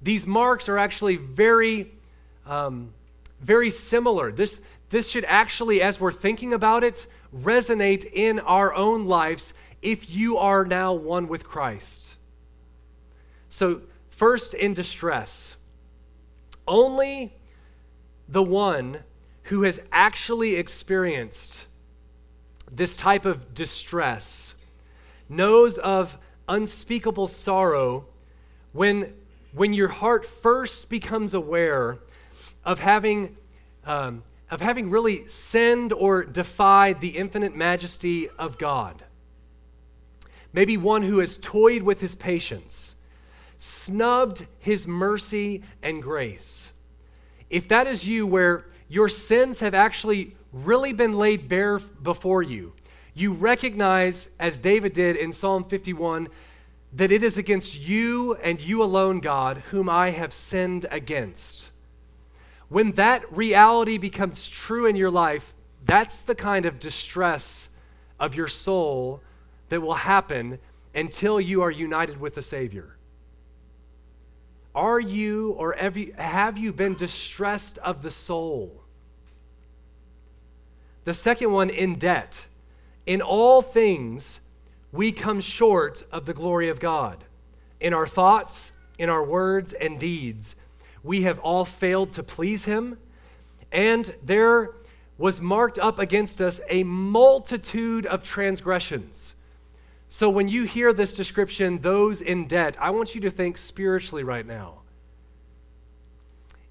These 0.02 0.28
marks 0.28 0.70
are 0.70 0.78
actually 0.78 1.16
very, 1.16 1.92
um, 2.46 2.94
very 3.44 3.70
similar. 3.70 4.32
This, 4.32 4.62
this 4.90 5.10
should 5.10 5.26
actually, 5.26 5.82
as 5.82 6.00
we're 6.00 6.12
thinking 6.12 6.54
about 6.54 6.84
it, 6.84 7.06
resonate 7.36 8.06
in 8.12 8.40
our 8.40 8.74
own 8.74 9.06
lives 9.06 9.54
if 9.82 10.10
you 10.10 10.38
are 10.38 10.66
now 10.66 10.94
one 10.94 11.28
with 11.28 11.44
Christ. 11.44 12.16
So, 13.50 13.82
first 14.10 14.54
in 14.54 14.74
distress, 14.74 15.58
only 16.68 17.34
the 18.30 18.44
one 18.44 19.00
who 19.44 19.64
has 19.64 19.82
actually 19.92 20.56
experienced 20.56 21.66
this 22.72 22.96
type 22.96 23.26
of 23.26 23.54
distress, 23.54 24.56
knows 25.28 25.78
of 25.78 26.18
unspeakable 26.48 27.28
sorrow 27.28 28.06
when, 28.72 29.14
when 29.54 29.74
your 29.74 29.90
heart 29.90 30.26
first 30.26 30.90
becomes 30.90 31.34
aware 31.34 32.00
of 32.66 32.80
having, 32.80 33.36
um, 33.86 34.24
of 34.50 34.62
having 34.62 34.90
really 34.90 35.28
sinned 35.28 35.94
or 35.94 36.24
defied 36.24 37.02
the 37.02 37.10
infinite 37.10 37.56
majesty 37.56 38.30
of 38.38 38.58
God. 38.58 39.04
Maybe 40.54 40.78
one 40.78 41.04
who 41.04 41.20
has 41.20 41.38
toyed 41.38 41.82
with 41.82 42.00
his 42.00 42.16
patience, 42.16 42.96
snubbed 43.58 44.46
his 44.60 44.86
mercy 44.86 45.64
and 45.82 46.02
grace. 46.02 46.72
If 47.50 47.68
that 47.70 47.88
is 47.88 48.08
you, 48.08 48.28
where 48.28 48.66
your 48.88 49.10
sins 49.10 49.60
have 49.60 49.74
actually 49.74 50.36
really 50.52 50.94
been 50.94 51.14
laid 51.14 51.48
bare 51.48 51.80
before 51.80 52.44
you. 52.44 52.74
You 53.16 53.34
recognize, 53.34 54.30
as 54.40 54.60
David 54.60 54.94
did 54.94 55.16
in 55.16 55.32
Psalm 55.32 55.64
51, 55.64 56.30
that 56.94 57.12
it 57.12 57.24
is 57.24 57.38
against 57.38 57.80
you 57.80 58.36
and 58.36 58.62
you 58.62 58.84
alone, 58.84 59.20
God, 59.20 59.64
whom 59.72 59.90
I 59.90 60.12
have 60.12 60.34
sinned 60.34 60.86
against. 60.92 61.72
When 62.70 62.94
that 62.94 63.32
reality 63.36 63.98
becomes 63.98 64.48
true 64.48 64.86
in 64.86 64.96
your 64.96 65.12
life, 65.12 65.54
that's 65.86 66.24
the 66.24 66.36
kind 66.36 66.66
of 66.66 66.80
distress 66.80 67.70
of 68.20 68.36
your 68.36 68.48
soul 68.48 69.22
that 69.70 69.82
will 69.82 69.94
happen 69.94 70.60
until 70.96 71.40
you 71.42 71.62
are 71.62 71.72
united 71.72 72.20
with 72.20 72.36
the 72.36 72.42
Savior. 72.42 72.96
Are 74.76 75.00
you 75.00 75.52
or 75.52 75.76
have 76.18 76.58
you 76.58 76.74
been 76.74 76.96
distressed 76.96 77.78
of 77.80 78.02
the 78.02 78.12
soul? 78.12 78.82
The 81.04 81.14
second 81.14 81.52
one, 81.52 81.70
in 81.70 81.96
debt. 81.96 82.48
In 83.06 83.22
all 83.22 83.62
things, 83.62 84.40
we 84.92 85.12
come 85.12 85.42
short 85.42 86.04
of 86.12 86.26
the 86.26 86.34
glory 86.34 86.70
of 86.70 86.80
God. 86.80 87.26
In 87.80 87.94
our 87.94 88.08
thoughts, 88.08 88.72
in 88.98 89.10
our 89.10 89.24
words 89.24 89.74
and 89.74 90.00
deeds, 90.00 90.56
we 91.04 91.24
have 91.24 91.40
all 91.40 91.66
failed 91.66 92.14
to 92.14 92.24
please 92.24 92.66
Him, 92.66 92.98
and 93.72 94.14
there 94.24 94.72
was 95.18 95.42
marked 95.42 95.78
up 95.78 96.00
against 96.00 96.42
us 96.42 96.60
a 96.70 96.84
multitude 96.84 98.06
of 98.06 98.24
transgressions. 98.24 99.34
So 100.10 100.30
when 100.30 100.48
you 100.48 100.64
hear 100.64 100.94
this 100.94 101.14
description, 101.14 101.80
those 101.80 102.22
in 102.22 102.48
debt, 102.48 102.78
I 102.80 102.92
want 102.92 103.16
you 103.16 103.22
to 103.22 103.32
think 103.32 103.58
spiritually 103.58 104.24
right 104.24 104.46
now. 104.46 104.80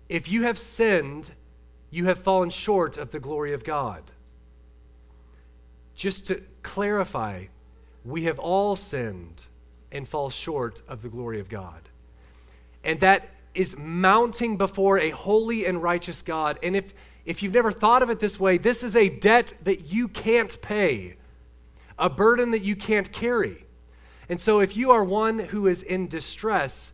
If 0.08 0.30
you 0.30 0.42
have 0.44 0.58
sinned, 0.58 1.30
you 1.90 2.04
have 2.06 2.18
fallen 2.18 2.50
short 2.50 2.96
of 2.96 3.10
the 3.10 3.20
glory 3.20 3.52
of 3.52 3.64
God. 3.64 4.02
Just 5.94 6.26
to 6.28 6.42
clarify, 6.62 7.46
we 8.04 8.24
have 8.24 8.38
all 8.38 8.76
sinned 8.76 9.46
and 9.90 10.08
fall 10.08 10.30
short 10.30 10.82
of 10.88 11.02
the 11.02 11.08
glory 11.08 11.40
of 11.40 11.48
God. 11.48 11.88
And 12.84 13.00
that 13.00 13.28
is 13.54 13.76
mounting 13.76 14.56
before 14.56 14.98
a 14.98 15.10
holy 15.10 15.66
and 15.66 15.82
righteous 15.82 16.22
God. 16.22 16.58
And 16.62 16.74
if, 16.76 16.94
if 17.24 17.42
you've 17.42 17.54
never 17.54 17.72
thought 17.72 18.02
of 18.02 18.10
it 18.10 18.18
this 18.18 18.40
way, 18.40 18.58
this 18.58 18.82
is 18.82 18.96
a 18.96 19.08
debt 19.08 19.52
that 19.62 19.92
you 19.92 20.08
can't 20.08 20.60
pay, 20.62 21.16
a 21.98 22.08
burden 22.08 22.50
that 22.52 22.62
you 22.62 22.76
can't 22.76 23.12
carry. 23.12 23.66
And 24.28 24.40
so 24.40 24.60
if 24.60 24.76
you 24.76 24.90
are 24.92 25.04
one 25.04 25.38
who 25.38 25.66
is 25.66 25.82
in 25.82 26.08
distress, 26.08 26.92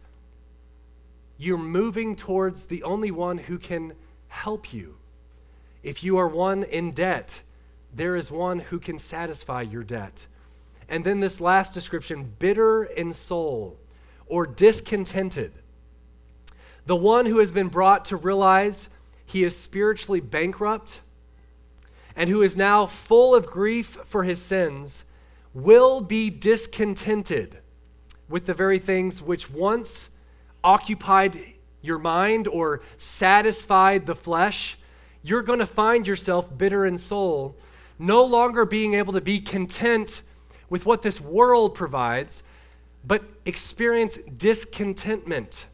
you're 1.36 1.58
moving 1.58 2.16
towards 2.16 2.66
the 2.66 2.82
only 2.82 3.10
one 3.10 3.38
who 3.38 3.58
can 3.58 3.92
help 4.26 4.72
you. 4.72 4.96
If 5.82 6.02
you 6.02 6.18
are 6.18 6.28
one 6.28 6.64
in 6.64 6.90
debt, 6.90 7.42
there 7.94 8.16
is 8.16 8.30
one 8.30 8.58
who 8.58 8.78
can 8.80 8.98
satisfy 8.98 9.62
your 9.62 9.84
debt. 9.84 10.26
And 10.88 11.04
then 11.04 11.20
this 11.20 11.40
last 11.40 11.72
description 11.72 12.34
bitter 12.38 12.84
in 12.84 13.12
soul 13.12 13.78
or 14.26 14.46
discontented. 14.46 15.52
The 16.88 16.96
one 16.96 17.26
who 17.26 17.38
has 17.38 17.50
been 17.50 17.68
brought 17.68 18.06
to 18.06 18.16
realize 18.16 18.88
he 19.26 19.44
is 19.44 19.54
spiritually 19.54 20.20
bankrupt 20.20 21.02
and 22.16 22.30
who 22.30 22.40
is 22.40 22.56
now 22.56 22.86
full 22.86 23.34
of 23.34 23.44
grief 23.44 23.98
for 24.06 24.24
his 24.24 24.40
sins 24.40 25.04
will 25.52 26.00
be 26.00 26.30
discontented 26.30 27.58
with 28.26 28.46
the 28.46 28.54
very 28.54 28.78
things 28.78 29.20
which 29.20 29.50
once 29.50 30.08
occupied 30.64 31.38
your 31.82 31.98
mind 31.98 32.48
or 32.48 32.80
satisfied 32.96 34.06
the 34.06 34.14
flesh. 34.14 34.78
You're 35.22 35.42
going 35.42 35.58
to 35.58 35.66
find 35.66 36.06
yourself 36.06 36.56
bitter 36.56 36.86
in 36.86 36.96
soul, 36.96 37.54
no 37.98 38.24
longer 38.24 38.64
being 38.64 38.94
able 38.94 39.12
to 39.12 39.20
be 39.20 39.40
content 39.40 40.22
with 40.70 40.86
what 40.86 41.02
this 41.02 41.20
world 41.20 41.74
provides, 41.74 42.42
but 43.04 43.24
experience 43.44 44.18
discontentment. 44.38 45.66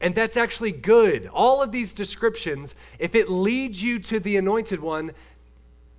And 0.00 0.14
that's 0.14 0.36
actually 0.36 0.72
good. 0.72 1.28
All 1.32 1.62
of 1.62 1.72
these 1.72 1.92
descriptions, 1.92 2.74
if 2.98 3.14
it 3.14 3.28
leads 3.28 3.82
you 3.82 3.98
to 4.00 4.18
the 4.18 4.36
anointed 4.36 4.80
one, 4.80 5.12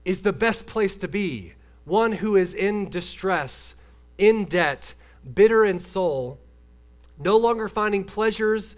is 0.06 0.22
the 0.22 0.34
best 0.34 0.66
place 0.66 0.97
to 0.97 1.08
be. 1.08 1.54
One 1.86 2.14
who 2.14 2.36
is 2.36 2.54
in 2.54 2.89
distress, 2.89 3.76
in 4.18 4.45
debt, 4.45 4.93
bitter 5.36 5.64
in 5.64 5.78
soul, 5.78 6.39
no 7.20 7.38
longer 7.38 7.68
finding 7.68 8.04
pleasures 8.04 8.76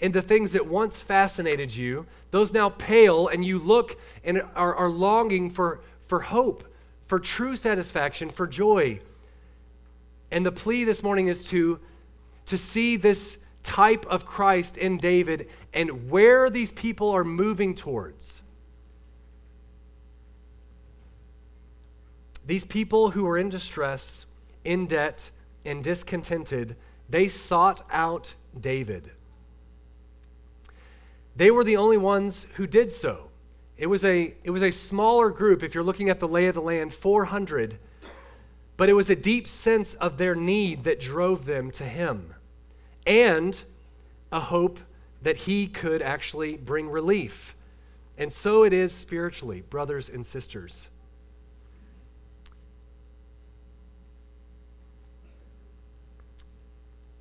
in 0.00 0.12
the 0.12 0.22
things 0.22 0.52
that 0.52 0.66
once 0.66 1.00
fascinated 1.02 1.76
you, 1.76 2.06
those 2.30 2.52
now 2.52 2.70
pale, 2.70 3.28
and 3.28 3.44
you 3.44 3.58
look 3.58 4.00
and 4.24 4.42
are, 4.54 4.74
are 4.74 4.88
longing 4.88 5.50
for, 5.50 5.80
for 6.06 6.20
hope, 6.20 6.64
for 7.06 7.20
true 7.20 7.56
satisfaction, 7.56 8.30
for 8.30 8.46
joy. 8.46 8.98
And 10.30 10.46
the 10.46 10.52
plea 10.52 10.84
this 10.84 11.02
morning 11.02 11.28
is 11.28 11.44
to, 11.44 11.78
to 12.46 12.56
see 12.56 12.96
this 12.96 13.38
type 13.62 14.04
of 14.06 14.26
Christ 14.26 14.76
in 14.76 14.98
David 14.98 15.48
and 15.72 16.10
where 16.10 16.50
these 16.50 16.72
people 16.72 17.10
are 17.10 17.24
moving 17.24 17.74
towards. 17.74 18.42
These 22.44 22.64
people 22.64 23.10
who 23.10 23.24
were 23.24 23.38
in 23.38 23.48
distress, 23.48 24.26
in 24.64 24.86
debt, 24.86 25.30
and 25.64 25.82
discontented, 25.82 26.76
they 27.08 27.28
sought 27.28 27.86
out 27.90 28.34
David. 28.58 29.12
They 31.36 31.50
were 31.50 31.64
the 31.64 31.76
only 31.76 31.96
ones 31.96 32.46
who 32.54 32.66
did 32.66 32.90
so. 32.90 33.28
It 33.78 33.86
was 33.86 34.04
a, 34.04 34.34
it 34.44 34.50
was 34.50 34.62
a 34.62 34.70
smaller 34.70 35.30
group, 35.30 35.62
if 35.62 35.74
you're 35.74 35.84
looking 35.84 36.10
at 36.10 36.20
the 36.20 36.28
lay 36.28 36.46
of 36.46 36.54
the 36.54 36.62
land, 36.62 36.92
400, 36.92 37.78
but 38.76 38.88
it 38.88 38.94
was 38.94 39.08
a 39.08 39.16
deep 39.16 39.46
sense 39.46 39.94
of 39.94 40.18
their 40.18 40.34
need 40.34 40.84
that 40.84 41.00
drove 41.00 41.44
them 41.44 41.70
to 41.72 41.84
him 41.84 42.34
and 43.06 43.62
a 44.30 44.40
hope 44.40 44.78
that 45.22 45.36
he 45.38 45.66
could 45.66 46.02
actually 46.02 46.56
bring 46.56 46.88
relief. 46.88 47.54
And 48.18 48.32
so 48.32 48.64
it 48.64 48.72
is 48.72 48.92
spiritually, 48.92 49.62
brothers 49.62 50.08
and 50.08 50.24
sisters. 50.24 50.88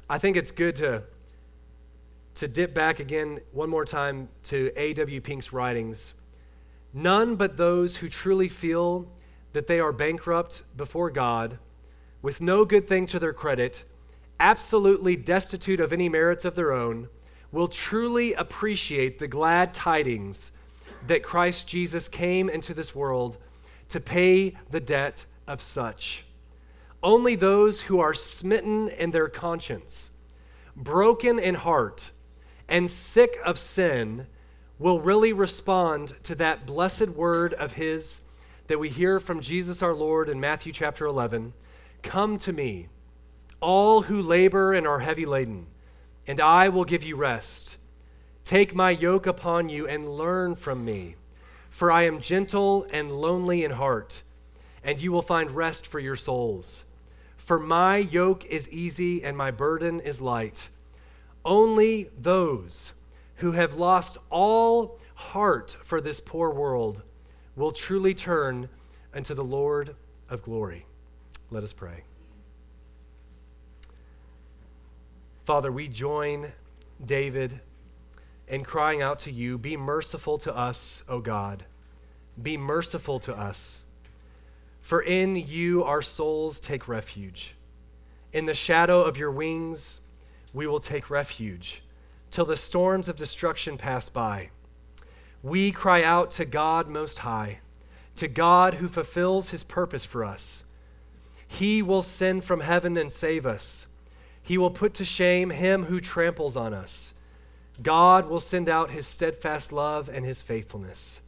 I 0.10 0.18
think 0.18 0.36
it's 0.36 0.52
good 0.52 0.76
to, 0.78 1.04
to 2.36 2.48
dip 2.48 2.74
back 2.74 3.00
again 3.00 3.40
one 3.54 3.70
more 3.70 3.86
time 3.86 4.28
to 4.44 4.72
A.W. 4.76 5.22
Pink's 5.22 5.54
writings. 5.54 6.14
None 6.94 7.36
but 7.36 7.56
those 7.56 7.98
who 7.98 8.10
truly 8.10 8.50
feel 8.50 9.08
that 9.54 9.68
they 9.68 9.80
are 9.80 9.94
bankrupt 9.94 10.64
before 10.76 11.10
God, 11.10 11.60
with 12.22 12.42
no 12.42 12.66
good 12.66 12.86
thing 12.88 13.06
to 13.08 13.20
their 13.20 13.32
credit, 13.32 13.84
absolutely 14.42 15.16
destitute 15.16 15.80
of 15.80 15.94
any 15.94 16.10
merits 16.10 16.44
of 16.44 16.56
their 16.56 16.74
own, 16.74 17.08
will 17.52 17.68
truly 17.68 18.34
appreciate 18.34 19.20
the 19.20 19.28
glad 19.28 19.74
tidings 19.74 20.52
that 21.06 21.24
Christ 21.24 21.68
Jesus 21.68 22.10
came 22.10 22.50
into 22.50 22.74
this 22.74 22.96
world 22.96 23.38
to 23.90 24.00
pay 24.00 24.58
the 24.70 24.80
debt 24.80 25.26
of 25.48 25.62
such. 25.62 26.26
Only 27.04 27.36
those 27.36 27.82
who 27.82 28.00
are 28.00 28.14
smitten 28.14 28.90
in 28.90 29.12
their 29.12 29.28
conscience, 29.28 30.10
broken 30.76 31.40
in 31.40 31.56
heart, 31.56 32.12
and 32.68 32.90
sick 32.90 33.38
of 33.46 33.60
sin 33.60 34.28
will 34.80 35.00
really 35.00 35.34
respond 35.34 36.16
to 36.24 36.36
that 36.36 36.66
blessed 36.66 37.10
word 37.10 37.54
of 37.56 37.74
His 37.74 38.22
that 38.68 38.80
we 38.80 38.90
hear 38.90 39.20
from 39.20 39.42
Jesus 39.42 39.84
our 39.84 39.94
Lord 39.94 40.30
in 40.30 40.40
Matthew 40.40 40.72
chapter 40.72 41.06
11 41.06 41.54
Come 42.02 42.38
to 42.40 42.54
me 42.54 42.88
all 43.62 44.04
who 44.04 44.22
labor 44.22 44.74
and 44.74 44.86
are 44.86 45.00
heavy 45.00 45.26
laden, 45.26 45.68
and 46.28 46.42
I 46.42 46.70
will 46.70 46.84
give 46.84 47.04
you 47.04 47.16
rest. 47.16 47.78
Take 48.44 48.76
my 48.76 48.90
yoke 48.90 49.28
upon 49.28 49.70
you 49.70 49.88
and 49.88 50.10
learn 50.10 50.56
from 50.56 50.84
me, 50.84 51.16
for 51.70 51.92
I 51.92 52.04
am 52.04 52.20
gentle 52.20 52.86
and 52.92 53.12
lonely 53.12 53.64
in 53.64 53.72
heart, 53.72 54.24
and 54.84 55.02
you 55.02 55.12
will 55.12 55.22
find 55.22 55.52
rest 55.52 55.86
for 55.86 56.00
your 56.00 56.16
souls. 56.16 56.84
For 57.38 57.60
my 57.60 57.98
yoke 57.98 58.46
is 58.46 58.70
easy 58.70 59.24
and 59.24 59.38
my 59.38 59.52
burden 59.52 60.00
is 60.00 60.22
light. 60.22 60.70
Only 61.44 62.10
those 62.18 62.94
who 63.38 63.54
have 63.54 63.76
lost 63.76 64.18
all 64.30 65.00
heart 65.16 65.76
for 65.84 66.02
this 66.02 66.20
poor 66.20 66.50
world 66.50 67.02
will 67.56 67.72
truly 67.72 68.14
turn 68.14 68.70
unto 69.14 69.34
the 69.34 69.44
Lord 69.44 69.96
of 70.30 70.44
glory. 70.44 70.86
Let 71.50 71.64
us 71.64 71.74
pray. 71.74 72.04
Father, 75.52 75.70
we 75.70 75.90
join 75.90 76.54
David 77.06 77.60
in 78.48 78.64
crying 78.64 79.02
out 79.02 79.20
to 79.20 79.32
you, 79.34 79.58
Be 79.58 79.76
merciful 79.76 80.38
to 80.38 80.56
us, 80.56 81.04
O 81.10 81.20
God. 81.20 81.66
Be 82.42 82.56
merciful 82.56 83.20
to 83.20 83.36
us. 83.36 83.84
For 84.80 85.02
in 85.02 85.36
you 85.36 85.84
our 85.84 86.02
souls 86.02 86.62
take 86.62 86.88
refuge. 86.88 87.56
In 88.32 88.46
the 88.46 88.54
shadow 88.54 89.02
of 89.02 89.18
your 89.18 89.30
wings, 89.30 90.00
we 90.54 90.68
will 90.68 90.80
take 90.80 91.10
refuge 91.10 91.84
till 92.30 92.46
the 92.46 92.56
storms 92.56 93.10
of 93.10 93.18
destruction 93.18 93.78
pass 93.78 94.08
by. 94.08 94.52
We 95.44 95.74
cry 95.74 96.02
out 96.02 96.32
to 96.32 96.46
God 96.46 96.88
Most 96.88 97.20
High, 97.20 97.60
to 98.16 98.30
God 98.30 98.76
who 98.76 98.88
fulfills 98.88 99.50
his 99.50 99.66
purpose 99.66 100.06
for 100.06 100.24
us. 100.24 100.64
He 101.46 101.82
will 101.82 102.04
send 102.04 102.46
from 102.46 102.62
heaven 102.62 102.96
and 102.96 103.12
save 103.12 103.46
us. 103.46 103.88
He 104.44 104.58
will 104.58 104.72
put 104.72 104.94
to 104.96 105.06
shame 105.06 105.52
him 105.52 105.86
who 105.86 106.02
tramples 106.02 106.56
on 106.56 106.74
us. 106.74 107.14
God 107.82 108.28
will 108.28 108.40
send 108.40 108.70
out 108.70 108.92
his 108.92 109.08
steadfast 109.08 109.72
love 109.72 110.10
and 110.10 110.26
his 110.26 110.42
faithfulness. 110.42 111.22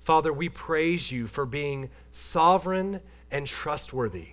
Father, 0.00 0.32
we 0.32 0.48
praise 0.48 1.12
you 1.12 1.26
for 1.26 1.46
being 1.46 1.90
sovereign 2.10 3.00
and 3.30 3.46
trustworthy, 3.46 4.30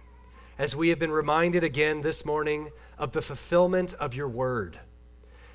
as 0.57 0.75
we 0.75 0.89
have 0.89 0.99
been 0.99 1.11
reminded 1.11 1.63
again 1.63 2.01
this 2.01 2.25
morning 2.25 2.71
of 2.97 3.11
the 3.11 3.21
fulfillment 3.21 3.93
of 3.93 4.15
your 4.15 4.27
word. 4.27 4.79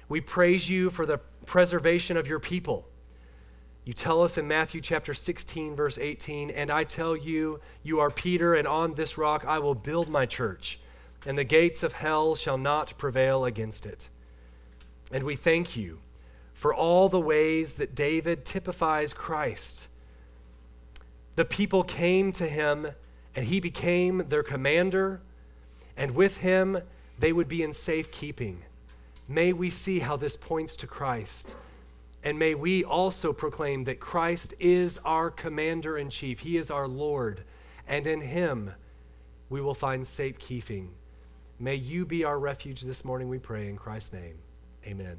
We 0.08 0.20
praise 0.20 0.70
you 0.70 0.90
for 0.90 1.04
the 1.04 1.18
preservation 1.46 2.16
of 2.16 2.28
your 2.28 2.38
people. 2.38 2.86
You 3.84 3.92
tell 3.92 4.22
us 4.22 4.38
in 4.38 4.48
Matthew 4.48 4.80
chapter 4.80 5.12
16, 5.12 5.74
verse 5.74 5.98
18, 5.98 6.50
and 6.50 6.70
I 6.70 6.84
tell 6.84 7.16
you, 7.16 7.60
you 7.82 8.00
are 8.00 8.10
Peter, 8.10 8.54
and 8.54 8.66
on 8.66 8.94
this 8.94 9.18
rock 9.18 9.44
I 9.46 9.58
will 9.58 9.74
build 9.74 10.08
my 10.08 10.24
church 10.24 10.78
and 11.26 11.38
the 11.38 11.44
gates 11.44 11.82
of 11.82 11.94
hell 11.94 12.34
shall 12.34 12.58
not 12.58 12.96
prevail 12.98 13.44
against 13.44 13.86
it. 13.86 14.08
And 15.12 15.24
we 15.24 15.36
thank 15.36 15.76
you 15.76 16.00
for 16.52 16.74
all 16.74 17.08
the 17.08 17.20
ways 17.20 17.74
that 17.74 17.94
David 17.94 18.44
typifies 18.44 19.12
Christ. 19.12 19.88
The 21.36 21.44
people 21.44 21.82
came 21.82 22.32
to 22.32 22.46
him, 22.46 22.88
and 23.34 23.46
he 23.46 23.60
became 23.60 24.28
their 24.28 24.42
commander, 24.42 25.20
and 25.96 26.14
with 26.14 26.38
him 26.38 26.78
they 27.18 27.32
would 27.32 27.48
be 27.48 27.62
in 27.62 27.72
safekeeping. 27.72 28.62
May 29.28 29.52
we 29.52 29.70
see 29.70 30.00
how 30.00 30.16
this 30.16 30.36
points 30.36 30.76
to 30.76 30.86
Christ. 30.86 31.56
And 32.22 32.38
may 32.38 32.54
we 32.54 32.84
also 32.84 33.32
proclaim 33.32 33.84
that 33.84 34.00
Christ 34.00 34.54
is 34.58 34.98
our 35.04 35.30
commander 35.30 35.98
in 35.98 36.08
chief. 36.08 36.40
He 36.40 36.56
is 36.56 36.70
our 36.70 36.88
Lord. 36.88 37.42
And 37.86 38.06
in 38.06 38.22
him 38.22 38.72
we 39.50 39.60
will 39.60 39.74
find 39.74 40.06
safekeeping. 40.06 40.90
May 41.64 41.76
you 41.76 42.04
be 42.04 42.24
our 42.24 42.38
refuge 42.38 42.82
this 42.82 43.06
morning, 43.06 43.30
we 43.30 43.38
pray, 43.38 43.70
in 43.70 43.78
Christ's 43.78 44.12
name. 44.12 44.34
Amen. 44.84 45.16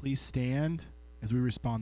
Please 0.00 0.18
stand 0.18 0.86
as 1.20 1.34
we 1.34 1.40
respond. 1.40 1.74